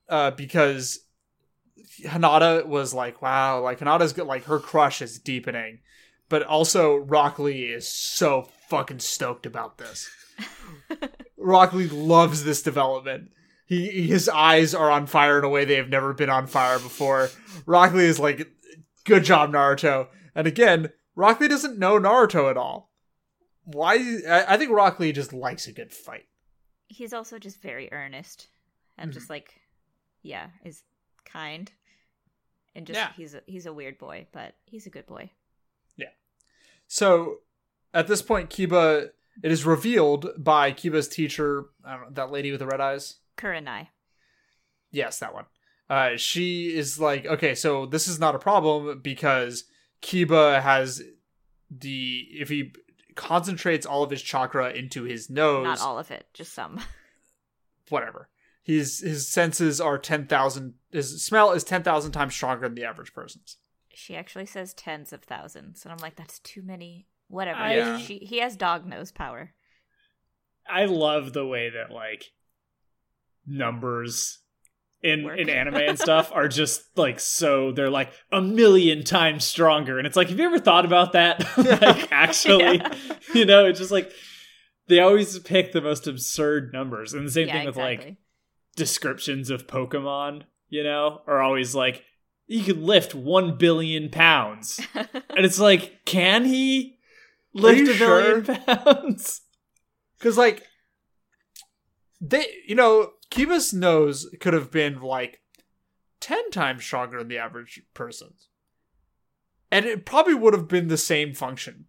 uh, 0.10 0.32
because 0.32 1.00
Hinata 2.04 2.66
was 2.66 2.94
like, 2.94 3.22
"Wow!" 3.22 3.62
Like 3.62 3.80
Hinata's 3.80 4.18
like 4.18 4.46
her 4.46 4.60
crush 4.60 5.02
is 5.02 5.20
deepening, 5.20 5.80
but 6.30 6.44
also 6.44 6.96
Rock 6.96 7.40
Lee 7.40 7.64
is 7.66 7.88
so 7.88 8.48
fucking 8.70 9.00
stoked 9.00 9.46
about 9.46 9.78
this. 9.78 10.10
Rock 11.38 11.74
Lee 11.74 11.88
loves 11.88 12.44
this 12.44 12.62
development. 12.62 13.32
He 13.66 14.08
his 14.08 14.30
eyes 14.30 14.74
are 14.74 14.90
on 14.92 15.08
fire 15.08 15.40
in 15.40 15.44
a 15.46 15.50
way 15.50 15.66
they 15.66 15.76
have 15.76 15.90
never 15.90 16.14
been 16.14 16.30
on 16.30 16.48
fire 16.48 16.80
before. 16.80 17.30
Rock 17.66 17.94
Lee 17.94 18.06
is 18.06 18.20
like, 18.20 18.48
"Good 19.04 19.24
job, 19.24 19.52
Naruto." 19.52 20.08
And 20.36 20.48
again, 20.48 20.90
Rock 21.16 21.40
Lee 21.40 21.48
doesn't 21.48 21.78
know 21.80 22.00
Naruto 22.00 22.50
at 22.50 22.58
all. 22.58 22.92
Why? 23.66 23.96
I, 24.30 24.46
I 24.54 24.58
think 24.58 24.72
Rock 24.72 25.00
Lee 25.00 25.12
just 25.12 25.34
likes 25.34 25.68
a 25.68 25.74
good 25.74 25.92
fight. 25.92 26.26
He's 26.88 27.14
also 27.14 27.38
just 27.40 27.62
very 27.62 27.92
earnest 27.92 28.48
and 28.98 29.10
Mm-hmm. 29.12 29.18
just 29.20 29.30
like, 29.30 29.60
yeah, 30.24 30.48
is 30.64 30.84
kind. 31.26 31.70
And 32.74 32.88
just 32.88 32.98
Yeah. 32.98 33.12
he's 33.18 33.34
a, 33.36 33.42
he's 33.46 33.66
a 33.66 33.74
weird 33.74 33.98
boy, 33.98 34.28
but 34.32 34.54
he's 34.66 34.86
a 34.88 34.90
good 34.90 35.06
boy. 35.08 35.30
So 36.88 37.40
at 37.94 38.08
this 38.08 38.22
point, 38.22 38.50
Kiba 38.50 39.10
it 39.44 39.52
is 39.52 39.66
revealed 39.66 40.30
by 40.38 40.72
Kiba's 40.72 41.08
teacher, 41.08 41.66
know, 41.86 42.06
that 42.12 42.32
lady 42.32 42.52
with 42.52 42.60
the 42.60 42.66
red 42.66 42.82
eyes. 42.82 43.16
Kurenai. 43.38 43.88
Yes, 44.92 45.20
that 45.20 45.34
one. 45.34 45.46
Uh, 45.90 46.18
she 46.18 46.76
is 46.76 47.00
like, 47.00 47.26
okay, 47.26 47.54
so 47.56 47.86
this 47.86 48.08
is 48.08 48.20
not 48.20 48.36
a 48.36 48.40
problem 48.40 49.00
because 49.02 49.66
Kiba 50.02 50.62
has 50.62 51.02
the 51.70 52.28
if 52.32 52.50
he 52.50 52.74
concentrates 53.16 53.86
all 53.86 54.04
of 54.04 54.10
his 54.10 54.22
chakra 54.22 54.72
into 54.72 55.04
his 55.04 55.30
nose, 55.30 55.64
Not 55.64 55.82
all 55.82 56.00
of 56.00 56.12
it, 56.12 56.28
just 56.34 56.54
some. 56.54 56.82
whatever. 57.90 58.30
His 58.64 59.00
his 59.00 59.30
senses 59.30 59.80
are 59.80 59.98
ten 59.98 60.28
thousand. 60.28 60.74
His 60.92 61.24
smell 61.24 61.52
is 61.52 61.64
ten 61.64 61.84
thousand 61.84 62.12
times 62.12 62.34
stronger 62.34 62.68
than 62.68 62.76
the 62.76 62.84
average 62.84 63.14
person's. 63.14 63.58
She 64.00 64.16
actually 64.16 64.46
says 64.46 64.76
tens 64.76 65.12
of 65.12 65.24
thousands, 65.24 65.84
and 65.84 65.92
I'm 65.92 65.98
like, 65.98 66.16
that's 66.16 66.38
too 66.38 66.62
many. 66.62 67.08
Whatever. 67.30 67.60
I- 67.60 68.00
She 68.00 68.20
he 68.20 68.38
has 68.40 68.56
dog 68.56 68.86
nose 68.86 69.12
power. 69.12 69.56
I 70.70 70.86
love 70.86 71.34
the 71.34 71.48
way 71.48 71.72
that 71.72 71.90
like 71.92 72.26
numbers 73.46 74.40
in 75.02 75.24
Work. 75.24 75.40
in 75.40 75.50
anime 75.50 75.76
and 75.76 75.98
stuff 76.00 76.32
are 76.34 76.48
just 76.48 76.84
like 76.96 77.20
so 77.20 77.72
they're 77.72 77.90
like 77.90 78.12
a 78.32 78.42
million 78.42 79.04
times 79.04 79.44
stronger 79.46 79.98
and 79.98 80.06
it's 80.08 80.16
like 80.18 80.28
have 80.30 80.38
you 80.40 80.46
ever 80.46 80.60
thought 80.60 80.86
about 80.86 81.14
that 81.14 81.44
like 81.58 82.12
actually 82.12 82.78
Yeah. 82.78 82.94
you 83.34 83.46
know 83.46 83.66
it's 83.66 83.80
just 83.80 83.92
like 83.92 84.12
they 84.88 85.00
always 85.00 85.38
pick 85.40 85.72
the 85.72 85.82
most 85.82 86.08
absurd 86.08 86.72
numbers 86.74 87.14
and 87.14 87.26
the 87.28 87.32
same 87.32 87.48
yeah, 87.48 87.54
thing 87.58 87.66
with 87.68 87.78
like 87.78 88.18
descriptions 88.76 89.50
of 89.50 89.66
pokemon 89.68 90.44
you 90.68 90.84
know 90.84 91.22
are 91.28 91.42
always 91.42 91.74
like 91.76 92.04
you 92.48 92.64
could 92.64 92.82
lift 92.82 93.14
1 93.14 93.58
billion 93.58 94.10
pounds 94.10 94.80
and 94.96 95.46
it's 95.46 95.60
like 95.60 96.00
can 96.06 96.46
he 96.46 96.98
lift 97.54 97.80
you 97.80 97.94
a 97.94 97.98
billion 97.98 98.44
sure? 98.44 98.56
pounds 98.56 99.42
Because 100.18 100.38
like 100.38 100.64
they, 102.20 102.46
you 102.68 102.76
know, 102.76 103.12
Kiba's 103.30 103.74
nose 103.74 104.28
could 104.40 104.54
have 104.54 104.72
been 104.72 105.02
like 105.02 105.42
ten 106.20 106.50
times 106.52 106.84
stronger 106.84 107.20
than 107.20 107.28
the 107.28 107.38
average 107.38 107.82
person's, 107.94 108.48
and 109.72 109.86
it 109.86 110.06
probably 110.06 110.34
would 110.34 110.54
have 110.54 110.68
been 110.68 110.88
the 110.88 110.98
same 110.98 111.34
function. 111.34 111.86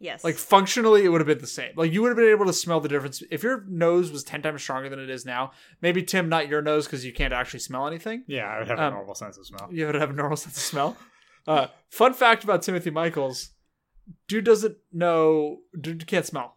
Yes. 0.00 0.24
Like 0.24 0.34
functionally, 0.36 1.04
it 1.04 1.08
would 1.10 1.20
have 1.20 1.28
been 1.28 1.38
the 1.38 1.46
same. 1.46 1.72
Like 1.76 1.92
you 1.92 2.02
would 2.02 2.08
have 2.08 2.16
been 2.16 2.30
able 2.30 2.46
to 2.46 2.52
smell 2.52 2.80
the 2.80 2.88
difference 2.88 3.22
if 3.30 3.42
your 3.44 3.64
nose 3.68 4.10
was 4.10 4.24
ten 4.24 4.42
times 4.42 4.62
stronger 4.62 4.88
than 4.88 4.98
it 4.98 5.08
is 5.10 5.24
now. 5.24 5.52
Maybe 5.82 6.02
Tim, 6.02 6.28
not 6.28 6.48
your 6.48 6.62
nose 6.62 6.86
because 6.86 7.04
you 7.04 7.12
can't 7.12 7.32
actually 7.32 7.60
smell 7.60 7.86
anything. 7.86 8.24
yeah 8.26 8.46
i 8.46 8.58
would 8.58 8.66
have 8.68 8.78
Um, 8.80 8.92
a 8.92 8.96
normal 8.96 9.14
sense 9.14 9.38
of 9.38 9.46
smell 9.46 9.68
You 9.70 9.86
would 9.86 9.94
have 9.94 10.10
a 10.10 10.14
normal 10.14 10.36
sense 10.36 10.56
of 10.56 10.62
smell. 10.62 10.96
Uh, 11.46 11.68
fun 11.90 12.12
fact 12.14 12.42
about 12.44 12.62
Timothy 12.62 12.90
Michaels: 12.90 13.50
dude 14.28 14.44
doesn't 14.44 14.76
know, 14.92 15.58
dude 15.80 16.06
can't 16.06 16.26
smell. 16.26 16.56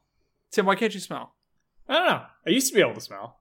Tim, 0.51 0.65
why 0.65 0.75
can't 0.75 0.93
you 0.93 0.99
smell? 0.99 1.35
I 1.87 1.93
don't 1.93 2.07
know. 2.07 2.21
I 2.47 2.49
used 2.49 2.69
to 2.69 2.75
be 2.75 2.81
able 2.81 2.93
to 2.95 3.01
smell. 3.01 3.39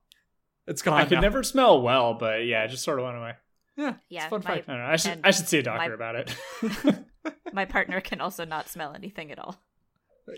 It's 0.66 0.82
gone. 0.82 1.00
I 1.00 1.04
could 1.04 1.16
now. 1.16 1.20
never 1.22 1.42
smell 1.42 1.82
well, 1.82 2.14
but 2.14 2.44
yeah, 2.46 2.64
it 2.64 2.68
just 2.68 2.84
sort 2.84 2.98
of 2.98 3.04
went 3.04 3.18
away. 3.18 3.32
Yeah, 3.76 3.94
Yeah, 4.08 4.28
fun 4.28 4.42
my- 4.44 4.50
fact. 4.56 4.68
I 4.68 4.72
don't 4.72 4.80
know. 4.82 4.86
I 4.88 4.96
should 4.96 5.20
I 5.24 5.30
should 5.32 5.48
see 5.48 5.58
a 5.58 5.62
doctor 5.62 5.88
my- 5.88 5.94
about 5.94 6.14
it. 6.16 6.36
my 7.52 7.64
partner 7.64 8.00
can 8.00 8.20
also 8.20 8.44
not 8.44 8.68
smell 8.68 8.94
anything 8.94 9.30
at 9.32 9.38
all. 9.38 9.56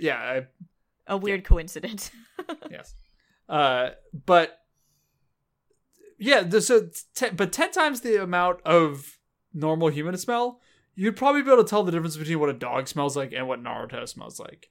Yeah, 0.00 0.18
I, 0.18 0.46
A 1.06 1.16
weird 1.16 1.44
coincidence. 1.44 2.10
yes. 2.70 2.94
Uh, 3.48 3.90
but 4.26 4.58
yeah, 6.18 6.42
the, 6.42 6.60
so 6.60 6.88
ten, 7.14 7.36
but 7.36 7.52
ten 7.52 7.70
times 7.72 8.00
the 8.00 8.22
amount 8.22 8.60
of 8.64 9.18
normal 9.52 9.88
human 9.88 10.16
smell, 10.16 10.60
you'd 10.94 11.16
probably 11.16 11.42
be 11.42 11.50
able 11.50 11.62
to 11.64 11.68
tell 11.68 11.82
the 11.82 11.92
difference 11.92 12.16
between 12.16 12.40
what 12.40 12.48
a 12.48 12.54
dog 12.54 12.88
smells 12.88 13.16
like 13.16 13.32
and 13.32 13.46
what 13.48 13.62
Naruto 13.62 14.08
smells 14.08 14.38
like. 14.40 14.70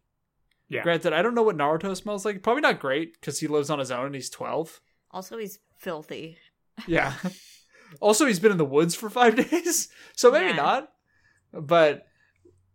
Yeah. 0.70 0.82
Granted, 0.84 1.14
I 1.14 1.22
don't 1.22 1.36
know 1.36 1.44
what 1.44 1.58
Naruto 1.58 1.96
smells 1.96 2.26
like. 2.26 2.42
Probably 2.42 2.62
not 2.62 2.80
great 2.80 3.14
because 3.20 3.40
he 3.40 3.48
lives 3.48 3.70
on 3.70 3.80
his 3.80 3.92
own 3.92 4.08
and 4.08 4.16
he's 4.16 4.30
twelve. 4.30 4.82
also, 5.12 5.38
he's 5.38 5.60
filthy. 5.78 6.38
Yeah. 6.88 7.14
also, 8.00 8.26
he's 8.26 8.40
been 8.40 8.52
in 8.52 8.58
the 8.58 8.66
woods 8.66 8.96
for 8.96 9.10
five 9.10 9.36
days, 9.50 9.90
so 10.16 10.32
maybe 10.32 10.48
Yeah. 10.48 10.56
not. 10.56 10.90
But 11.52 12.08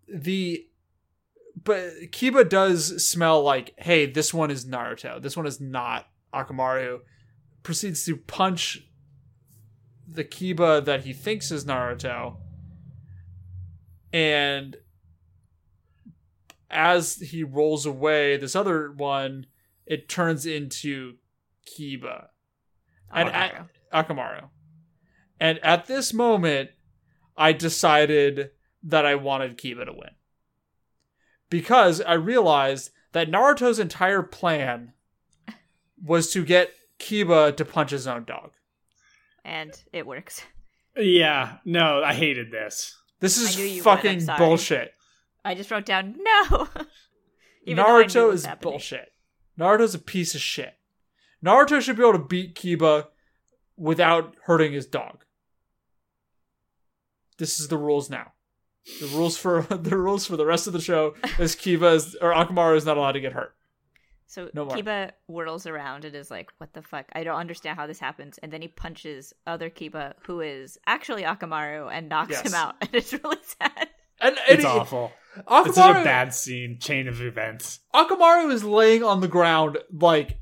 the 0.06 0.64
but 1.64 1.92
Kiba 2.10 2.48
does 2.48 3.06
smell 3.06 3.42
like, 3.42 3.74
hey, 3.78 4.06
this 4.06 4.32
one 4.34 4.50
is 4.50 4.66
Naruto. 4.66 5.20
This 5.20 5.36
one 5.36 5.46
is 5.46 5.60
not 5.60 6.06
Akamaru. 6.34 7.00
Proceeds 7.62 8.04
to 8.04 8.16
punch 8.16 8.84
the 10.06 10.24
Kiba 10.24 10.84
that 10.84 11.04
he 11.04 11.12
thinks 11.12 11.50
is 11.50 11.64
Naruto. 11.64 12.36
And 14.12 14.76
as 16.70 17.16
he 17.16 17.42
rolls 17.42 17.86
away, 17.86 18.36
this 18.36 18.56
other 18.56 18.92
one, 18.92 19.46
it 19.86 20.08
turns 20.08 20.46
into 20.46 21.14
Kiba 21.66 22.26
And 23.12 23.28
Akamaru. 23.28 23.68
Akamaru. 23.92 24.48
And 25.40 25.58
at 25.62 25.86
this 25.86 26.12
moment, 26.12 26.70
I 27.36 27.52
decided 27.52 28.50
that 28.82 29.06
I 29.06 29.14
wanted 29.14 29.56
Kiba 29.56 29.86
to 29.86 29.92
win. 29.92 30.10
Because 31.50 32.00
I 32.00 32.14
realized 32.14 32.90
that 33.12 33.30
Naruto's 33.30 33.78
entire 33.78 34.22
plan 34.22 34.92
was 36.02 36.30
to 36.32 36.44
get 36.44 36.72
Kiba 36.98 37.56
to 37.56 37.64
punch 37.64 37.90
his 37.90 38.06
own 38.06 38.24
dog. 38.24 38.50
and 39.44 39.72
it 39.92 40.06
works. 40.06 40.42
yeah, 40.96 41.58
no, 41.64 42.02
I 42.02 42.12
hated 42.14 42.50
this. 42.50 42.96
This 43.20 43.56
I 43.56 43.58
knew 43.60 43.66
you 43.66 43.78
is 43.78 43.84
fucking 43.84 44.20
sorry. 44.20 44.38
bullshit. 44.38 44.92
I 45.44 45.54
just 45.54 45.70
wrote 45.70 45.86
down 45.86 46.16
no. 46.20 46.68
Even 47.64 47.76
though 47.76 47.82
I 47.82 48.04
knew 48.04 48.04
what 48.04 48.08
Naruto 48.08 48.32
is 48.34 48.44
happening. 48.44 48.70
bullshit. 48.72 49.12
Naruto's 49.58 49.94
a 49.94 49.98
piece 49.98 50.34
of 50.34 50.40
shit. 50.40 50.74
Naruto 51.44 51.80
should 51.80 51.96
be 51.96 52.02
able 52.02 52.12
to 52.12 52.18
beat 52.24 52.54
Kiba 52.54 53.06
without 53.76 54.34
hurting 54.44 54.72
his 54.72 54.86
dog. 54.86 55.24
This 57.38 57.58
is 57.60 57.68
the 57.68 57.78
rules 57.78 58.10
now. 58.10 58.32
The 59.00 59.06
rules 59.08 59.36
for 59.36 59.62
the 59.70 59.96
rules 59.96 60.26
for 60.26 60.36
the 60.36 60.46
rest 60.46 60.66
of 60.66 60.72
the 60.72 60.80
show 60.80 61.14
is 61.38 61.54
Kiba 61.56 61.94
is, 61.94 62.16
or 62.20 62.32
Akamaru 62.32 62.76
is 62.76 62.84
not 62.86 62.96
allowed 62.96 63.12
to 63.12 63.20
get 63.20 63.32
hurt. 63.32 63.54
So 64.26 64.50
No 64.52 64.64
more. 64.66 64.76
Kiba 64.76 65.12
whirls 65.26 65.66
around 65.66 66.04
and 66.04 66.14
is 66.14 66.30
like, 66.30 66.50
"What 66.58 66.72
the 66.74 66.82
fuck? 66.82 67.06
I 67.14 67.24
don't 67.24 67.36
understand 67.38 67.78
how 67.78 67.86
this 67.86 67.98
happens." 67.98 68.38
And 68.38 68.52
then 68.52 68.60
he 68.62 68.68
punches 68.68 69.32
other 69.46 69.70
Kiba, 69.70 70.14
who 70.26 70.40
is 70.40 70.78
actually 70.86 71.22
Akamaru, 71.22 71.90
and 71.92 72.08
knocks 72.08 72.30
Yes. 72.32 72.46
him 72.46 72.54
out. 72.54 72.74
And 72.82 72.90
it's 72.94 73.12
really 73.12 73.38
sad. 73.60 73.88
And, 74.20 74.36
and 74.36 74.58
It's 74.58 74.62
he- 74.62 74.68
awful. 74.68 75.12
Akamaru, 75.46 75.66
It's 75.66 75.76
such 75.76 75.96
a 75.96 76.04
bad 76.04 76.34
scene, 76.34 76.78
chain 76.80 77.06
of 77.08 77.22
events. 77.22 77.80
Akamaru 77.94 78.50
is 78.52 78.64
laying 78.64 79.02
on 79.04 79.20
the 79.20 79.28
ground 79.28 79.78
like 79.92 80.38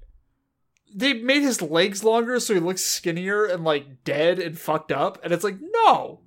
they 0.95 1.13
made 1.13 1.43
his 1.43 1.61
legs 1.61 2.03
longer 2.03 2.41
so 2.41 2.55
he 2.55 2.61
looks 2.61 2.83
skinnier 2.83 3.45
and 3.45 3.63
like 3.65 4.03
dead 4.05 4.39
and 4.39 4.59
fucked 4.59 4.91
up. 4.91 5.19
And 5.23 5.33
it's 5.33 5.45
like, 5.45 5.57
no. 5.61 6.21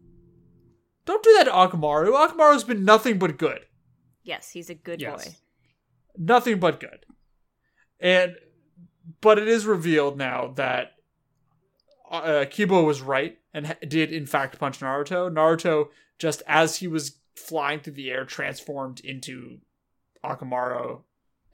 Don't 1.10 1.24
do 1.24 1.34
that 1.40 1.46
to 1.46 1.52
Akamaru. 1.52 2.12
Akamaru's 2.12 2.64
been 2.64 2.86
nothing 2.86 3.18
but 3.18 3.40
good. 3.40 3.62
Yes, 4.22 4.52
he's 4.52 4.70
a 4.70 4.76
good 4.76 5.02
Yes. 5.02 5.26
boy. 5.28 5.36
Nothing 6.20 6.60
but 6.60 6.80
good. 6.80 7.04
And 8.00 8.36
but 9.20 9.40
it 9.40 9.48
is 9.48 9.66
revealed 9.66 10.20
now 10.20 10.50
that 10.58 10.92
uh, 12.12 12.46
Kiba 12.48 12.86
was 12.86 13.02
right 13.02 13.40
and 13.56 13.66
ha- 13.66 13.76
did 13.88 14.12
in 14.12 14.28
fact 14.28 14.60
punch 14.60 14.82
Naruto. 14.82 15.32
Naruto 15.34 15.90
just 16.20 16.44
as 16.46 16.76
he 16.76 16.88
was 16.88 17.18
flying 17.36 17.80
through 17.80 17.94
the 17.94 18.12
air 18.12 18.24
transformed 18.24 19.00
into 19.00 19.62
Akamaru 20.24 21.02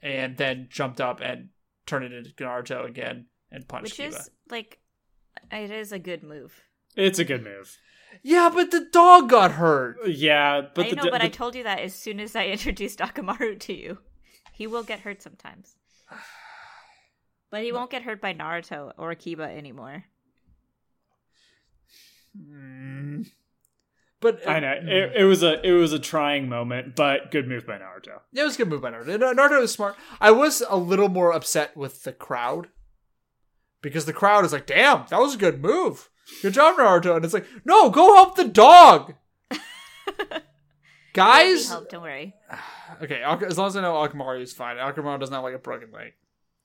and 0.02 0.36
then 0.36 0.66
jumped 0.68 1.00
up 1.00 1.20
and 1.22 1.48
turned 1.86 2.04
it 2.04 2.12
into 2.12 2.30
Naruto 2.32 2.84
again 2.84 3.24
and 3.50 3.66
punched 3.66 3.98
Which 3.98 4.10
Kiba. 4.12 4.18
is 4.20 4.30
like, 4.50 4.80
it 5.50 5.70
is 5.70 5.92
a 5.92 5.98
good 5.98 6.22
move. 6.22 6.60
It's 6.94 7.18
a 7.18 7.24
good 7.24 7.42
move. 7.42 7.78
Yeah, 8.22 8.50
but 8.52 8.70
the 8.70 8.86
dog 8.92 9.28
got 9.28 9.52
hurt. 9.52 9.98
Yeah, 10.06 10.62
but 10.74 10.86
I 10.86 10.90
the, 10.90 10.96
know, 10.96 11.02
but 11.10 11.18
the- 11.18 11.24
I 11.24 11.28
told 11.28 11.54
you 11.54 11.62
that 11.64 11.80
as 11.80 11.94
soon 11.94 12.20
as 12.20 12.34
I 12.36 12.46
introduced 12.56 12.98
Akamaru 12.98 13.58
to 13.60 13.74
you. 13.74 13.98
He 14.52 14.66
will 14.66 14.82
get 14.82 15.00
hurt 15.00 15.22
sometimes. 15.22 15.76
But 17.48 17.62
he 17.62 17.70
won't 17.70 17.92
get 17.92 18.02
hurt 18.02 18.20
by 18.20 18.34
Naruto 18.34 18.92
or 18.98 19.12
Akiba 19.12 19.44
anymore. 19.44 20.04
Mm. 22.36 23.30
But 24.20 24.46
I 24.48 24.60
know 24.60 24.72
it, 24.72 25.12
it 25.16 25.24
was 25.24 25.42
a 25.42 25.64
it 25.64 25.72
was 25.72 25.92
a 25.92 25.98
trying 25.98 26.48
moment, 26.48 26.96
but 26.96 27.30
good 27.30 27.46
move 27.46 27.66
by 27.66 27.78
Naruto. 27.78 28.20
Yeah, 28.32 28.42
it 28.42 28.46
was 28.46 28.56
a 28.56 28.58
good 28.58 28.68
move 28.68 28.82
by 28.82 28.90
Naruto. 28.90 29.34
Naruto 29.34 29.60
was 29.60 29.72
smart. 29.72 29.94
I 30.20 30.30
was 30.32 30.62
a 30.68 30.76
little 30.76 31.08
more 31.08 31.32
upset 31.32 31.76
with 31.76 32.02
the 32.02 32.12
crowd 32.12 32.68
because 33.82 34.06
the 34.06 34.12
crowd 34.12 34.44
is 34.44 34.52
like, 34.52 34.66
"Damn, 34.66 35.04
that 35.10 35.20
was 35.20 35.34
a 35.34 35.38
good 35.38 35.62
move. 35.62 36.10
Good 36.42 36.54
job, 36.54 36.76
Naruto." 36.76 37.16
And 37.16 37.24
it's 37.24 37.34
like, 37.34 37.46
"No, 37.64 37.90
go 37.90 38.14
help 38.14 38.36
the 38.36 38.44
dog, 38.48 39.14
guys." 41.12 41.68
help, 41.68 41.88
don't 41.88 42.02
worry. 42.02 42.34
Okay, 43.02 43.20
as 43.22 43.58
long 43.58 43.66
as 43.66 43.76
I 43.76 43.82
know 43.82 43.94
Akamaru 43.94 44.40
is 44.40 44.54
fine. 44.54 44.76
Akamaru 44.76 45.18
doesn't 45.20 45.34
have 45.34 45.42
like 45.42 45.54
a 45.54 45.58
broken 45.58 45.90
leg. 45.92 46.12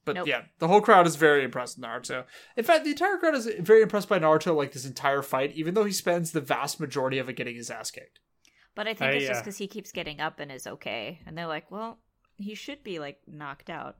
But 0.05 0.15
Nope. 0.15 0.27
yeah, 0.27 0.43
the 0.59 0.67
whole 0.67 0.79
crowd 0.79 1.05
is 1.05 1.15
very 1.15 1.43
impressed 1.43 1.77
with 1.77 1.85
Naruto. 1.85 2.25
In 2.55 2.63
fact, 2.63 2.85
the 2.85 2.91
entire 2.91 3.17
crowd 3.17 3.35
is 3.35 3.49
very 3.59 3.81
impressed 3.81 4.07
by 4.07 4.17
Naruto 4.17 4.55
like 4.55 4.71
this 4.71 4.85
entire 4.85 5.21
fight, 5.23 5.51
even 5.55 5.73
though 5.73 5.83
he 5.83 5.91
spends 5.91 6.31
the 6.31 6.39
vast 6.39 6.79
majority 6.79 7.17
of 7.17 7.27
it 7.27 7.33
getting 7.33 7.55
his 7.55 7.69
ass 7.69 7.91
kicked. 7.91 8.19
But 8.75 8.87
I 8.87 8.93
think 8.93 9.11
I, 9.11 9.13
it's 9.15 9.27
just 9.27 9.39
uh, 9.39 9.43
because 9.43 9.57
he 9.57 9.67
keeps 9.67 9.91
getting 9.91 10.21
up 10.21 10.39
and 10.39 10.51
is 10.51 10.65
okay. 10.67 11.19
And 11.25 11.37
they're 11.37 11.47
like, 11.47 11.69
well, 11.69 11.99
he 12.37 12.55
should 12.55 12.83
be 12.83 12.99
like 12.99 13.19
knocked 13.27 13.69
out. 13.69 13.97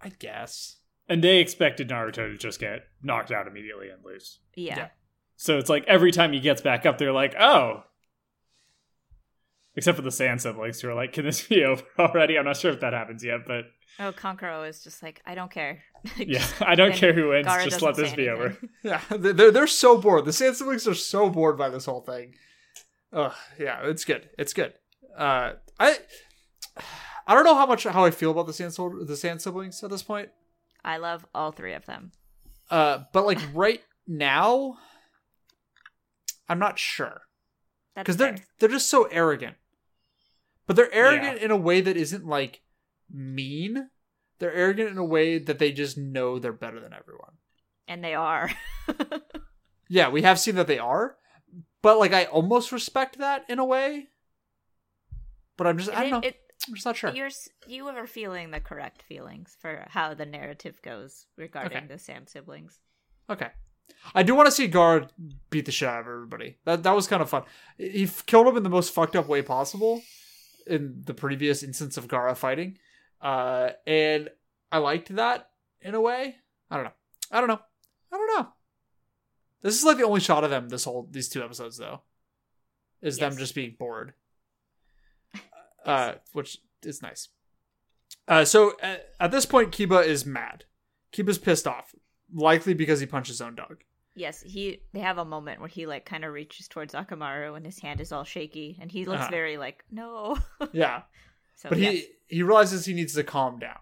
I 0.00 0.08
guess. 0.18 0.76
And 1.08 1.22
they 1.22 1.38
expected 1.38 1.88
Naruto 1.88 2.32
to 2.32 2.36
just 2.36 2.58
get 2.58 2.84
knocked 3.02 3.30
out 3.30 3.46
immediately 3.46 3.90
and 3.90 4.02
lose. 4.04 4.38
Yeah. 4.54 4.76
Yeah. 4.76 4.88
So 5.36 5.58
it's 5.58 5.68
like 5.68 5.84
every 5.86 6.12
time 6.12 6.32
he 6.32 6.40
gets 6.40 6.62
back 6.62 6.86
up, 6.86 6.98
they're 6.98 7.12
like, 7.12 7.34
"Oh." 7.38 7.84
Except 9.76 9.96
for 9.96 10.02
the 10.02 10.12
Sand 10.12 10.40
siblings, 10.40 10.80
who 10.80 10.88
are 10.88 10.94
like, 10.94 11.12
"Can 11.12 11.24
this 11.24 11.46
be 11.46 11.64
over 11.64 11.82
already?" 11.98 12.38
I'm 12.38 12.44
not 12.44 12.56
sure 12.56 12.72
if 12.72 12.80
that 12.80 12.92
happens 12.92 13.24
yet, 13.24 13.40
but 13.46 13.64
Oh, 14.00 14.12
Kankuro 14.12 14.68
is 14.68 14.82
just 14.82 15.02
like, 15.02 15.22
I 15.24 15.34
don't 15.34 15.50
care. 15.50 15.82
yeah, 16.16 16.44
I 16.60 16.74
don't 16.74 16.94
care 16.94 17.12
who 17.12 17.28
wins. 17.28 17.46
Gaara 17.46 17.64
just 17.64 17.80
let 17.80 17.94
this 17.94 18.10
say 18.10 18.16
be 18.16 18.28
over. 18.28 18.56
Yeah, 18.82 19.00
they're 19.10 19.50
they're 19.50 19.66
so 19.66 19.98
bored. 19.98 20.24
The 20.24 20.32
Sand 20.32 20.56
siblings 20.56 20.86
are 20.88 20.94
so 20.94 21.30
bored 21.30 21.56
by 21.56 21.68
this 21.70 21.86
whole 21.86 22.00
thing. 22.00 22.34
Ugh, 23.12 23.32
yeah, 23.58 23.80
it's 23.84 24.04
good. 24.04 24.28
It's 24.38 24.52
good. 24.52 24.74
Uh, 25.16 25.52
I 25.78 25.98
I 27.26 27.34
don't 27.34 27.44
know 27.44 27.54
how 27.54 27.66
much 27.66 27.84
how 27.84 28.04
I 28.04 28.10
feel 28.10 28.32
about 28.32 28.46
the 28.46 28.52
Sand 28.52 28.72
the 29.06 29.16
Sand 29.16 29.40
siblings 29.40 29.82
at 29.82 29.90
this 29.90 30.02
point. 30.02 30.30
I 30.84 30.98
love 30.98 31.24
all 31.34 31.50
three 31.52 31.72
of 31.74 31.86
them. 31.86 32.12
Uh, 32.70 33.04
but 33.12 33.24
like 33.26 33.38
right 33.54 33.82
now, 34.06 34.78
I'm 36.48 36.58
not 36.58 36.78
sure 36.78 37.22
because 37.96 38.16
they're 38.16 38.36
they're 38.58 38.68
just 38.68 38.90
so 38.90 39.04
arrogant. 39.04 39.56
But 40.66 40.76
they're 40.76 40.92
arrogant 40.94 41.38
in 41.38 41.50
a 41.50 41.56
way 41.56 41.80
that 41.80 41.96
isn't 41.96 42.26
like 42.26 42.62
mean. 43.12 43.88
They're 44.38 44.52
arrogant 44.52 44.90
in 44.90 44.98
a 44.98 45.04
way 45.04 45.38
that 45.38 45.58
they 45.58 45.72
just 45.72 45.96
know 45.96 46.38
they're 46.38 46.52
better 46.52 46.80
than 46.80 46.92
everyone. 46.92 47.32
And 47.88 48.02
they 48.04 48.14
are. 48.14 48.50
Yeah, 49.86 50.08
we 50.08 50.22
have 50.22 50.40
seen 50.40 50.54
that 50.54 50.66
they 50.66 50.78
are, 50.78 51.16
but 51.82 51.98
like 51.98 52.14
I 52.14 52.24
almost 52.24 52.72
respect 52.72 53.18
that 53.18 53.44
in 53.50 53.58
a 53.58 53.64
way. 53.66 54.08
But 55.58 55.66
I'm 55.66 55.76
just 55.76 55.90
I 55.90 56.00
don't 56.00 56.10
know. 56.10 56.18
It- 56.20 56.24
it- 56.24 56.40
I'm 56.68 56.74
just 56.74 56.86
not 56.86 56.96
sure. 56.96 57.10
You're 57.14 57.30
you 57.66 57.86
are 57.88 58.06
feeling 58.06 58.50
the 58.50 58.60
correct 58.60 59.02
feelings 59.02 59.56
for 59.60 59.86
how 59.90 60.14
the 60.14 60.24
narrative 60.26 60.80
goes 60.82 61.26
regarding 61.36 61.78
Okay. 61.78 61.86
the 61.86 61.98
Sand 61.98 62.28
siblings. 62.28 62.80
Okay. 63.28 63.48
I 64.14 64.22
do 64.22 64.34
want 64.34 64.46
to 64.46 64.52
see 64.52 64.66
Gaara 64.68 65.08
beat 65.50 65.66
the 65.66 65.72
shit 65.72 65.88
out 65.88 66.00
of 66.00 66.06
everybody. 66.06 66.56
That 66.64 66.82
that 66.84 66.94
was 66.94 67.06
kind 67.06 67.20
of 67.22 67.28
fun. 67.28 67.42
He 67.76 68.08
killed 68.26 68.46
him 68.46 68.56
in 68.56 68.62
the 68.62 68.70
most 68.70 68.94
fucked 68.94 69.14
up 69.16 69.28
way 69.28 69.42
possible 69.42 70.02
in 70.66 71.02
the 71.04 71.12
previous 71.14 71.62
instance 71.62 71.98
of 71.98 72.08
Gaara 72.08 72.34
fighting, 72.36 72.78
uh, 73.20 73.70
and 73.86 74.30
I 74.72 74.78
liked 74.78 75.14
that 75.16 75.50
in 75.82 75.94
a 75.94 76.00
way. 76.00 76.36
I 76.70 76.76
don't 76.76 76.84
know. 76.84 76.92
I 77.30 77.40
don't 77.40 77.48
know. 77.48 77.60
I 78.10 78.16
don't 78.16 78.38
know. 78.38 78.48
This 79.60 79.76
is 79.76 79.84
like 79.84 79.98
the 79.98 80.04
only 80.04 80.20
shot 80.20 80.44
of 80.44 80.50
them 80.50 80.70
this 80.70 80.84
whole 80.84 81.06
these 81.10 81.28
two 81.28 81.42
episodes 81.42 81.76
though, 81.76 82.00
is 83.02 83.18
them 83.18 83.36
just 83.36 83.54
being 83.54 83.76
bored, 83.78 84.14
uh, 85.84 86.14
which 86.32 86.58
is 86.82 87.02
nice. 87.02 87.28
Uh, 88.28 88.44
so 88.44 88.74
at, 88.82 89.08
at 89.20 89.30
this 89.30 89.46
point, 89.46 89.70
Kiba 89.72 90.04
is 90.06 90.24
mad. 90.24 90.64
Kiba's 91.12 91.38
pissed 91.38 91.66
off, 91.66 91.94
likely 92.32 92.74
because 92.74 93.00
he 93.00 93.06
punched 93.06 93.28
his 93.28 93.40
own 93.40 93.54
dog. 93.54 93.82
Yes, 94.16 94.42
he 94.42 94.80
they 94.92 95.00
have 95.00 95.18
a 95.18 95.24
moment 95.24 95.58
where 95.60 95.68
he 95.68 95.86
like 95.86 96.04
kind 96.06 96.24
of 96.24 96.32
reaches 96.32 96.68
towards 96.68 96.94
Akamaru 96.94 97.56
and 97.56 97.66
his 97.66 97.80
hand 97.80 98.00
is 98.00 98.12
all 98.12 98.22
shaky 98.24 98.78
and 98.80 98.90
he 98.90 99.04
looks 99.04 99.22
Uh-huh. 99.22 99.30
very 99.30 99.56
like 99.56 99.84
no. 99.90 100.36
Yeah, 100.72 101.02
so 101.56 101.68
but 101.68 101.78
he 101.78 101.84
yes. 101.84 102.04
he 102.28 102.42
realizes 102.44 102.84
he 102.86 102.94
needs 102.94 103.14
to 103.14 103.24
calm 103.24 103.58
down. 103.58 103.78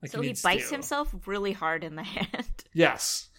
Like 0.00 0.12
so 0.12 0.20
he 0.20 0.28
needs 0.28 0.42
bites 0.42 0.68
to. 0.68 0.74
himself 0.76 1.12
really 1.26 1.52
hard 1.52 1.82
in 1.84 1.96
the 1.96 2.02
hand 2.16 2.64
Yes, 2.72 3.30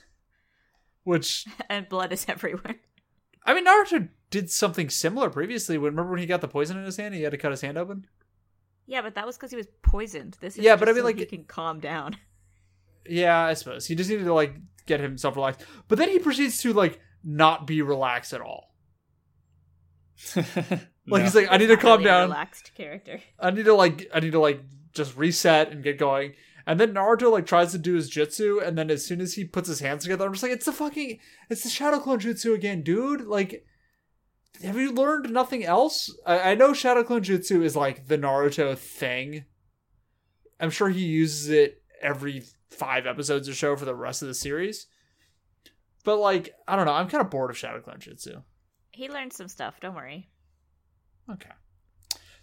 which 1.04 1.46
and 1.70 1.88
blood 1.88 2.12
is 2.12 2.26
everywhere. 2.28 2.76
I 3.46 3.54
mean, 3.54 3.66
Naruto 3.66 4.10
did 4.34 4.50
something 4.52 4.90
similar 4.90 5.30
previously. 5.30 5.78
When 5.78 5.92
remember 5.92 6.12
when 6.12 6.20
he 6.20 6.26
got 6.26 6.42
the 6.42 6.48
poison 6.48 6.78
in 6.78 6.84
his 6.86 6.98
hand, 6.98 7.14
he 7.14 7.22
had 7.22 7.32
to 7.32 7.38
cut 7.38 7.52
his 7.52 7.62
hand 7.62 7.78
open. 7.78 8.08
Yeah, 8.88 9.02
but 9.02 9.16
that 9.16 9.26
was 9.26 9.38
because 9.38 9.52
he 9.52 9.56
was 9.58 9.68
poisoned. 9.82 10.38
This 10.42 10.58
is 10.58 10.64
Yeah, 10.64 10.76
but 10.76 10.86
just 10.86 10.90
I 10.90 10.94
mean, 10.94 11.02
so 11.02 11.06
like- 11.06 11.18
he 11.20 11.26
can 11.38 11.44
calm 11.46 11.80
down. 11.80 12.18
Yeah, 13.06 13.38
I 13.38 13.54
suppose 13.54 13.86
he 13.86 13.96
just 13.96 14.10
needed 14.10 14.24
to 14.26 14.34
like 14.34 14.56
get 14.86 15.02
himself 15.02 15.36
relaxed. 15.36 15.66
But 15.90 15.98
then 15.98 16.08
he 16.08 16.20
proceeds 16.20 16.62
to 16.62 16.72
like 16.72 17.02
not 17.22 17.68
be 17.68 17.82
relaxed 17.82 18.32
at 18.34 18.40
all. 18.42 18.74
Like 21.06 21.20
No. 21.20 21.24
he's 21.26 21.36
like, 21.36 21.48
I 21.52 21.58
need 21.58 21.68
to 21.68 21.74
Not 21.74 21.82
calm 21.82 21.98
really 22.00 22.10
a 22.10 22.14
down. 22.14 22.30
relaxed 22.30 22.72
character. 22.76 23.20
I 23.40 23.52
need 23.52 23.66
to 23.66 23.74
like 23.74 24.10
I 24.14 24.22
need 24.22 24.32
to 24.32 24.40
like 24.40 24.62
just 24.94 25.18
reset 25.18 25.70
and 25.72 25.84
get 25.84 25.98
going. 25.98 26.32
And 26.66 26.80
then 26.80 26.94
Naruto 26.94 27.30
like 27.30 27.46
tries 27.46 27.74
to 27.74 27.78
do 27.78 27.96
his 27.96 28.10
jutsu, 28.10 28.66
and 28.66 28.78
then 28.78 28.90
as 28.90 29.06
soon 29.06 29.20
as 29.20 29.34
he 29.34 29.44
puts 29.44 29.68
his 29.68 29.82
hands 29.82 30.04
together, 30.04 30.26
I'm 30.26 30.32
just 30.32 30.44
like, 30.44 30.54
it's 30.54 30.66
the 30.66 30.72
fucking 30.72 31.20
it's 31.50 31.64
the 31.64 31.70
Shadow 31.70 32.00
Clone 32.00 32.20
Jutsu 32.20 32.54
again, 32.56 32.84
dude. 32.84 33.26
Like, 33.28 33.66
have 34.64 34.78
you 34.78 34.92
learned 34.92 35.32
nothing 35.32 35.64
else? 35.64 36.14
I, 36.26 36.52
I 36.52 36.56
know 36.56 36.74
Shadow 36.74 37.04
Clone 37.04 37.24
Jutsu 37.24 37.64
is 37.64 37.76
like 37.76 38.08
the 38.08 38.18
Naruto 38.18 38.78
thing. 38.78 39.46
I'm 40.60 40.70
sure 40.70 40.90
he 40.90 41.04
uses 41.06 41.50
it 41.50 41.82
every 42.02 42.44
five 42.70 43.06
episodes 43.06 43.48
or 43.50 43.54
so 43.56 43.76
for 43.76 43.86
the 43.86 43.96
rest 43.96 44.22
of 44.22 44.28
the 44.28 44.34
series. 44.34 44.88
But 46.04 46.18
like, 46.18 46.54
I 46.68 46.76
don't 46.76 46.86
know, 46.86 46.94
I'm 46.94 47.08
kind 47.10 47.24
of 47.24 47.30
bored 47.30 47.50
of 47.50 47.58
Shadow 47.58 47.80
Clone 47.82 48.00
Jutsu. 48.00 48.44
He 48.92 49.10
learned 49.10 49.34
some 49.34 49.48
stuff. 49.48 49.80
Don't 49.82 49.96
worry. 49.96 50.30
Okay. 51.32 51.50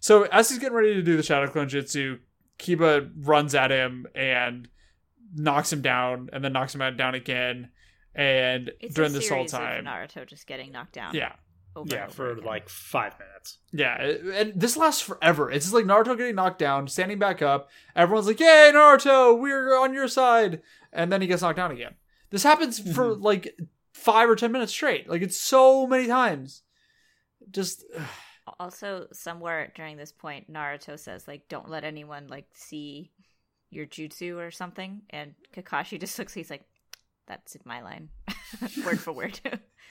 So 0.00 0.22
as 0.24 0.48
he's 0.48 0.58
getting 0.58 0.76
ready 0.76 0.94
to 0.94 1.02
do 1.02 1.16
the 1.16 1.22
Shadow 1.22 1.46
Clone 1.50 1.68
Jutsu, 1.68 2.18
Kiba 2.58 3.10
runs 3.16 3.54
at 3.54 3.70
him 3.70 4.06
and 4.14 4.68
knocks 5.34 5.72
him 5.72 5.80
down, 5.82 6.28
and 6.32 6.42
then 6.42 6.52
knocks 6.52 6.74
him 6.74 6.96
down 6.96 7.14
again. 7.14 7.70
And 8.14 8.72
It's 8.80 8.94
during 8.94 9.12
this 9.12 9.28
whole 9.28 9.44
time, 9.46 9.84
Naruto 9.84 10.26
just 10.26 10.46
getting 10.46 10.72
knocked 10.72 10.92
down. 10.94 11.14
yeah, 11.14 11.34
over 11.76 11.94
yeah, 11.94 12.04
and 12.04 12.12
for 12.12 12.32
again. 12.32 12.44
like 12.44 12.68
five 12.68 13.14
minutes. 13.18 13.58
yeah, 13.72 13.96
and 14.34 14.52
this 14.54 14.76
lasts 14.76 15.02
forever. 15.02 15.50
It's 15.50 15.66
just 15.66 15.74
like 15.74 15.84
Naruto 15.84 16.16
getting 16.16 16.34
knocked 16.34 16.58
down, 16.58 16.88
standing 16.88 17.18
back 17.18 17.42
up. 17.42 17.70
Everyone's 17.94 18.26
like, 18.26 18.40
"Yay, 18.40 18.72
Naruto, 18.74 19.38
we're 19.38 19.78
on 19.78 19.94
your 19.94 20.08
side!" 20.08 20.62
And 20.92 21.12
then 21.12 21.20
he 21.20 21.28
gets 21.28 21.42
knocked 21.42 21.56
down 21.56 21.70
again. 21.70 21.94
This 22.30 22.42
happens 22.42 22.78
for 22.78 23.06
mm-hmm. 23.06 23.22
like 23.22 23.56
five 23.92 24.28
or 24.28 24.36
ten 24.36 24.52
minutes 24.52 24.72
straight. 24.72 25.08
Like 25.08 25.22
it's 25.22 25.38
so 25.38 25.86
many 25.86 26.06
times. 26.06 26.62
Just 27.50 27.84
Also, 28.58 29.06
somewhere 29.12 29.72
during 29.76 29.96
this 29.96 30.12
point, 30.12 30.52
Naruto 30.52 30.98
says 30.98 31.28
like, 31.28 31.48
"Don't 31.48 31.68
let 31.68 31.84
anyone 31.84 32.26
like 32.28 32.46
see 32.52 33.12
your 33.70 33.86
jutsu 33.86 34.36
or 34.36 34.50
something," 34.50 35.02
and 35.10 35.34
Kakashi 35.54 36.00
just 36.00 36.18
looks. 36.18 36.34
He's 36.34 36.50
like, 36.50 36.64
"That's 37.26 37.56
my 37.64 37.80
line, 37.82 38.08
word 38.84 39.00
for 39.00 39.12
word." 39.12 39.40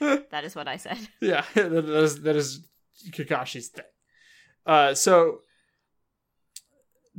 that 0.00 0.44
is 0.44 0.54
what 0.54 0.68
I 0.68 0.76
said. 0.76 0.98
Yeah, 1.20 1.44
that 1.54 1.72
is 1.88 2.22
that 2.22 2.36
is 2.36 2.66
Kakashi's 3.10 3.68
thing. 3.68 3.84
Uh, 4.66 4.94
so 4.94 5.40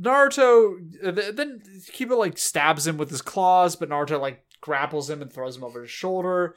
Naruto 0.00 0.74
uh, 1.04 1.32
then 1.32 1.62
Kiba 1.92 2.16
like 2.16 2.38
stabs 2.38 2.86
him 2.86 2.96
with 2.96 3.10
his 3.10 3.22
claws, 3.22 3.76
but 3.76 3.88
Naruto 3.88 4.20
like 4.20 4.44
grapples 4.60 5.10
him 5.10 5.22
and 5.22 5.32
throws 5.32 5.56
him 5.56 5.64
over 5.64 5.82
his 5.82 5.90
shoulder. 5.90 6.56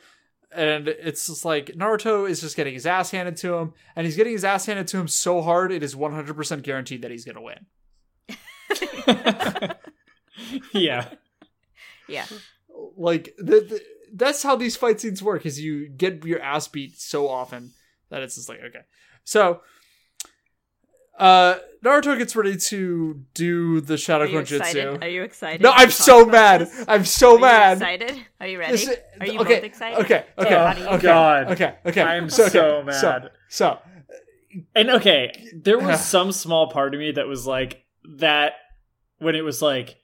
And 0.52 0.88
it's 0.88 1.28
just 1.28 1.44
like 1.44 1.68
Naruto 1.68 2.30
is 2.30 2.40
just 2.40 2.56
getting 2.56 2.74
his 2.74 2.86
ass 2.86 3.12
handed 3.12 3.36
to 3.38 3.56
him, 3.56 3.74
and 3.96 4.06
he's 4.06 4.16
getting 4.16 4.32
his 4.32 4.46
ass 4.46 4.66
handed 4.68 4.88
to 4.90 4.98
him 4.98 5.08
so 5.08 5.42
hard 5.42 5.72
it 5.72 5.84
is 5.84 5.96
100% 5.96 6.62
guaranteed 6.64 7.02
that 7.02 7.12
he's 7.12 7.26
gonna 7.26 7.42
win. 7.42 7.66
yeah, 10.74 11.10
Yeah, 12.08 12.26
Like 12.96 13.36
the, 13.38 13.62
the 13.62 13.82
that's 14.14 14.43
how 14.43 14.56
these 14.56 14.76
fight 14.76 14.99
scenes 14.99 15.22
work 15.24 15.45
is 15.45 15.60
you 15.60 15.88
get 15.89 16.24
your 16.26 16.41
ass 16.41 16.68
beat 16.68 16.99
so 16.99 17.28
often 17.30 17.72
that 18.10 18.22
it's 18.22 18.36
just 18.36 18.49
like 18.49 18.60
okay 18.62 18.82
so 19.24 19.62
uh 21.18 21.56
naruto 21.84 22.18
gets 22.18 22.36
ready 22.36 22.58
to 22.58 23.22
do 23.34 23.80
the 23.80 23.97
shadow 23.97 24.24
Are 24.24 24.28
you 24.28 24.32
clone 24.34 24.41
excited? 24.43 24.86
jutsu 24.86 25.01
Are 25.03 25.08
you 25.08 25.24
excited? 25.24 25.62
no 25.62 25.72
i'm 25.72 25.89
so 25.91 26.26
mad 26.26 26.62
this? 26.62 26.86
i'm 26.88 27.06
so 27.06 27.32
Are 27.32 27.36
you 27.36 27.41
mad 27.41 27.72
excited? 27.78 28.26
Are 28.41 28.47
you 28.47 28.60
ready? 28.60 28.72
This- 28.74 28.97
Are 29.22 29.26
you 29.28 29.39
okay, 29.39 29.56
both 29.56 29.64
excited? 29.64 29.99
okay 29.99 30.26
okay 30.38 30.56
Oh, 30.56 30.68
okay 30.95 31.01
God. 31.01 31.47
God. 31.47 31.51
okay 31.53 31.76
okay 31.86 32.01
I'm 32.01 32.30
so, 32.38 32.47
so 32.49 32.66
okay, 32.78 32.86
mad. 32.88 32.99
so, 33.01 33.30
so 33.49 33.80
And 34.76 34.89
okay, 34.89 35.32
there 35.53 35.80
was 35.80 36.03
some 36.16 36.32
small 36.34 36.70
part 36.70 36.93
of 36.93 36.99
me 36.99 37.12
that 37.14 37.28
was 37.28 37.45
like 37.47 37.84
that 38.18 38.53
when 39.20 39.36
it 39.36 39.41
was 39.41 39.62
like 39.62 39.97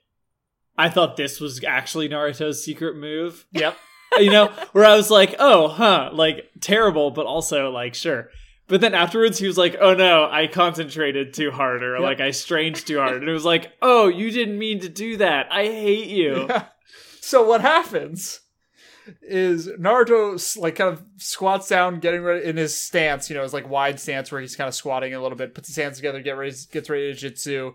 I 0.78 0.88
thought 0.88 1.18
this 1.18 1.38
was 1.40 1.62
actually 1.62 2.08
Naruto's 2.08 2.64
secret 2.64 2.96
move. 2.96 3.46
yep 3.52 3.76
You 4.18 4.30
know, 4.30 4.48
where 4.72 4.84
I 4.84 4.96
was 4.96 5.10
like, 5.10 5.34
"Oh, 5.38 5.68
huh, 5.68 6.10
like 6.12 6.50
terrible, 6.60 7.10
but 7.10 7.26
also 7.26 7.70
like 7.70 7.94
sure." 7.94 8.28
But 8.68 8.80
then 8.80 8.94
afterwards 8.94 9.38
he 9.38 9.46
was 9.46 9.58
like, 9.58 9.76
"Oh 9.80 9.94
no, 9.94 10.28
I 10.30 10.46
concentrated 10.46 11.34
too 11.34 11.50
hard 11.50 11.82
or 11.82 11.94
Yep. 11.94 12.02
like 12.02 12.20
I 12.20 12.30
strained 12.30 12.76
too 12.76 12.98
hard." 12.98 13.16
And 13.20 13.28
it 13.28 13.32
was 13.32 13.44
like, 13.44 13.72
"Oh, 13.82 14.08
you 14.08 14.30
didn't 14.30 14.58
mean 14.58 14.80
to 14.80 14.88
do 14.88 15.16
that. 15.18 15.46
I 15.50 15.64
hate 15.64 16.08
you." 16.08 16.48
so 17.20 17.46
what 17.46 17.60
happens 17.60 18.40
is 19.20 19.66
Naruto 19.68 20.56
like 20.58 20.76
kind 20.76 20.92
of 20.92 21.02
squats 21.16 21.68
down, 21.68 21.98
getting 21.98 22.22
ready 22.22 22.44
in 22.46 22.56
his 22.56 22.78
stance. 22.78 23.28
You 23.28 23.36
know, 23.36 23.42
his 23.42 23.52
like 23.52 23.68
wide 23.68 23.98
stance 23.98 24.30
where 24.30 24.40
he's 24.40 24.56
kind 24.56 24.68
of 24.68 24.74
squatting 24.74 25.12
a 25.14 25.20
little 25.20 25.36
bit, 25.36 25.54
puts 25.54 25.68
his 25.68 25.76
hands 25.76 25.96
together, 25.96 26.20
get 26.22 26.36
ready, 26.36 26.54
gets 26.70 26.88
ready 26.88 27.12
to 27.12 27.18
jitsu. 27.18 27.72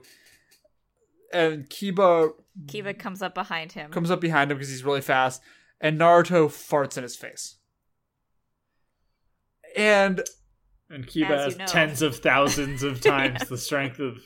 and 1.33 1.69
Kiba 1.69 2.31
Kiba 2.65 2.97
comes 2.97 3.21
up 3.21 3.35
behind 3.35 3.73
him. 3.73 3.91
comes 3.91 4.09
up 4.09 4.21
behind 4.21 4.51
him 4.51 4.57
because 4.57 4.69
he's 4.69 4.83
really 4.85 5.01
fast, 5.01 5.41
and 5.81 5.99
Naruto 5.99 6.47
farts 6.47 6.97
in 6.97 7.03
his 7.03 7.15
face. 7.15 7.57
And 9.75 10.21
And 10.89 11.05
Kiba 11.05 11.29
As 11.29 11.43
has 11.43 11.53
you 11.53 11.59
know. 11.59 11.65
tens 11.65 12.01
of 12.01 12.17
thousands 12.17 12.83
of 12.83 13.01
times 13.01 13.47
the 13.47 13.57
strength 13.57 13.99
of 13.99 14.17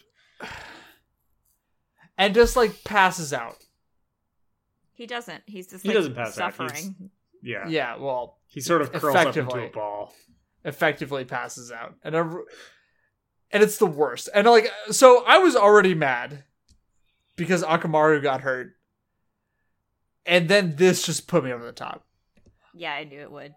and 2.17 2.33
just 2.35 2.55
like 2.55 2.83
passes 2.83 3.33
out. 3.33 3.57
he 4.93 5.05
doesn't. 5.07 5.43
He's 5.47 5.67
just 5.67 5.83
He 5.83 5.89
like 5.89 5.97
doesn't 5.97 6.15
pass 6.15 6.37
out. 6.39 6.53
suffering. 6.55 6.95
He's- 6.99 7.09
yeah. 7.43 7.67
Yeah, 7.67 7.95
well, 7.97 8.37
He 8.47 8.61
sort 8.61 8.83
of 8.83 8.91
curls 8.91 9.15
up 9.15 9.27
into 9.27 9.39
Effectively. 9.39 9.65
a 9.65 9.69
ball. 9.71 10.13
effectively 10.63 11.25
passes 11.25 11.71
out 11.71 11.95
and 12.03 12.13
every, 12.13 12.43
and 13.49 13.63
it's 13.63 13.77
the 13.79 13.85
worst 13.87 14.29
and 14.35 14.45
like 14.45 14.71
so 14.91 15.23
i 15.25 15.39
was 15.39 15.55
already 15.55 15.95
mad 15.95 16.43
because 17.35 17.63
akamaru 17.63 18.21
got 18.21 18.41
hurt 18.41 18.73
and 20.25 20.47
then 20.49 20.75
this 20.75 21.05
just 21.05 21.27
put 21.27 21.43
me 21.43 21.51
over 21.51 21.65
the 21.65 21.71
top 21.71 22.05
Yeah, 22.73 22.93
I 22.93 23.03
knew 23.03 23.19
it 23.21 23.31
would. 23.31 23.53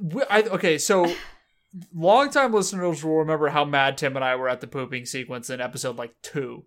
We- 0.00 0.24
I, 0.30 0.42
okay 0.42 0.78
so 0.78 1.12
longtime 1.94 2.52
listeners 2.54 3.04
will 3.04 3.18
remember 3.18 3.48
how 3.48 3.64
mad 3.66 3.98
tim 3.98 4.16
and 4.16 4.24
i 4.24 4.34
were 4.34 4.48
at 4.48 4.60
the 4.62 4.66
pooping 4.66 5.04
sequence 5.04 5.50
in 5.50 5.60
episode 5.60 5.96
like 5.96 6.14
two 6.22 6.64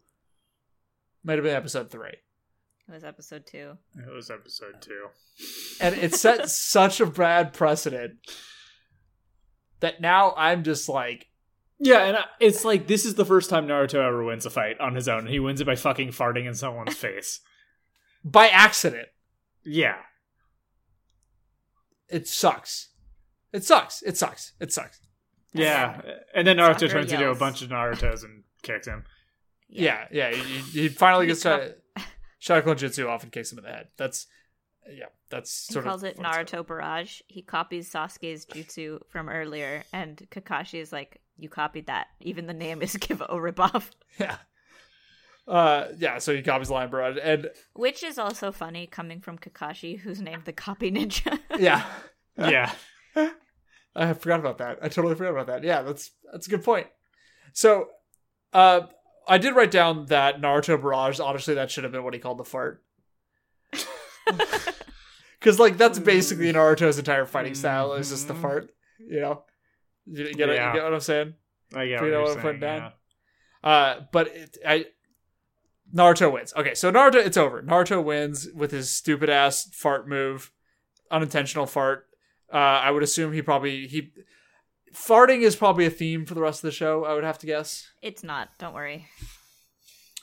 might 1.24 1.34
have 1.36 1.44
been 1.44 1.56
episode 1.56 1.90
three 1.90 2.10
It 2.88 2.92
was 2.94 3.04
episode 3.04 3.46
two. 3.48 3.78
It 3.98 4.14
was 4.14 4.30
episode 4.30 4.76
two. 4.82 5.08
and 5.82 5.96
it 5.96 6.14
set 6.14 6.50
such 6.52 7.00
a 7.02 7.06
bad 7.08 7.54
precedent 7.54 8.14
that 9.80 10.00
now 10.02 10.34
i'm 10.38 10.64
just 10.64 10.88
like 10.88 11.26
Yeah, 11.80 12.04
and 12.06 12.18
I- 12.18 12.26
it's 12.40 12.64
like 12.64 12.86
this 12.88 13.06
is 13.06 13.16
the 13.16 13.26
first 13.26 13.50
time 13.50 13.68
Naruto 13.68 13.96
ever 14.06 14.24
wins 14.24 14.46
a 14.46 14.50
fight 14.50 14.80
on 14.80 14.96
his 14.96 15.08
own. 15.08 15.28
He 15.28 15.40
wins 15.40 15.62
it 15.62 15.66
by 15.66 15.76
fucking 15.76 16.10
farting 16.10 16.46
in 16.46 16.54
someone's 16.54 16.96
face. 16.96 17.40
By 18.24 18.48
accident 18.50 19.08
Yeah. 19.64 19.98
it 22.10 22.28
sucks 22.28 22.90
it 23.54 23.64
sucks 23.64 24.02
it 24.04 24.18
sucks 24.18 24.54
it 24.60 24.72
sucks 24.72 25.00
Yeah. 25.54 26.02
And 26.36 26.46
then 26.48 26.58
Naruto 26.58 26.82
Sakura 26.82 27.02
turns 27.02 27.12
into 27.14 27.30
a 27.30 27.36
bunch 27.36 27.62
of 27.62 27.70
Narutos 27.70 28.24
and 28.24 28.44
kicks 28.62 28.86
him. 28.88 29.04
Yeah, 29.68 30.06
yeah. 30.12 30.32
He, 30.32 30.82
he 30.82 30.88
finally 30.90 31.26
gets 31.28 31.42
to 31.42 31.76
Shadow 32.40 32.62
Clone 32.62 32.76
Jutsu 32.78 33.08
off 33.10 33.24
and 33.24 33.32
kicks 33.32 33.52
him 33.52 33.58
in 33.60 33.64
the 33.66 33.72
head. 33.72 33.88
That's 33.98 34.28
yeah. 34.92 35.06
That's 35.32 35.68
He 35.68 35.74
sort 35.74 35.86
calls 35.86 36.04
of 36.04 36.10
it 36.10 36.18
what 36.20 36.38
it's 36.38 36.52
Naruto 36.52 36.66
Barrage. 36.68 37.22
He 37.28 37.42
copies 37.42 37.92
Sasuke's 37.92 38.46
jutsu 38.46 39.00
from 39.10 39.28
earlier, 39.30 39.84
and 39.94 40.18
Kakashi 40.32 40.80
is 40.80 40.92
like, 40.92 41.20
"You 41.38 41.50
copied 41.50 41.88
that. 41.88 42.08
Even 42.22 42.46
the 42.48 42.54
name 42.54 42.82
is 42.82 42.96
give 43.00 43.22
a 43.22 43.28
ripoff." 43.28 43.70
about. 43.70 43.96
Yeah. 44.20 44.38
Uh, 45.50 45.88
yeah. 45.98 46.20
So 46.20 46.36
he 46.36 46.42
copies 46.44 46.70
Lion 46.70 46.92
Barrage, 46.92 47.18
and 47.22 47.50
Which 47.74 48.04
is 48.04 48.18
also 48.20 48.52
funny 48.52 48.86
coming 48.88 49.20
from 49.20 49.38
Kakashi, 49.40 49.98
who's 50.00 50.22
named 50.22 50.46
the 50.46 50.54
Copy 50.54 50.92
Ninja. 50.92 51.40
yeah, 51.60 51.86
Yeah. 52.38 52.72
I 53.96 54.14
forgot 54.14 54.40
about 54.40 54.60
that. 54.60 54.78
I 54.82 54.88
totally 54.90 55.16
forgot 55.16 55.32
about 55.32 55.48
that. 55.48 55.64
Yeah, 55.64 55.82
that's 55.82 56.12
that's 56.32 56.46
a 56.48 56.50
good 56.52 56.64
point. 56.64 56.88
So, 57.54 57.88
uh, 58.54 58.82
I 59.28 59.40
did 59.40 59.56
write 59.56 59.72
down 59.72 60.06
that 60.06 60.40
Naruto 60.40 60.80
Barrage. 60.80 61.20
Honestly, 61.20 61.56
that 61.56 61.72
should 61.72 61.84
have 61.84 61.92
been 61.92 62.04
what 62.04 62.14
he 62.14 62.20
called 62.20 62.38
the 62.38 62.46
fart. 62.46 62.84
Because 65.40 65.58
like 65.58 65.78
that's 65.78 66.00
basically 66.00 66.52
Naruto's 66.52 67.00
entire 67.00 67.26
fighting 67.26 67.56
style 67.56 67.94
is 67.94 68.10
just 68.10 68.28
the 68.28 68.34
Mhm. 68.34 68.42
fart. 68.42 68.72
You 69.00 69.22
know, 69.22 69.44
you 70.06 70.34
get, 70.34 70.50
it, 70.50 70.56
Yeah. 70.56 70.68
you 70.68 70.80
get 70.80 70.84
what 70.84 70.94
I'm 70.94 71.00
saying? 71.00 71.34
I 71.74 71.88
get 71.88 72.00
Do 72.02 72.06
you 72.08 72.12
what 72.12 72.12
know 72.12 72.12
you're 72.12 72.22
what 72.24 72.36
I'm 72.36 72.42
putting 72.42 72.62
saying, 72.62 72.80
down? 72.82 72.92
Uh, 73.64 74.00
but 74.12 74.28
it, 74.28 74.58
I 74.68 74.86
Naruto 75.94 76.32
wins. 76.32 76.54
Okay, 76.56 76.76
so 76.76 76.92
Naruto, 76.92 77.16
it's 77.16 77.38
over. 77.38 77.62
Naruto 77.62 78.04
wins 78.04 78.48
with 78.54 78.72
his 78.72 78.90
stupid 78.92 79.30
ass 79.30 79.70
fart 79.74 80.08
move, 80.08 80.52
unintentional 81.10 81.66
fart. 81.66 82.06
Uh, 82.54 82.58
I 82.58 82.92
would 82.92 83.04
assume 83.04 83.34
he 83.34 83.42
probably 83.42 83.88
he 83.88 84.12
farting 84.94 85.42
is 85.42 85.56
probably 85.56 85.86
a 85.86 85.90
theme 85.92 86.26
for 86.26 86.34
the 86.36 86.42
rest 86.42 86.60
of 86.64 86.68
the 86.68 86.76
show. 86.76 87.06
I 87.06 87.14
would 87.14 87.24
have 87.24 87.38
to 87.40 87.46
guess. 87.48 87.88
it's 88.02 88.24
not. 88.24 88.50
Don't 88.60 88.74
worry. 88.74 89.08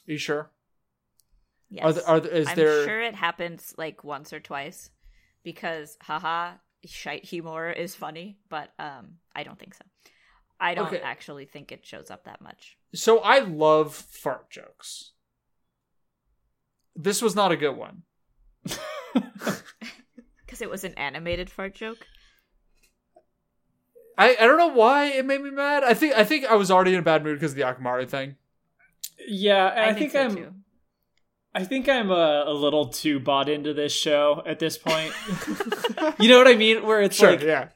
Are 0.08 0.12
you 0.12 0.18
sure? 0.18 0.50
Yes. 1.68 1.84
Are 1.84 1.92
there, 1.92 2.06
are 2.08 2.20
there, 2.20 2.32
is 2.32 2.48
I'm 2.48 2.56
there? 2.56 2.84
sure 2.84 3.00
it 3.02 3.14
happens 3.14 3.74
like 3.76 4.04
once 4.04 4.32
or 4.32 4.38
twice 4.40 4.90
because 5.42 5.96
haha 6.00 6.52
shite 6.84 7.24
humor 7.24 7.70
is 7.70 7.94
funny, 7.94 8.38
but 8.48 8.70
um 8.78 9.14
I 9.34 9.42
don't 9.42 9.58
think 9.58 9.74
so. 9.74 9.84
I 10.60 10.74
don't 10.74 10.86
Okay. 10.86 11.00
actually 11.00 11.44
think 11.44 11.70
it 11.72 11.84
shows 11.84 12.10
up 12.10 12.24
that 12.24 12.40
much. 12.40 12.76
So 12.94 13.18
I 13.18 13.40
love 13.40 13.94
fart 13.94 14.50
jokes. 14.50 15.12
This 16.96 17.22
was 17.22 17.36
not 17.36 17.52
a 17.52 17.56
good 17.56 17.76
one. 17.76 18.02
Because 20.46 20.62
it 20.62 20.70
was 20.70 20.84
an 20.84 20.94
animated 20.94 21.50
fart 21.50 21.74
joke. 21.74 22.06
I, 24.16 24.36
I 24.40 24.46
don't 24.46 24.56
know 24.56 24.68
why 24.68 25.06
it 25.06 25.26
made 25.26 25.42
me 25.42 25.50
mad. 25.50 25.84
I 25.84 25.92
think 25.92 26.14
I 26.14 26.24
think 26.24 26.46
I 26.46 26.54
was 26.54 26.70
already 26.70 26.94
in 26.94 26.98
a 26.98 27.02
bad 27.02 27.22
mood 27.22 27.38
because 27.38 27.52
of 27.52 27.56
the 27.56 27.64
Akamaru 27.64 28.08
thing. 28.08 28.36
Yeah, 29.28 29.66
and 29.66 29.90
I, 29.90 29.92
think, 29.92 30.12
so 30.12 30.22
I'm 30.22 30.34
too. 30.34 30.54
I 31.54 31.64
think 31.64 31.88
I'm 31.88 32.10
a, 32.10 32.44
a 32.46 32.52
little 32.52 32.88
too 32.88 33.20
bought 33.20 33.48
into 33.48 33.74
this 33.74 33.92
show 33.92 34.42
at 34.46 34.58
this 34.58 34.78
point. 34.78 35.12
you 36.18 36.28
know 36.28 36.38
what 36.38 36.48
I 36.48 36.54
mean? 36.54 36.86
Where 36.86 37.02
it's 37.02 37.16
sure, 37.16 37.32
like 37.32 37.42
yeah. 37.42 37.68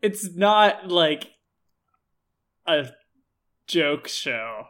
it's 0.00 0.32
not 0.36 0.88
like 0.88 1.32
a 2.66 2.90
joke 3.66 4.06
show. 4.06 4.66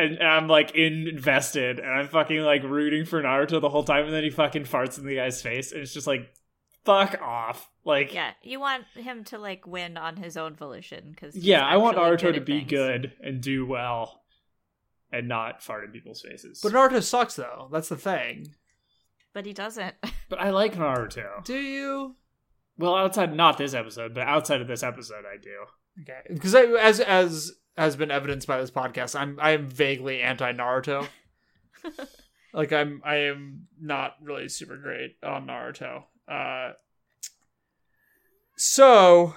And, 0.00 0.18
and 0.18 0.28
I'm 0.28 0.48
like 0.48 0.74
invested 0.74 1.78
and 1.78 1.90
I'm 1.90 2.08
fucking 2.08 2.40
like 2.40 2.62
rooting 2.62 3.04
for 3.04 3.22
Naruto 3.22 3.60
the 3.60 3.68
whole 3.68 3.84
time 3.84 4.04
and 4.04 4.14
then 4.14 4.24
he 4.24 4.30
fucking 4.30 4.64
farts 4.64 4.98
in 4.98 5.06
the 5.06 5.16
guy's 5.16 5.40
face 5.42 5.72
and 5.72 5.80
it's 5.80 5.92
just 5.94 6.06
like 6.06 6.32
fuck 6.84 7.20
off. 7.22 7.70
Like 7.84 8.12
Yeah, 8.12 8.32
you 8.42 8.60
want 8.60 8.84
him 8.94 9.24
to 9.24 9.38
like 9.38 9.66
win 9.66 9.96
on 9.96 10.16
his 10.16 10.36
own 10.36 10.54
volition 10.54 11.10
because 11.10 11.36
yeah, 11.36 11.64
I 11.66 11.76
want 11.76 11.96
Naruto 11.96 12.34
to 12.34 12.40
be 12.40 12.62
good 12.62 13.12
and 13.22 13.40
do 13.40 13.66
well 13.66 14.22
and 15.12 15.28
not 15.28 15.62
fart 15.62 15.84
in 15.84 15.90
people's 15.90 16.20
faces. 16.22 16.60
But 16.62 16.72
Naruto 16.72 17.02
sucks 17.02 17.34
though. 17.36 17.68
That's 17.72 17.88
the 17.88 17.96
thing. 17.96 18.54
but 19.32 19.46
he 19.46 19.52
doesn't. 19.52 19.94
But 20.28 20.40
I 20.40 20.50
like 20.50 20.76
Naruto. 20.76 21.44
Do 21.44 21.56
you? 21.58 22.14
Well, 22.78 22.94
outside 22.94 23.34
not 23.34 23.58
this 23.58 23.74
episode, 23.74 24.14
but 24.14 24.28
outside 24.28 24.60
of 24.60 24.68
this 24.68 24.84
episode, 24.84 25.24
I 25.26 25.36
do. 25.42 25.50
Okay, 26.02 26.20
because 26.32 26.54
as 26.54 27.00
as 27.00 27.52
has 27.80 27.96
been 27.96 28.10
evidenced 28.10 28.46
by 28.46 28.60
this 28.60 28.70
podcast, 28.70 29.18
I'm 29.18 29.38
I 29.40 29.50
am 29.52 29.66
vaguely 29.68 30.20
anti 30.22 30.52
Naruto. 30.52 31.06
like 32.52 32.72
I'm 32.72 33.00
I 33.04 33.16
am 33.16 33.66
not 33.80 34.16
really 34.22 34.48
super 34.48 34.76
great 34.76 35.16
on 35.22 35.46
Naruto. 35.46 36.04
Uh, 36.28 36.72
so 38.56 39.34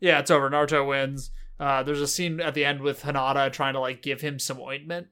yeah, 0.00 0.18
it's 0.18 0.30
over. 0.30 0.48
Naruto 0.50 0.86
wins. 0.86 1.30
Uh, 1.58 1.82
there's 1.82 2.00
a 2.00 2.08
scene 2.08 2.40
at 2.40 2.54
the 2.54 2.64
end 2.64 2.80
with 2.80 3.02
Hinata 3.02 3.52
trying 3.52 3.74
to 3.74 3.80
like 3.80 4.02
give 4.02 4.20
him 4.20 4.38
some 4.38 4.58
ointment. 4.60 5.08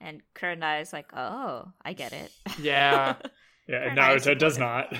and 0.00 0.22
Kurenai 0.34 0.80
is 0.80 0.92
like, 0.92 1.06
"Oh, 1.14 1.72
I 1.84 1.92
get 1.92 2.12
it." 2.12 2.32
Yeah, 2.60 3.16
Yeah, 3.68 3.84
and 3.88 3.98
Naruto 3.98 4.36
does 4.38 4.58
not. 4.58 4.92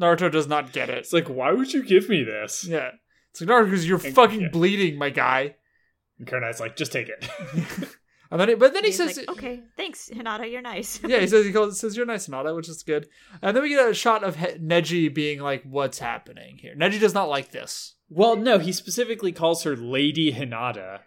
Naruto 0.00 0.30
does 0.30 0.46
not 0.46 0.72
get 0.72 0.90
it. 0.90 0.98
It's 0.98 1.12
like, 1.12 1.26
why 1.28 1.50
would 1.52 1.72
you 1.72 1.82
give 1.84 2.08
me 2.08 2.22
this? 2.22 2.64
Yeah, 2.64 2.90
it's 3.30 3.40
like 3.40 3.48
Naruto 3.50 3.64
because 3.66 3.88
you're 3.88 4.04
And- 4.04 4.14
fucking 4.14 4.40
yeah. 4.42 4.48
bleeding, 4.48 4.98
my 4.98 5.10
guy. 5.10 5.56
And 6.18 6.26
Kurenai's 6.26 6.60
like, 6.60 6.76
just 6.76 6.92
take 6.92 7.08
it. 7.08 7.28
And 8.30 8.38
then, 8.38 8.50
he, 8.50 8.54
but 8.56 8.74
then 8.74 8.84
he 8.84 8.92
says, 8.92 9.16
like, 9.16 9.28
"Okay, 9.30 9.62
thanks, 9.76 10.10
Hinata. 10.12 10.50
You're 10.50 10.60
nice." 10.60 11.00
yeah, 11.06 11.20
he 11.20 11.26
says 11.26 11.46
he 11.46 11.52
calls, 11.52 11.80
says 11.80 11.96
you're 11.96 12.04
nice, 12.04 12.28
Nada, 12.28 12.54
which 12.54 12.68
is 12.68 12.82
good. 12.82 13.08
And 13.40 13.56
then 13.56 13.62
we 13.62 13.70
get 13.70 13.88
a 13.88 13.94
shot 13.94 14.22
of 14.22 14.36
he- 14.36 14.58
Neji 14.58 15.12
being 15.14 15.40
like, 15.40 15.62
"What's 15.64 15.98
happening 15.98 16.58
here?" 16.58 16.74
Neji 16.76 17.00
does 17.00 17.14
not 17.14 17.30
like 17.30 17.52
this. 17.52 17.94
Well, 18.10 18.36
no, 18.36 18.58
he 18.58 18.72
specifically 18.72 19.32
calls 19.32 19.62
her 19.62 19.76
Lady 19.76 20.30
Hinata. 20.32 21.00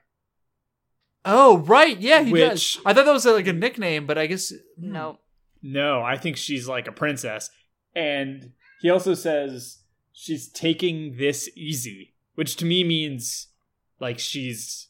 Oh, 1.24 1.60
right, 1.60 2.00
yeah, 2.00 2.24
he 2.24 2.32
Which- 2.32 2.42
does. 2.50 2.80
I 2.86 2.94
thought 2.94 3.06
that 3.06 3.14
was 3.14 3.26
like 3.26 3.46
a 3.46 3.54
nickname, 3.54 4.08
but 4.08 4.18
I 4.18 4.26
guess 4.26 4.52
hmm. 4.52 4.92
no. 4.92 5.20
No, 5.62 6.02
I 6.02 6.18
think 6.18 6.38
she's 6.38 6.68
like 6.68 6.88
a 6.88 6.92
princess. 6.92 7.52
And 7.96 8.54
he 8.82 8.90
also 8.90 9.14
says 9.14 9.78
she's 10.12 10.48
taking 10.50 11.18
this 11.18 11.50
easy, 11.56 12.14
which 12.36 12.56
to 12.58 12.66
me 12.66 12.84
means 12.84 13.48
like 14.00 14.20
she's 14.20 14.88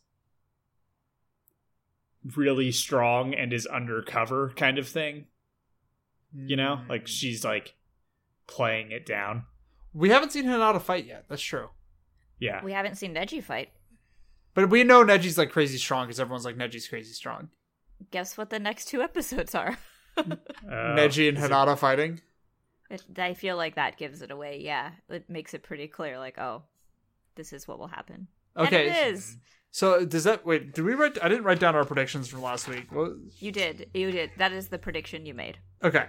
really 2.35 2.71
strong 2.71 3.33
and 3.33 3.51
is 3.51 3.65
undercover 3.65 4.51
kind 4.55 4.77
of 4.77 4.87
thing. 4.87 5.25
You 6.33 6.55
know? 6.55 6.77
Hmm. 6.77 6.89
Like 6.89 7.07
she's 7.07 7.43
like 7.43 7.75
playing 8.47 8.91
it 8.91 9.05
down. 9.05 9.45
we 9.93 10.09
haven't 10.09 10.31
seen 10.31 10.45
Hinata 10.45 10.81
fight 10.81 11.05
yet. 11.05 11.25
That's 11.27 11.41
true. 11.41 11.69
Yeah. 12.39 12.63
We 12.63 12.71
haven't 12.73 12.95
seen 12.95 13.13
Neji 13.13 13.43
fight. 13.43 13.69
But 14.53 14.69
we 14.69 14.83
know 14.83 15.03
Neji's 15.03 15.37
like 15.37 15.51
crazy 15.51 15.77
strong 15.77 16.05
because 16.07 16.19
everyone's 16.19 16.45
like 16.45 16.57
Neji's 16.57 16.87
crazy 16.87 17.13
strong. 17.13 17.49
Guess 18.11 18.37
what 18.37 18.49
the 18.49 18.59
next 18.59 18.85
two 18.85 19.01
episodes 19.01 19.55
are? 19.55 19.77
Uh, 20.17 20.35
Neji 20.97 21.29
and 21.29 21.37
is 21.37 21.43
it- 21.45 21.51
Hinata 21.51 21.77
fighting. 21.77 22.19
It, 22.91 23.03
I 23.17 23.33
feel 23.33 23.57
like 23.57 23.75
that 23.75 23.97
gives 23.97 24.21
it 24.21 24.31
away. 24.31 24.59
Yeah, 24.63 24.91
it 25.09 25.29
makes 25.29 25.53
it 25.53 25.63
pretty 25.63 25.87
clear. 25.87 26.19
Like, 26.19 26.37
oh, 26.37 26.63
this 27.35 27.53
is 27.53 27.67
what 27.67 27.79
will 27.79 27.87
happen. 27.87 28.27
Okay, 28.57 28.87
and 28.89 28.95
it 28.97 29.13
is. 29.15 29.37
so 29.71 30.05
does 30.05 30.25
that 30.25 30.45
wait? 30.45 30.73
Did 30.73 30.83
we 30.83 30.93
write? 30.93 31.17
I 31.23 31.29
didn't 31.29 31.45
write 31.45 31.59
down 31.59 31.75
our 31.75 31.85
predictions 31.85 32.27
from 32.27 32.41
last 32.41 32.67
week. 32.67 32.91
What- 32.91 33.13
You 33.39 33.51
did. 33.51 33.89
You 33.93 34.11
did. 34.11 34.31
That 34.37 34.51
is 34.51 34.67
the 34.67 34.77
prediction 34.77 35.25
you 35.25 35.33
made, 35.33 35.57
Okay, 35.83 36.07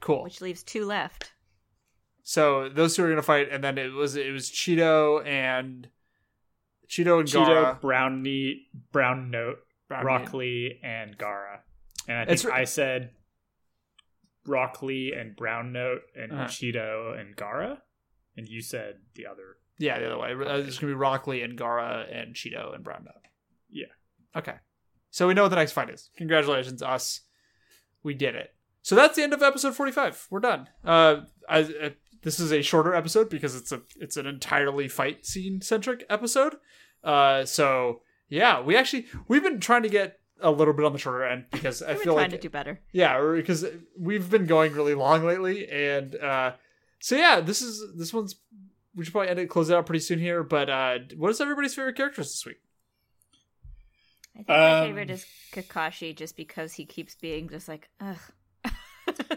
cool. 0.00 0.22
which 0.24 0.40
leaves 0.40 0.62
two 0.62 0.86
left. 0.86 1.32
So 2.22 2.68
those 2.68 2.94
two 2.96 3.04
are 3.04 3.08
gonna 3.10 3.20
fight, 3.22 3.48
and 3.50 3.62
then 3.62 3.76
it 3.78 3.92
was 3.92 4.16
it 4.16 4.32
was 4.32 4.50
Cheeto 4.50 5.26
and 5.26 5.88
Cheeto 6.88 7.20
and 7.20 7.28
Gaara. 7.28 7.74
Cheeto, 7.76 7.80
Brown 7.80 8.22
Meat, 8.22 8.68
Brown 8.92 9.30
Note, 9.30 9.58
Brown 9.88 10.04
Rock 10.06 10.32
and 10.32 11.18
Gaara. 11.18 11.60
And 12.08 12.18
I 12.18 12.24
think 12.24 12.40
It's- 12.40 12.46
I 12.52 12.64
said 12.64 13.10
Lee 14.82 15.12
and 15.12 15.36
Brown 15.36 15.72
Note 15.72 16.02
and 16.16 16.32
Uh-huh. 16.32 16.44
Cheeto 16.44 17.18
and 17.18 17.36
Gaara. 17.36 17.78
And 18.36 18.48
you 18.48 18.62
said 18.62 18.96
the 19.14 19.26
other. 19.26 19.56
Yeah, 19.78 19.98
the 19.98 20.06
other 20.06 20.18
way. 20.18 20.32
Uh, 20.32 20.58
It's 20.58 20.78
gonna 20.78 20.92
be 20.92 20.96
Rock 20.96 21.26
Lee 21.26 21.42
and 21.42 21.58
Gaara 21.58 22.06
and 22.14 22.34
Cheeto 22.34 22.74
and 22.74 22.82
Brown 22.84 23.04
Note. 23.04 23.14
Yeah. 23.70 23.86
Okay. 24.36 24.56
So 25.10 25.28
we 25.28 25.34
know 25.34 25.42
what 25.42 25.50
the 25.50 25.56
next 25.56 25.72
fight 25.72 25.90
is. 25.90 26.10
Congratulations, 26.16 26.82
us. 26.82 27.20
We 28.02 28.14
did 28.14 28.34
it. 28.34 28.54
So 28.82 28.94
that's 28.94 29.14
the 29.16 29.22
end 29.22 29.32
of 29.34 29.42
episode 29.42 29.74
forty-five. 29.76 30.26
We're 30.30 30.40
done. 30.40 30.68
Uh, 30.84 31.22
I, 31.48 31.60
uh 31.60 31.90
this 32.22 32.38
is 32.38 32.52
a 32.52 32.62
shorter 32.62 32.94
episode 32.94 33.28
because 33.28 33.54
it's 33.54 33.72
a 33.72 33.82
it's 34.00 34.16
an 34.16 34.26
entirely 34.26 34.88
fight 34.88 35.26
scene 35.26 35.60
centric 35.60 36.04
episode. 36.08 36.56
Uh, 37.04 37.44
so 37.44 38.00
yeah, 38.28 38.60
we 38.60 38.76
actually 38.76 39.06
we've 39.28 39.42
been 39.42 39.60
trying 39.60 39.82
to 39.82 39.88
get 39.88 40.18
a 40.42 40.50
little 40.50 40.74
bit 40.74 40.84
on 40.84 40.92
the 40.92 40.98
shorter 40.98 41.24
end 41.24 41.44
because 41.50 41.82
I 41.82 41.92
We're 41.92 41.98
feel 41.98 42.12
trying 42.14 42.24
like 42.30 42.30
to 42.32 42.38
do 42.38 42.50
better. 42.50 42.80
yeah, 42.92 43.20
because 43.34 43.64
we've 43.98 44.28
been 44.28 44.46
going 44.46 44.72
really 44.72 44.94
long 44.94 45.24
lately, 45.24 45.68
and 45.70 46.14
uh, 46.16 46.52
so 47.00 47.16
yeah, 47.16 47.40
this 47.40 47.62
is 47.62 47.82
this 47.96 48.12
one's 48.12 48.36
we 48.94 49.04
should 49.04 49.12
probably 49.12 49.30
end 49.30 49.38
it 49.38 49.48
close 49.48 49.70
it 49.70 49.74
out 49.76 49.86
pretty 49.86 50.00
soon 50.00 50.18
here. 50.18 50.42
But 50.42 50.68
uh, 50.68 50.98
what 51.16 51.30
is 51.30 51.40
everybody's 51.40 51.74
favorite 51.74 51.96
characters 51.96 52.28
this 52.28 52.44
week? 52.44 52.58
I 54.34 54.38
think 54.38 54.48
my 54.48 54.72
Um, 54.80 54.86
favorite 54.88 55.10
is 55.10 55.26
Kakashi, 55.52 56.16
just 56.16 56.36
because 56.36 56.72
he 56.74 56.84
keeps 56.84 57.14
being 57.14 57.48
just 57.48 57.68
like, 57.68 57.88
ugh. 58.00 58.18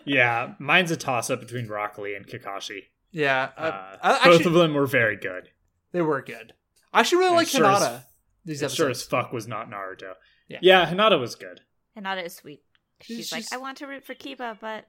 Yeah, 0.06 0.53
mine's 0.60 0.91
a 0.91 0.97
toss 0.97 1.30
up 1.30 1.39
between 1.39 1.68
Rock 1.68 1.97
Lee 1.97 2.16
and 2.16 2.28
Kakashi. 2.28 2.84
Yeah, 3.12 3.49
uh, 3.58 3.62
Uh, 3.62 3.97
I, 4.01 4.10
both 4.10 4.26
actually 4.34 4.45
of 4.45 4.53
them 4.53 4.74
were 4.74 4.86
very 4.86 5.16
good. 5.18 5.49
they 5.91 6.01
were 6.01 6.22
good. 6.22 6.53
I 6.93 6.99
actually 6.99 7.18
really 7.20 7.30
And 7.30 7.38
like 7.38 7.47
sure 7.47 7.66
as- 7.66 8.01
These 8.45 8.62
It 8.62 8.72
Sure 8.72 8.89
as 8.89 8.99
episodes. 9.01 9.03
fuck 9.03 9.34
was 9.34 9.47
not 9.47 9.70
Naruto. 9.70 10.14
Yeah. 10.48 10.60
yeah 10.62 10.86
Hinata 10.91 11.20
was 11.20 11.36
good. 11.36 11.62
Hinata 11.98 12.26
is 12.26 12.36
sweet. 12.36 12.62
She's- 13.02 13.18
She's, 13.18 13.32
like, 13.32 13.41
she's- 13.43 13.54
I 13.54 13.58
want 13.58 13.78
to 13.80 13.88
root 13.88 14.06
for 14.06 14.14
Kiba, 14.16 14.58
but 14.60 14.86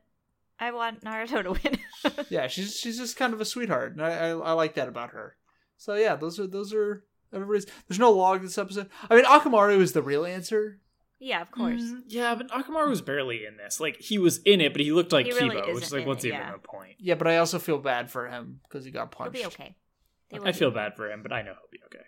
I 0.59 0.71
want 0.73 1.03
Naruto 1.03 1.43
to 1.43 1.53
win. 1.53 2.25
yeah, 2.31 2.47
she's 2.47 2.77
she's 2.77 2.97
just 2.99 3.17
kind 3.17 3.33
of 3.35 3.41
a 3.41 3.45
sweetheart, 3.45 3.93
and 3.93 4.03
I, 4.03 4.11
I 4.11 4.29
I 4.31 4.53
like 4.53 4.75
that 4.75 4.89
about 4.89 5.11
her. 5.11 5.37
So 5.77 5.95
yeah, 5.95 6.17
those 6.17 6.39
are 6.41 6.47
those 6.47 6.73
are 6.73 7.05
everybody's. 7.33 7.67
There's 7.89 7.99
no 7.99 8.13
log 8.13 8.43
this 8.43 8.57
episode. 8.59 8.89
I 9.11 9.17
mean, 9.17 9.25
Akamaru 9.25 9.81
is 9.81 9.93
the 9.93 10.03
real 10.03 10.25
answer. 10.25 10.81
yeah, 11.19 11.43
of 11.43 11.51
course. 11.51 11.83
Mm, 11.83 12.03
yeah, 12.09 12.35
but 12.35 12.49
Akamaru 12.51 12.89
was 12.89 13.03
barely 13.03 13.45
in 13.45 13.57
this. 13.59 13.81
Like 13.81 13.97
he 14.01 14.17
was 14.19 14.39
in 14.45 14.61
it, 14.63 14.73
but 14.73 14.81
he 14.81 14.93
looked 14.93 15.13
like 15.13 15.27
He 15.27 15.33
really 15.33 15.57
Kiba, 15.57 15.75
which 15.75 15.85
isn't 15.85 15.99
like, 15.99 16.07
what's 16.07 16.25
it, 16.25 16.29
even 16.29 16.41
yeah. 16.41 16.53
the 16.53 16.59
point? 16.59 16.95
Yeah, 16.99 17.17
but 17.17 17.27
I 17.27 17.37
also 17.39 17.59
feel 17.59 17.79
bad 17.79 18.11
for 18.11 18.27
him 18.29 18.61
because 18.69 18.85
he 18.85 18.91
got 18.91 19.11
punched. 19.11 19.37
He'll 19.37 19.45
punched. 19.51 19.59
be 19.59 19.65
okay. 19.65 19.77
They 20.31 20.49
I 20.49 20.53
feel 20.53 20.71
bad 20.71 20.97
for 20.97 21.11
him, 21.11 21.23
but 21.23 21.33
I 21.33 21.43
know 21.43 21.53
he'll 21.53 21.71
be 21.71 21.81
okay. 21.87 22.05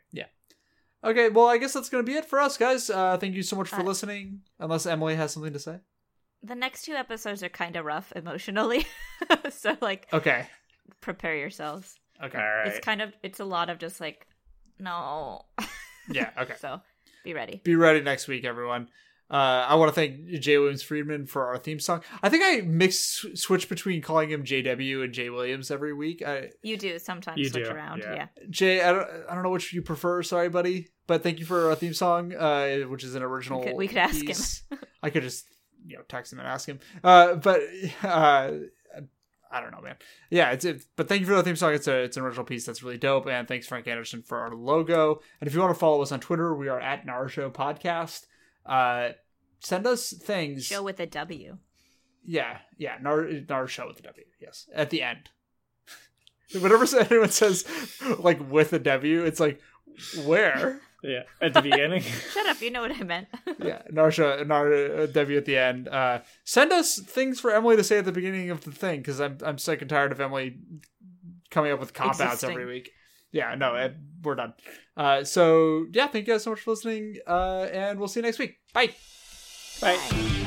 Okay, 1.05 1.28
well, 1.28 1.46
I 1.46 1.59
guess 1.59 1.72
that's 1.72 1.88
going 1.88 2.05
to 2.05 2.11
be 2.11 2.16
it 2.18 2.24
for 2.24 2.40
us, 2.40 2.57
guys. 2.57 2.90
Uh, 2.90 3.16
thank 3.18 3.34
you 3.34 3.42
so 3.42 3.57
much 3.57 3.68
for 3.68 3.80
Uh, 3.80 3.84
listening. 3.84 4.40
Unless 4.59 4.86
Emily 4.86 5.14
has 5.14 5.32
something 5.32 5.53
to 5.53 5.59
say. 5.59 5.78
The 6.42 6.55
next 6.55 6.82
two 6.84 6.94
episodes 6.94 7.42
are 7.42 7.49
kind 7.49 7.76
of 7.76 7.84
rough 7.84 8.12
emotionally, 8.16 8.86
so 9.51 9.76
like, 9.80 10.07
Okay. 10.12 10.46
prepare 11.01 11.36
yourselves. 11.36 11.99
Okay. 12.22 12.38
All 12.38 12.44
right. 12.44 12.68
It's 12.68 12.78
kind 12.80 13.01
of, 13.01 13.12
it's 13.22 13.40
a 13.40 13.44
lot 13.44 13.70
of 13.70 13.78
just 13.78 14.01
like, 14.01 14.26
no. 14.78 15.42
Yeah. 16.11 16.30
Okay. 16.38 16.55
so 16.61 16.80
be 17.24 17.34
ready. 17.34 17.61
Be 17.64 17.74
ready 17.76 18.01
next 18.01 18.26
week, 18.28 18.44
everyone. 18.44 18.88
Uh, 19.30 19.66
I 19.68 19.74
want 19.74 19.90
to 19.90 19.94
thank 19.94 20.26
Jay 20.40 20.56
Williams 20.56 20.82
Friedman 20.82 21.26
for 21.26 21.46
our 21.48 21.58
theme 21.58 21.78
song. 21.80 22.02
I 22.22 22.28
think 22.30 22.42
I 22.46 22.66
mix 22.66 23.26
switch 23.34 23.68
between 23.68 24.00
calling 24.00 24.30
him 24.30 24.42
JW 24.44 25.04
and 25.04 25.12
Jay 25.12 25.28
Williams 25.28 25.70
every 25.70 25.92
week. 25.92 26.22
I, 26.26 26.50
You 26.62 26.76
do 26.78 26.98
sometimes 26.98 27.38
You 27.38 27.48
switch 27.50 27.64
do, 27.66 27.70
around. 27.70 27.98
yeah. 27.98 28.14
Yeah. 28.14 28.26
Jay, 28.48 28.82
I 28.82 28.92
don't, 28.92 29.08
I 29.28 29.34
don't 29.34 29.42
know 29.42 29.50
which 29.50 29.72
you 29.74 29.82
prefer. 29.82 30.22
Sorry, 30.22 30.48
buddy, 30.48 30.88
but 31.06 31.22
thank 31.22 31.38
you 31.40 31.44
for 31.44 31.68
our 31.68 31.74
theme 31.74 31.92
song, 31.92 32.34
uh, 32.34 32.78
which 32.88 33.04
is 33.04 33.14
an 33.14 33.22
original. 33.22 33.60
We 33.60 33.66
could- 33.66 33.76
we 33.76 33.88
could 33.88 33.98
ask 33.98 34.26
him. 34.70 34.78
I 35.02 35.10
could 35.10 35.22
just 35.24 35.46
you 35.86 35.96
know 35.96 36.02
text 36.08 36.32
him 36.32 36.38
and 36.38 36.48
ask 36.48 36.66
him. 36.68 36.78
Uh, 37.04 37.34
but 37.34 37.60
uh, 38.02 38.50
I 39.50 39.60
don't 39.60 39.70
know, 39.72 39.80
man. 39.80 39.96
Yeah, 40.30 40.50
it's 40.52 40.64
it. 40.64 40.84
But 40.96 41.08
thank 41.08 41.20
you 41.20 41.26
for 41.26 41.34
the 41.34 41.42
theme 41.42 41.56
song. 41.56 41.74
It's 41.74 41.86
a 41.86 42.02
it's 42.02 42.16
an 42.16 42.22
original 42.22 42.44
piece 42.44 42.66
that's 42.66 42.82
really 42.82 42.98
dope. 42.98 43.26
And 43.26 43.46
thanks 43.46 43.66
Frank 43.66 43.86
Anderson 43.88 44.22
for 44.22 44.38
our 44.38 44.54
logo. 44.54 45.20
And 45.40 45.48
if 45.48 45.54
you 45.54 45.60
want 45.60 45.74
to 45.74 45.78
follow 45.78 46.02
us 46.02 46.12
on 46.12 46.20
Twitter, 46.20 46.54
we 46.54 46.68
are 46.68 46.80
at 46.80 47.06
Naruto 47.06 47.52
Podcast. 47.52 48.26
Uh, 48.68 49.10
send 49.60 49.86
us 49.86 50.12
things. 50.12 50.64
Show 50.64 50.82
with 50.82 51.00
a 51.00 51.06
W. 51.06 51.58
Yeah, 52.24 52.58
yeah, 52.76 52.98
Nar 53.00 53.22
Naruto 53.22 53.88
with 53.88 53.96
the 53.96 54.02
W. 54.02 54.24
Yes, 54.40 54.68
at 54.74 54.90
the 54.90 55.02
end. 55.02 55.30
Whenever 56.52 56.84
anyone 57.00 57.30
says 57.30 57.64
like 58.18 58.38
with 58.50 58.72
a 58.72 58.78
W, 58.78 59.24
it's 59.24 59.40
like 59.40 59.60
where? 60.24 60.80
Yeah, 61.00 61.22
at 61.40 61.54
the 61.54 61.62
beginning. 61.62 62.02
Shut 62.02 62.46
up, 62.46 62.60
you 62.60 62.72
know 62.72 62.80
what 62.80 62.90
I 62.90 63.04
meant. 63.04 63.28
yeah, 63.62 63.82
Narsha, 63.88 64.44
Nar 64.44 65.06
W 65.06 65.38
at 65.38 65.44
the 65.44 65.56
end. 65.56 65.86
Uh, 65.86 66.22
send 66.42 66.72
us 66.72 66.98
things 66.98 67.38
for 67.38 67.52
Emily 67.52 67.76
to 67.76 67.84
say 67.84 67.98
at 67.98 68.04
the 68.04 68.10
beginning 68.10 68.50
of 68.50 68.64
the 68.64 68.72
thing 68.72 68.98
because 68.98 69.20
I'm 69.20 69.38
I'm 69.44 69.58
sick 69.58 69.80
and 69.80 69.88
tired 69.88 70.10
of 70.10 70.20
Emily 70.20 70.56
coming 71.52 71.70
up 71.70 71.78
with 71.78 71.94
cop 71.94 72.18
outs 72.18 72.42
every 72.42 72.66
week. 72.66 72.90
Yeah, 73.32 73.54
no, 73.54 73.74
eh, 73.74 73.90
we're 74.22 74.34
done. 74.34 74.54
Uh, 74.96 75.24
so 75.24 75.86
yeah, 75.92 76.06
thank 76.06 76.26
you 76.26 76.34
guys 76.34 76.44
so 76.44 76.50
much 76.50 76.60
for 76.60 76.70
listening, 76.70 77.16
uh, 77.26 77.68
and 77.72 77.98
we'll 77.98 78.08
see 78.08 78.20
you 78.20 78.24
next 78.26 78.38
week. 78.38 78.56
Bye. 78.72 78.94
Bye. 79.80 79.96
Bye. 80.10 80.38